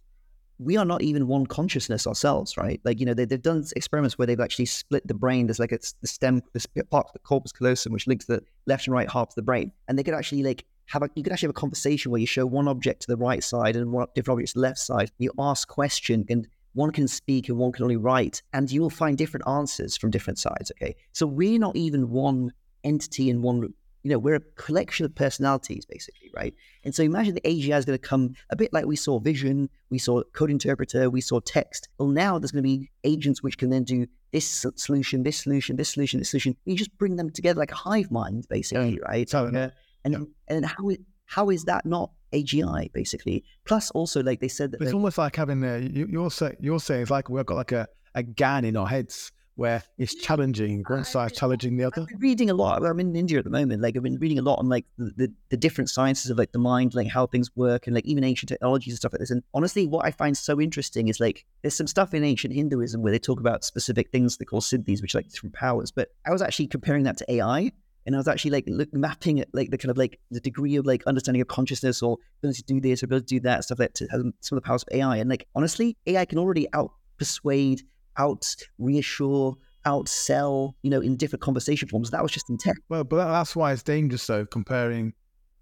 we 0.60 0.78
are 0.78 0.86
not 0.86 1.02
even 1.02 1.28
one 1.28 1.46
consciousness 1.46 2.08
ourselves, 2.08 2.58
right? 2.58 2.80
Like, 2.84 3.00
you 3.00 3.06
know, 3.06 3.14
they, 3.14 3.28
have 3.30 3.42
done 3.42 3.66
experiments 3.76 4.18
where 4.18 4.26
they've 4.26 4.40
actually 4.40 4.66
split 4.66 5.06
the 5.08 5.14
brain. 5.14 5.48
There's 5.48 5.60
like 5.60 5.72
it's 5.72 5.94
the 6.02 6.08
stem, 6.08 6.42
this 6.54 6.66
part 6.66 7.08
of 7.08 7.14
the 7.14 7.20
corpus 7.20 7.52
callosum, 7.52 7.92
which 7.92 8.08
links 8.08 8.26
the 8.26 8.42
left 8.66 8.88
and 8.88 8.94
right 8.94 9.10
half 9.10 9.30
of 9.30 9.36
the 9.36 9.42
brain. 9.42 9.72
And 9.88 10.00
they 10.00 10.04
could 10.04 10.14
actually 10.14 10.44
like 10.44 10.66
have 10.88 11.04
a, 11.04 11.10
you 11.16 11.24
could 11.24 11.34
actually 11.34 11.48
have 11.48 11.58
a 11.58 11.62
conversation 11.62 12.12
where 12.12 12.22
you 12.22 12.28
show 12.28 12.46
one 12.46 12.68
object 12.68 13.02
to 13.02 13.08
the 13.08 13.18
right 13.18 13.44
side 13.44 13.76
and 13.76 13.92
one 13.92 14.08
different 14.16 14.38
object 14.38 14.50
to 14.50 14.54
the 14.56 14.62
left 14.62 14.80
side. 14.80 15.12
You 15.18 15.32
ask 15.38 15.68
question 15.68 16.26
and 16.30 16.48
one 16.74 16.92
can 16.92 17.08
speak 17.08 17.50
and 17.50 17.58
one 17.58 17.72
can 17.72 17.84
only 17.84 17.96
write, 17.96 18.44
and 18.52 18.70
you 18.70 18.82
will 18.82 18.90
find 18.90 19.18
different 19.18 19.48
answers 19.48 19.98
from 19.98 20.12
different 20.12 20.38
sides. 20.38 20.72
Okay. 20.72 20.96
So 21.14 21.26
we're 21.26 21.60
not 21.60 21.76
even 21.76 22.10
one 22.10 22.52
entity 22.84 23.30
in 23.30 23.42
one 23.42 23.74
you 24.06 24.12
know, 24.12 24.20
we're 24.20 24.36
a 24.36 24.40
collection 24.56 25.04
of 25.04 25.16
personalities, 25.16 25.84
basically, 25.84 26.30
right? 26.36 26.54
And 26.84 26.94
so 26.94 27.02
imagine 27.02 27.34
the 27.34 27.42
AGI 27.42 27.76
is 27.76 27.86
going 27.86 27.98
to 27.98 28.08
come 28.08 28.36
a 28.52 28.56
bit 28.56 28.72
like 28.72 28.86
we 28.86 28.96
saw 28.96 29.18
vision, 29.18 29.68
we 29.90 29.98
saw 29.98 30.22
code 30.34 30.52
interpreter, 30.52 31.10
we 31.10 31.22
saw 31.22 31.40
text. 31.40 31.90
Well, 31.98 32.10
now 32.10 32.38
there's 32.38 32.52
going 32.52 32.64
to 32.64 32.70
be 32.70 32.92
agents 33.04 33.42
which 33.42 33.58
can 33.58 33.72
then 33.72 33.84
do 33.84 34.06
this 34.32 34.68
solution, 34.76 35.24
this 35.24 35.42
solution, 35.42 35.76
this 35.76 35.90
solution, 35.90 36.20
this 36.20 36.30
solution. 36.30 36.56
You 36.66 36.76
just 36.76 36.96
bring 37.00 37.16
them 37.16 37.32
together 37.32 37.58
like 37.58 37.72
a 37.72 37.76
hive 37.76 38.12
mind, 38.12 38.46
basically, 38.48 38.92
yeah. 38.92 39.08
right? 39.10 39.28
So, 39.28 39.48
uh, 39.48 39.72
and 40.04 40.14
yeah. 40.14 40.20
and 40.50 40.66
how 40.68 40.92
how 41.26 41.50
is 41.50 41.64
that 41.64 41.84
not 41.88 42.12
AGI 42.32 42.94
basically? 42.94 43.44
Plus, 43.66 43.90
also 43.90 44.22
like 44.22 44.40
they 44.40 44.48
said 44.50 44.72
that 44.74 44.82
it's 44.82 44.94
almost 44.94 45.18
like 45.18 45.36
having 45.36 45.64
a, 45.64 45.80
you, 45.80 46.08
you're 46.12 46.30
saying 46.30 46.58
you're 46.60 46.80
saying 46.80 47.02
it's 47.02 47.10
like 47.10 47.28
we've 47.28 47.44
got 47.44 47.56
like 47.56 47.72
a 47.72 47.88
a 48.14 48.22
GAN 48.22 48.66
in 48.66 48.78
our 48.78 48.88
heads 48.88 49.32
where 49.56 49.82
it's 49.98 50.14
challenging 50.16 50.84
one 50.88 51.06
side 51.06 51.34
challenging 51.34 51.78
the 51.78 51.86
other. 51.86 52.02
I've 52.02 52.08
been 52.08 52.20
reading 52.20 52.50
a 52.50 52.54
lot. 52.54 52.86
I'm 52.86 53.00
in 53.00 53.16
India 53.16 53.38
at 53.38 53.46
the 53.46 53.50
moment. 53.50 53.82
Like 53.82 53.96
I've 53.96 54.04
been 54.04 54.20
reading 54.20 54.38
a 54.38 54.42
lot 54.42 54.60
on 54.60 54.68
like 54.68 54.86
the, 54.98 55.14
the, 55.16 55.34
the 55.50 55.58
different 55.58 55.90
sciences 55.90 56.30
of 56.30 56.38
like 56.38 56.52
the 56.52 56.60
mind, 56.60 56.94
like 56.94 57.08
how 57.08 57.26
things 57.26 57.50
work, 57.56 57.88
and 57.88 57.96
like 57.96 58.06
even 58.06 58.24
ancient 58.24 58.50
technologies 58.50 58.94
and 58.94 58.98
stuff 58.98 59.14
like 59.14 59.22
this. 59.22 59.32
And 59.32 59.44
honestly, 59.54 59.88
what 59.88 60.06
I 60.06 60.12
find 60.12 60.38
so 60.38 60.60
interesting 60.60 61.08
is 61.08 61.20
like 61.20 61.46
there's 61.62 61.76
some 61.76 61.88
stuff 61.88 62.14
in 62.14 62.24
ancient 62.24 62.54
Hinduism 62.54 63.02
where 63.02 63.12
they 63.12 63.20
talk 63.20 63.40
about 63.40 63.64
specific 63.64 64.12
things 64.12 64.38
they 64.38 64.46
call 64.46 64.62
siddhis, 64.62 65.02
which 65.02 65.16
are 65.16 65.20
like 65.20 65.30
different 65.30 65.56
powers. 65.56 65.90
But 65.90 66.10
I 66.28 66.32
was 66.32 66.42
actually 66.42 66.68
comparing 66.68 67.04
that 67.04 67.18
to 67.18 67.32
AI. 67.32 67.72
And 68.08 68.14
I 68.14 68.20
was 68.20 68.28
actually 68.28 68.52
like 68.52 68.66
look, 68.68 68.94
mapping 68.94 69.40
it, 69.40 69.50
like 69.52 69.72
the 69.72 69.80
kind 69.80 69.90
of 69.90 69.98
like 69.98 70.20
the 70.30 70.40
degree 70.40 70.76
of 70.76 70.86
like 70.86 71.04
understanding 71.08 71.42
of 71.42 71.48
consciousness 71.48 72.04
or 72.04 72.18
ability 72.40 72.62
to 72.62 72.74
do 72.74 72.80
this 72.80 73.02
or 73.02 73.08
ability 73.08 73.26
to 73.26 73.36
do 73.36 73.40
that, 73.46 73.64
stuff 73.64 73.80
like 73.80 73.94
to 73.94 74.08
some 74.08 74.58
of 74.58 74.62
the 74.64 74.68
powers 74.68 74.84
of 74.84 74.90
AI. 74.96 75.18
And 75.18 75.28
like 75.28 75.48
honestly, 75.56 75.98
AI 76.06 76.26
can 76.26 76.38
already 76.38 76.68
out 76.74 76.92
persuade, 77.18 77.82
out 78.18 78.56
reassure, 78.78 79.56
outsell, 79.86 80.74
you 80.82 80.90
know, 80.90 81.02
in 81.02 81.16
different 81.16 81.42
conversation 81.42 81.88
forms. 81.88 82.12
That 82.12 82.24
was 82.24 82.32
just 82.32 82.50
in 82.50 82.58
tech. 82.58 82.78
Well, 82.90 83.04
but 83.04 83.28
that's 83.28 83.56
why 83.56 83.72
it's 83.72 83.84
dangerous, 83.84 84.26
though, 84.26 84.46
comparing, 84.46 85.14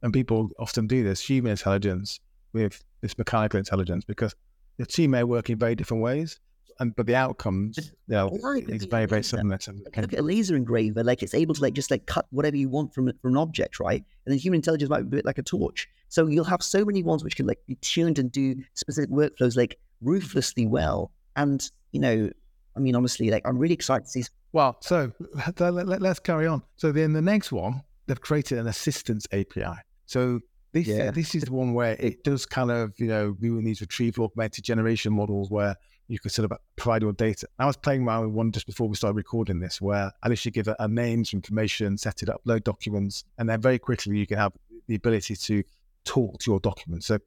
and 0.02 0.14
people 0.14 0.50
often 0.60 0.88
do 0.88 1.04
this, 1.04 1.20
human 1.22 1.52
intelligence 1.52 2.20
with 2.54 2.84
this 3.02 3.18
mechanical 3.18 3.58
intelligence, 3.58 4.06
because 4.06 4.36
the 4.78 4.86
two 4.86 5.08
may 5.08 5.24
work 5.24 5.50
in 5.50 5.58
very 5.58 5.76
different 5.76 6.02
ways, 6.04 6.40
and 6.80 6.96
but 6.96 7.06
the 7.06 7.16
outcomes, 7.16 7.78
you 7.78 8.16
know, 8.16 8.30
is 8.68 8.86
very, 8.86 9.06
very 9.06 9.24
similar. 9.24 9.58
To, 9.60 9.74
Look 9.74 9.98
at 9.98 10.14
a 10.18 10.22
laser 10.22 10.56
engraver, 10.56 11.04
like 11.04 11.22
it's 11.22 11.34
able 11.34 11.54
to 11.54 11.62
like 11.62 11.74
just 11.74 11.92
like 11.92 12.06
cut 12.06 12.26
whatever 12.32 12.58
you 12.58 12.70
want 12.70 12.94
from 12.94 13.12
from 13.22 13.32
an 13.32 13.38
object, 13.38 13.80
right? 13.80 14.04
And 14.26 14.32
then 14.32 14.40
human 14.40 14.58
intelligence 14.58 14.90
might 14.90 15.02
be 15.02 15.08
a 15.08 15.18
bit 15.18 15.26
like 15.26 15.38
a 15.38 15.44
torch. 15.44 15.88
So 16.10 16.28
you'll 16.28 16.44
have 16.46 16.64
so 16.64 16.86
many 16.86 17.04
ones 17.04 17.24
which 17.24 17.36
can 17.36 17.46
like 17.46 17.60
be 17.68 17.76
tuned 17.76 18.20
and 18.20 18.32
do 18.32 18.56
specific 18.74 19.10
workflows 19.10 19.56
like 19.56 19.80
ruthlessly 20.02 20.66
well. 20.66 21.12
And 21.36 21.68
you 21.92 22.00
know, 22.00 22.30
I 22.76 22.80
mean, 22.80 22.96
honestly, 22.96 23.30
like 23.30 23.48
I'm 23.48 23.58
really 23.58 23.74
excited 23.74 24.06
to 24.06 24.10
see. 24.10 24.24
Well, 24.52 24.78
so 24.82 25.12
let, 25.60 26.04
us 26.04 26.20
carry 26.20 26.48
on. 26.48 26.62
So 26.76 26.92
then 26.92 27.14
the 27.14 27.22
next 27.22 27.52
one, 27.52 27.82
they've 28.08 28.20
created 28.20 28.58
an 28.60 28.68
Assistants 28.68 29.28
API. 29.32 29.76
So 30.06 30.40
this 30.74 30.88
Yeah. 30.88 31.12
this 31.12 31.36
is 31.36 31.44
the 31.44 31.54
one 31.54 31.74
where 31.74 31.96
it 32.00 32.24
does 32.24 32.46
kind 32.46 32.72
of 32.72 32.94
you 33.00 33.08
know 33.08 33.34
doing 33.34 33.64
these 33.64 33.82
retrieval 33.82 34.26
augmented 34.26 34.64
generation 34.64 35.14
models 35.14 35.50
where 35.50 35.76
you 36.08 36.20
could 36.20 36.32
sort 36.32 36.52
of 36.52 36.58
provide 36.76 37.02
your 37.02 37.14
data. 37.14 37.48
I 37.60 37.66
was 37.66 37.78
playing 37.78 38.06
around 38.06 38.26
with 38.26 38.36
one 38.36 38.52
just 38.52 38.66
before 38.68 38.90
we 38.90 38.96
started 38.96 39.16
recording 39.16 39.60
this, 39.60 39.82
where 39.82 40.12
I 40.22 40.28
literally 40.28 40.52
give 40.52 40.68
it 40.68 40.76
a 40.80 40.88
name, 40.88 41.24
some 41.24 41.38
information, 41.38 41.98
set 41.98 42.22
it 42.22 42.30
up, 42.30 42.42
load 42.44 42.64
documents, 42.64 43.24
and 43.38 43.48
then 43.48 43.62
very 43.62 43.80
quickly 43.80 44.18
you 44.18 44.28
can 44.28 44.38
have 44.38 44.52
the 44.88 44.96
ability 44.96 45.36
to 45.36 45.64
talk 46.04 46.40
to 46.40 46.52
your 46.52 46.60
documents. 46.60 47.08
So 47.08 47.20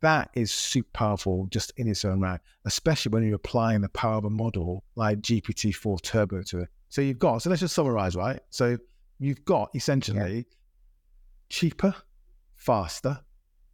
that 0.00 0.30
is 0.34 0.52
super 0.52 0.88
powerful 0.92 1.46
just 1.50 1.72
in 1.76 1.88
its 1.88 2.04
own 2.04 2.20
right, 2.20 2.40
especially 2.64 3.10
when 3.10 3.24
you're 3.24 3.36
applying 3.36 3.80
the 3.80 3.88
power 3.90 4.16
of 4.16 4.24
a 4.24 4.30
model 4.30 4.84
like 4.94 5.20
GPT-4 5.20 6.00
Turbo 6.02 6.42
to 6.42 6.60
it. 6.60 6.68
So 6.88 7.00
you've 7.00 7.18
got, 7.18 7.42
so 7.42 7.50
let's 7.50 7.60
just 7.60 7.74
summarize, 7.74 8.14
right? 8.16 8.40
So 8.50 8.78
you've 9.18 9.44
got 9.44 9.70
essentially 9.74 10.46
cheaper, 11.48 11.94
faster, 12.56 13.20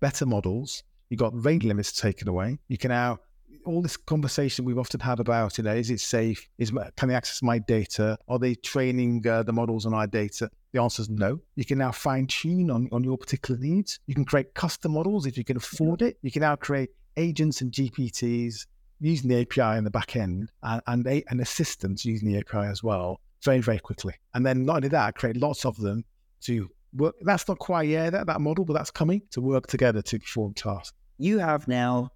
better 0.01 0.27
models. 0.27 0.83
You've 1.11 1.21
got 1.21 1.45
rate 1.45 1.65
limits 1.65 1.93
taken 1.93 2.29
away. 2.29 2.59
You 2.69 2.79
can 2.79 2.89
now, 2.89 3.19
all 3.65 3.83
this 3.83 3.97
conversation 3.97 4.65
we've 4.65 4.79
often 4.79 5.01
had 5.01 5.21
about, 5.21 5.59
you 5.59 5.65
know, 5.65 5.75
is 5.75 5.91
it 5.91 6.01
safe? 6.01 6.49
Is 6.59 6.73
Can 6.97 7.09
they 7.09 7.15
access 7.15 7.43
my 7.43 7.59
data? 7.59 8.19
Are 8.29 8.39
they 8.39 8.55
training 8.55 9.27
uh, 9.27 9.43
the 9.43 9.53
models 9.53 9.87
on 9.87 9.95
our 9.95 10.07
data? 10.07 10.51
The 10.73 10.81
answer 10.81 11.03
is 11.03 11.09
no. 11.09 11.41
You 11.55 11.65
can 11.65 11.79
now 11.79 11.93
fine 11.93 12.27
tune 12.27 12.71
on, 12.71 12.89
on 12.93 13.05
your 13.05 13.19
particular 13.19 13.61
needs. 13.61 14.01
You 14.07 14.15
can 14.15 14.25
create 14.25 14.55
custom 14.55 14.93
models 14.93 15.27
if 15.27 15.39
you 15.39 15.45
can 15.45 15.57
afford 15.57 16.03
it. 16.03 16.19
You 16.23 16.31
can 16.31 16.41
now 16.41 16.57
create 16.57 16.91
agents 17.17 17.61
and 17.61 17.71
GPTs 17.73 18.67
using 19.01 19.29
the 19.29 19.41
API 19.41 19.79
in 19.79 19.85
the 19.85 19.91
back 19.91 20.17
end 20.17 20.51
and, 20.63 20.83
and, 20.87 21.07
a, 21.07 21.23
and 21.29 21.41
assistants 21.41 22.05
using 22.05 22.33
the 22.33 22.39
API 22.39 22.67
as 22.67 22.83
well 22.83 23.21
very, 23.45 23.61
very 23.61 23.79
quickly. 23.79 24.15
And 24.35 24.45
then 24.45 24.65
not 24.65 24.77
only 24.77 24.89
that, 24.89 25.15
create 25.15 25.37
lots 25.37 25.65
of 25.65 25.77
them 25.77 26.05
to 26.43 26.69
work. 26.95 27.15
That's 27.23 27.47
not 27.47 27.59
quite 27.59 27.89
yeah 27.89 28.11
that, 28.11 28.27
that 28.27 28.41
model, 28.41 28.65
but 28.65 28.75
that's 28.75 28.91
coming 28.91 29.23
to 29.33 29.41
work 29.41 29.67
together 29.67 30.03
to 30.03 30.19
perform 30.19 30.55
tasks. 30.55 30.97
You 31.19 31.39
have 31.39 31.69
now 31.69 32.11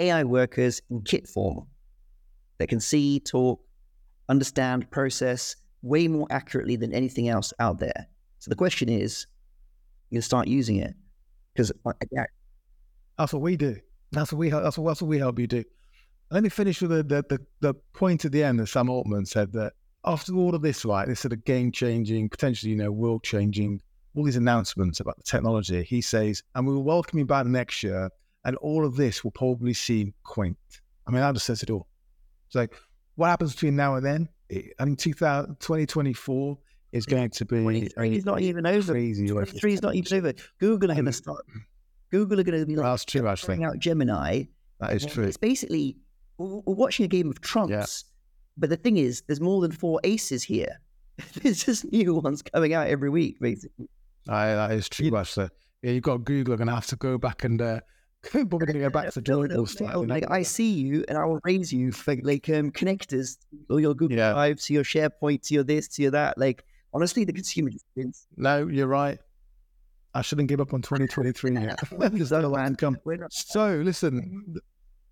AI 0.00 0.24
workers 0.24 0.80
in 0.90 1.02
kit 1.02 1.28
form 1.28 1.66
that 2.58 2.68
can 2.68 2.80
see, 2.80 3.20
talk, 3.20 3.60
understand, 4.28 4.90
process 4.90 5.56
way 5.82 6.08
more 6.08 6.26
accurately 6.30 6.76
than 6.76 6.92
anything 6.92 7.28
else 7.28 7.52
out 7.58 7.78
there. 7.78 8.06
So 8.38 8.48
the 8.48 8.56
question 8.56 8.88
is, 8.88 9.26
you 10.10 10.20
start 10.20 10.48
using 10.48 10.76
it 10.76 10.94
because 11.52 11.72
yeah, 12.10 12.24
That's 13.18 13.32
what 13.32 13.42
we 13.42 13.56
do. 13.56 13.76
That's 14.12 14.32
what 14.32 14.38
we. 14.38 14.50
That's 14.50 14.76
what, 14.76 14.88
that's 14.88 15.02
what 15.02 15.08
we 15.08 15.18
help 15.18 15.38
you 15.38 15.46
do. 15.46 15.64
Let 16.30 16.42
me 16.42 16.48
finish 16.48 16.80
with 16.80 16.90
the, 16.90 17.02
the, 17.02 17.24
the, 17.28 17.38
the 17.60 17.74
point 17.92 18.24
at 18.24 18.32
the 18.32 18.42
end 18.42 18.60
that 18.60 18.68
Sam 18.68 18.88
Altman 18.88 19.26
said 19.26 19.52
that 19.52 19.72
after 20.04 20.34
all 20.34 20.54
of 20.54 20.62
this, 20.62 20.84
right, 20.84 21.06
this 21.06 21.20
sort 21.20 21.32
of 21.32 21.44
game 21.44 21.72
changing, 21.72 22.28
potentially, 22.28 22.70
you 22.70 22.76
know, 22.76 22.90
world 22.90 23.22
changing, 23.24 23.80
all 24.14 24.24
these 24.24 24.36
announcements 24.36 25.00
about 25.00 25.16
the 25.16 25.22
technology, 25.24 25.82
he 25.82 26.00
says, 26.00 26.42
and 26.54 26.66
we 26.66 26.72
will 26.72 26.84
welcome 26.84 27.18
you 27.18 27.26
back 27.26 27.46
next 27.46 27.82
year, 27.82 28.10
and 28.44 28.56
all 28.56 28.84
of 28.84 28.96
this 28.96 29.22
will 29.24 29.30
probably 29.30 29.74
seem 29.74 30.14
quaint. 30.22 30.56
I 31.06 31.10
mean, 31.10 31.20
that 31.20 31.34
just 31.34 31.46
says 31.46 31.62
it 31.62 31.70
all. 31.70 31.86
It's 32.46 32.54
like, 32.54 32.74
what 33.16 33.28
happens 33.28 33.52
between 33.54 33.76
now 33.76 33.96
and 33.96 34.04
then? 34.04 34.28
I 34.78 34.84
mean, 34.84 34.96
2000, 34.96 35.60
2024 35.60 36.58
is 36.92 37.06
going 37.06 37.30
to 37.30 37.44
be 37.44 37.60
23 37.60 38.16
is 38.16 38.24
not 38.24 38.40
even 38.40 38.66
over. 38.66 38.92
crazy. 38.92 39.28
23 39.28 39.72
is 39.72 39.82
not 39.82 39.94
even 39.94 40.18
over. 40.18 40.32
Google 40.58 40.90
are 40.90 40.94
going 40.94 41.06
to 41.06 41.12
start. 41.12 41.44
Google 42.10 42.40
are 42.40 42.42
going 42.42 42.58
to 42.58 42.66
be 42.66 42.74
like 42.74 42.84
that's 42.84 43.04
true, 43.04 43.28
actually. 43.28 43.62
out 43.62 43.78
Gemini. 43.78 44.44
That 44.80 44.92
is 44.92 45.06
true. 45.06 45.24
It's 45.24 45.36
basically 45.36 45.96
we're 46.38 46.62
watching 46.74 47.04
a 47.04 47.08
game 47.08 47.30
of 47.30 47.40
trumps. 47.40 48.04
But 48.56 48.70
the 48.70 48.76
thing 48.76 48.96
is, 48.96 49.22
there's 49.26 49.40
more 49.40 49.60
than 49.60 49.72
four 49.72 50.00
aces 50.04 50.42
here. 50.42 50.80
There's 51.42 51.64
just 51.64 51.90
new 51.92 52.14
ones 52.14 52.42
coming 52.42 52.74
out 52.74 52.88
every 52.88 53.08
week, 53.10 53.38
basically. 53.40 53.88
Aye, 54.28 54.54
that 54.54 54.72
is 54.72 54.88
true, 54.88 55.16
actually. 55.16 55.48
Yeah, 55.82 55.92
you've 55.92 56.02
got 56.02 56.24
Google 56.24 56.54
are 56.54 56.56
going 56.56 56.68
to 56.68 56.74
have 56.74 56.86
to 56.88 56.96
go 56.96 57.16
back 57.16 57.44
and 57.44 57.60
uh, 57.60 57.80
probably 58.22 58.66
going 58.66 58.74
to 58.74 58.80
go 58.80 58.90
back 58.90 59.10
to 59.14 59.20
No, 59.20 59.22
Joe 59.22 59.42
no, 59.42 59.64
stuff. 59.64 59.92
no, 59.94 60.00
you 60.02 60.06
know? 60.06 60.14
Like 60.14 60.30
I 60.30 60.42
see 60.42 60.70
you, 60.72 61.04
and 61.08 61.16
I 61.18 61.24
will 61.24 61.40
raise 61.44 61.72
you 61.72 61.92
for 61.92 62.14
like 62.22 62.48
um, 62.48 62.70
connectors, 62.70 63.38
or 63.68 63.80
your 63.80 63.94
Google 63.94 64.16
Yeah. 64.18 64.32
Drive, 64.32 64.60
to 64.62 64.72
your 64.74 64.84
SharePoint, 64.84 65.46
to 65.48 65.54
your 65.54 65.64
this, 65.64 65.88
to 65.88 66.02
your 66.02 66.10
that. 66.12 66.38
Like 66.38 66.64
honestly, 66.92 67.24
the 67.24 67.32
consumer 67.32 67.70
experience. 67.70 68.26
No, 68.36 68.66
you're 68.66 68.86
right. 68.86 69.18
I 70.12 70.22
shouldn't 70.22 70.48
give 70.48 70.60
up 70.60 70.74
on 70.74 70.82
2023 70.82 71.52
yet. 71.54 71.78
There's 71.98 72.32
a 72.32 72.40
lot 72.40 72.76
come. 72.78 72.96
So, 73.30 73.76
listen, 73.76 74.56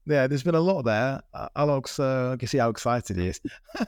yeah, 0.07 0.27
there's 0.27 0.42
been 0.42 0.57
a 0.57 0.61
lot 0.61 0.83
there. 0.83 1.21
Aalok, 1.57 2.01
uh, 2.01 2.33
I 2.33 2.37
can 2.37 2.49
see 2.49 2.59
how 2.59 2.68
excited 2.71 3.16
he 3.16 3.29
is. 3.29 3.40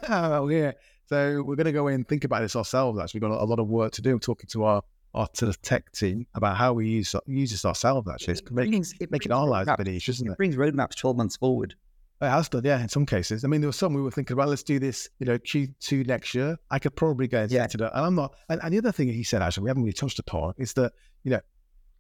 oh, 0.09 0.49
yeah. 0.49 0.73
So, 1.07 1.43
we're 1.43 1.57
going 1.57 1.65
to 1.67 1.73
go 1.73 1.89
in 1.89 1.95
and 1.95 2.09
think 2.09 2.23
about 2.23 2.43
this 2.43 2.55
ourselves. 2.55 3.01
Actually, 3.01 3.21
we've 3.21 3.31
got 3.31 3.43
a 3.43 3.45
lot 3.45 3.59
of 3.59 3.67
work 3.67 3.91
to 3.95 4.03
do. 4.03 4.19
talking 4.21 4.47
to 4.53 4.63
our, 4.63 4.83
our 5.15 5.29
to 5.35 5.47
the 5.47 5.55
tech 5.55 5.91
team 5.93 6.27
about 6.35 6.57
how 6.57 6.73
we 6.73 6.89
use 6.89 7.15
use 7.27 7.51
this 7.51 7.65
ourselves, 7.65 8.09
actually. 8.09 8.33
It's 8.33 8.41
It 8.43 8.53
making, 8.53 8.71
brings- 8.73 8.93
it 9.01 9.11
making 9.11 9.29
brings 9.29 9.41
our 9.41 9.47
lives 9.47 9.69
a 9.69 9.73
roadmaps- 9.73 9.77
bit 9.79 9.89
easier, 9.89 10.13
isn't 10.13 10.29
it? 10.29 10.33
It 10.33 10.37
brings 10.37 10.57
roadmaps 10.57 10.97
12 10.97 11.17
months 11.17 11.37
forward. 11.37 11.75
It 12.23 12.29
has 12.29 12.49
done, 12.51 12.63
yeah, 12.65 12.81
in 12.83 12.89
some 12.91 13.07
cases. 13.07 13.45
I 13.45 13.49
mean, 13.49 13.63
there 13.63 13.69
were 13.69 13.73
some 13.73 13.95
we 13.95 14.03
were 14.03 14.11
thinking 14.11 14.37
well, 14.37 14.49
let's 14.49 14.63
do 14.63 14.79
this, 14.79 15.09
you 15.21 15.27
know, 15.27 15.39
Q2 15.39 16.07
next 16.07 16.35
year. 16.35 16.59
I 16.71 16.79
could 16.79 16.95
probably 16.95 17.27
go 17.29 17.43
and 17.43 17.51
Yeah. 17.51 17.65
it. 17.65 17.75
And 17.75 17.83
I'm 17.95 18.15
not, 18.15 18.35
and, 18.51 18.61
and 18.63 18.75
the 18.75 18.79
other 18.79 18.93
thing 18.93 19.09
he 19.09 19.23
said, 19.25 19.41
actually, 19.43 19.65
we 19.65 19.71
haven't 19.71 19.83
really 19.85 19.95
touched 19.95 20.19
upon, 20.19 20.53
is 20.59 20.75
that, 20.75 20.93
you 21.25 21.31
know, 21.31 21.41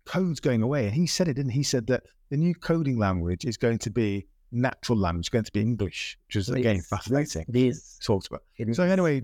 code's 0.04 0.38
going 0.40 0.62
away. 0.62 0.86
And 0.86 0.94
he 0.94 1.06
said 1.06 1.26
it, 1.28 1.34
didn't 1.34 1.52
he? 1.52 1.60
He 1.60 1.62
said 1.62 1.86
that 1.86 2.02
the 2.28 2.36
new 2.36 2.54
coding 2.54 2.98
language 2.98 3.44
is 3.46 3.56
going 3.56 3.78
to 3.78 3.90
be 3.90 4.26
natural 4.52 4.98
language, 4.98 5.30
going 5.30 5.44
to 5.44 5.52
be 5.52 5.60
English, 5.62 6.18
which 6.28 6.36
is, 6.36 6.48
again, 6.50 6.80
fascinating. 6.82 7.46
It 7.48 7.56
is. 7.56 7.98
Talked 8.04 8.26
about. 8.26 8.42
It 8.56 8.74
So 8.76 8.82
anyway, 8.82 9.22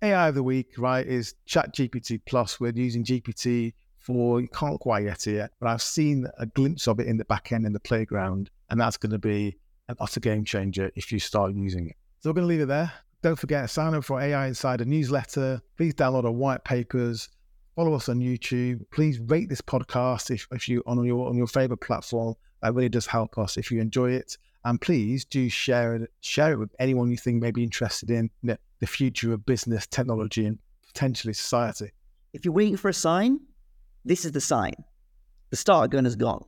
AI 0.00 0.28
of 0.28 0.34
the 0.36 0.42
week, 0.42 0.74
right, 0.78 1.04
is 1.04 1.34
Chat 1.44 1.74
GPT 1.74 2.20
Plus. 2.24 2.60
We're 2.60 2.72
using 2.72 3.04
GPT 3.04 3.72
for 3.98 4.40
you 4.40 4.48
can't 4.48 4.78
quite 4.78 5.02
get 5.02 5.26
it 5.26 5.34
yet, 5.34 5.50
but 5.60 5.68
I've 5.68 5.82
seen 5.82 6.26
a 6.38 6.46
glimpse 6.46 6.86
of 6.86 7.00
it 7.00 7.08
in 7.08 7.16
the 7.16 7.24
back 7.24 7.50
end 7.52 7.66
in 7.66 7.72
the 7.72 7.80
playground, 7.80 8.50
and 8.70 8.80
that's 8.80 8.96
going 8.96 9.12
to 9.12 9.18
be 9.18 9.56
an 9.88 9.96
utter 9.98 10.20
game 10.20 10.44
changer 10.44 10.90
if 10.94 11.10
you 11.10 11.18
start 11.18 11.52
using 11.54 11.88
it. 11.88 11.96
So 12.20 12.30
we're 12.30 12.34
going 12.34 12.44
to 12.44 12.48
leave 12.48 12.60
it 12.60 12.68
there. 12.68 12.92
Don't 13.22 13.38
forget, 13.38 13.64
to 13.64 13.68
sign 13.68 13.94
up 13.94 14.04
for 14.04 14.20
AI 14.20 14.46
Insider 14.46 14.84
newsletter. 14.84 15.60
Please 15.76 15.94
download 15.94 16.24
our 16.24 16.30
white 16.30 16.62
papers. 16.62 17.28
Follow 17.74 17.94
us 17.94 18.08
on 18.08 18.20
YouTube. 18.20 18.80
Please 18.92 19.18
rate 19.18 19.48
this 19.48 19.60
podcast 19.60 20.30
if, 20.30 20.46
if 20.52 20.68
you 20.68 20.82
on 20.86 21.04
your 21.04 21.28
on 21.28 21.36
your 21.36 21.48
favorite 21.48 21.80
platform. 21.80 22.34
That 22.62 22.74
really 22.74 22.88
does 22.88 23.06
help 23.06 23.36
us 23.38 23.56
if 23.56 23.70
you 23.70 23.80
enjoy 23.80 24.12
it. 24.12 24.36
And 24.64 24.80
please 24.80 25.24
do 25.24 25.48
share 25.48 25.96
it 25.96 26.10
share 26.20 26.52
it 26.52 26.58
with 26.58 26.70
anyone 26.78 27.10
you 27.10 27.16
think 27.16 27.42
may 27.42 27.50
be 27.50 27.64
interested 27.64 28.10
in 28.10 28.30
you 28.42 28.48
know, 28.50 28.56
the 28.80 28.86
future 28.86 29.32
of 29.32 29.44
business, 29.44 29.86
technology, 29.86 30.46
and 30.46 30.58
potentially 30.86 31.34
society. 31.34 31.90
If 32.32 32.44
you're 32.44 32.54
waiting 32.54 32.76
for 32.76 32.88
a 32.88 32.94
sign, 32.94 33.40
this 34.04 34.24
is 34.24 34.32
the 34.32 34.40
sign. 34.40 34.74
The 35.50 35.56
starter 35.56 35.88
gun 35.88 36.06
is 36.06 36.16
gone. 36.16 36.44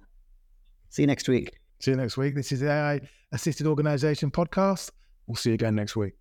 See 0.90 1.03
you 1.03 1.07
next 1.07 1.29
week. 1.29 1.59
See 1.81 1.90
you 1.90 1.97
next 1.97 2.16
week. 2.16 2.35
This 2.35 2.53
is 2.53 2.61
the 2.61 2.71
AI 2.71 3.01
Assisted 3.33 3.66
Organization 3.66 4.31
podcast. 4.31 4.90
We'll 5.27 5.37
see 5.37 5.50
you 5.50 5.54
again 5.54 5.75
next 5.75 5.96
week. 5.96 6.19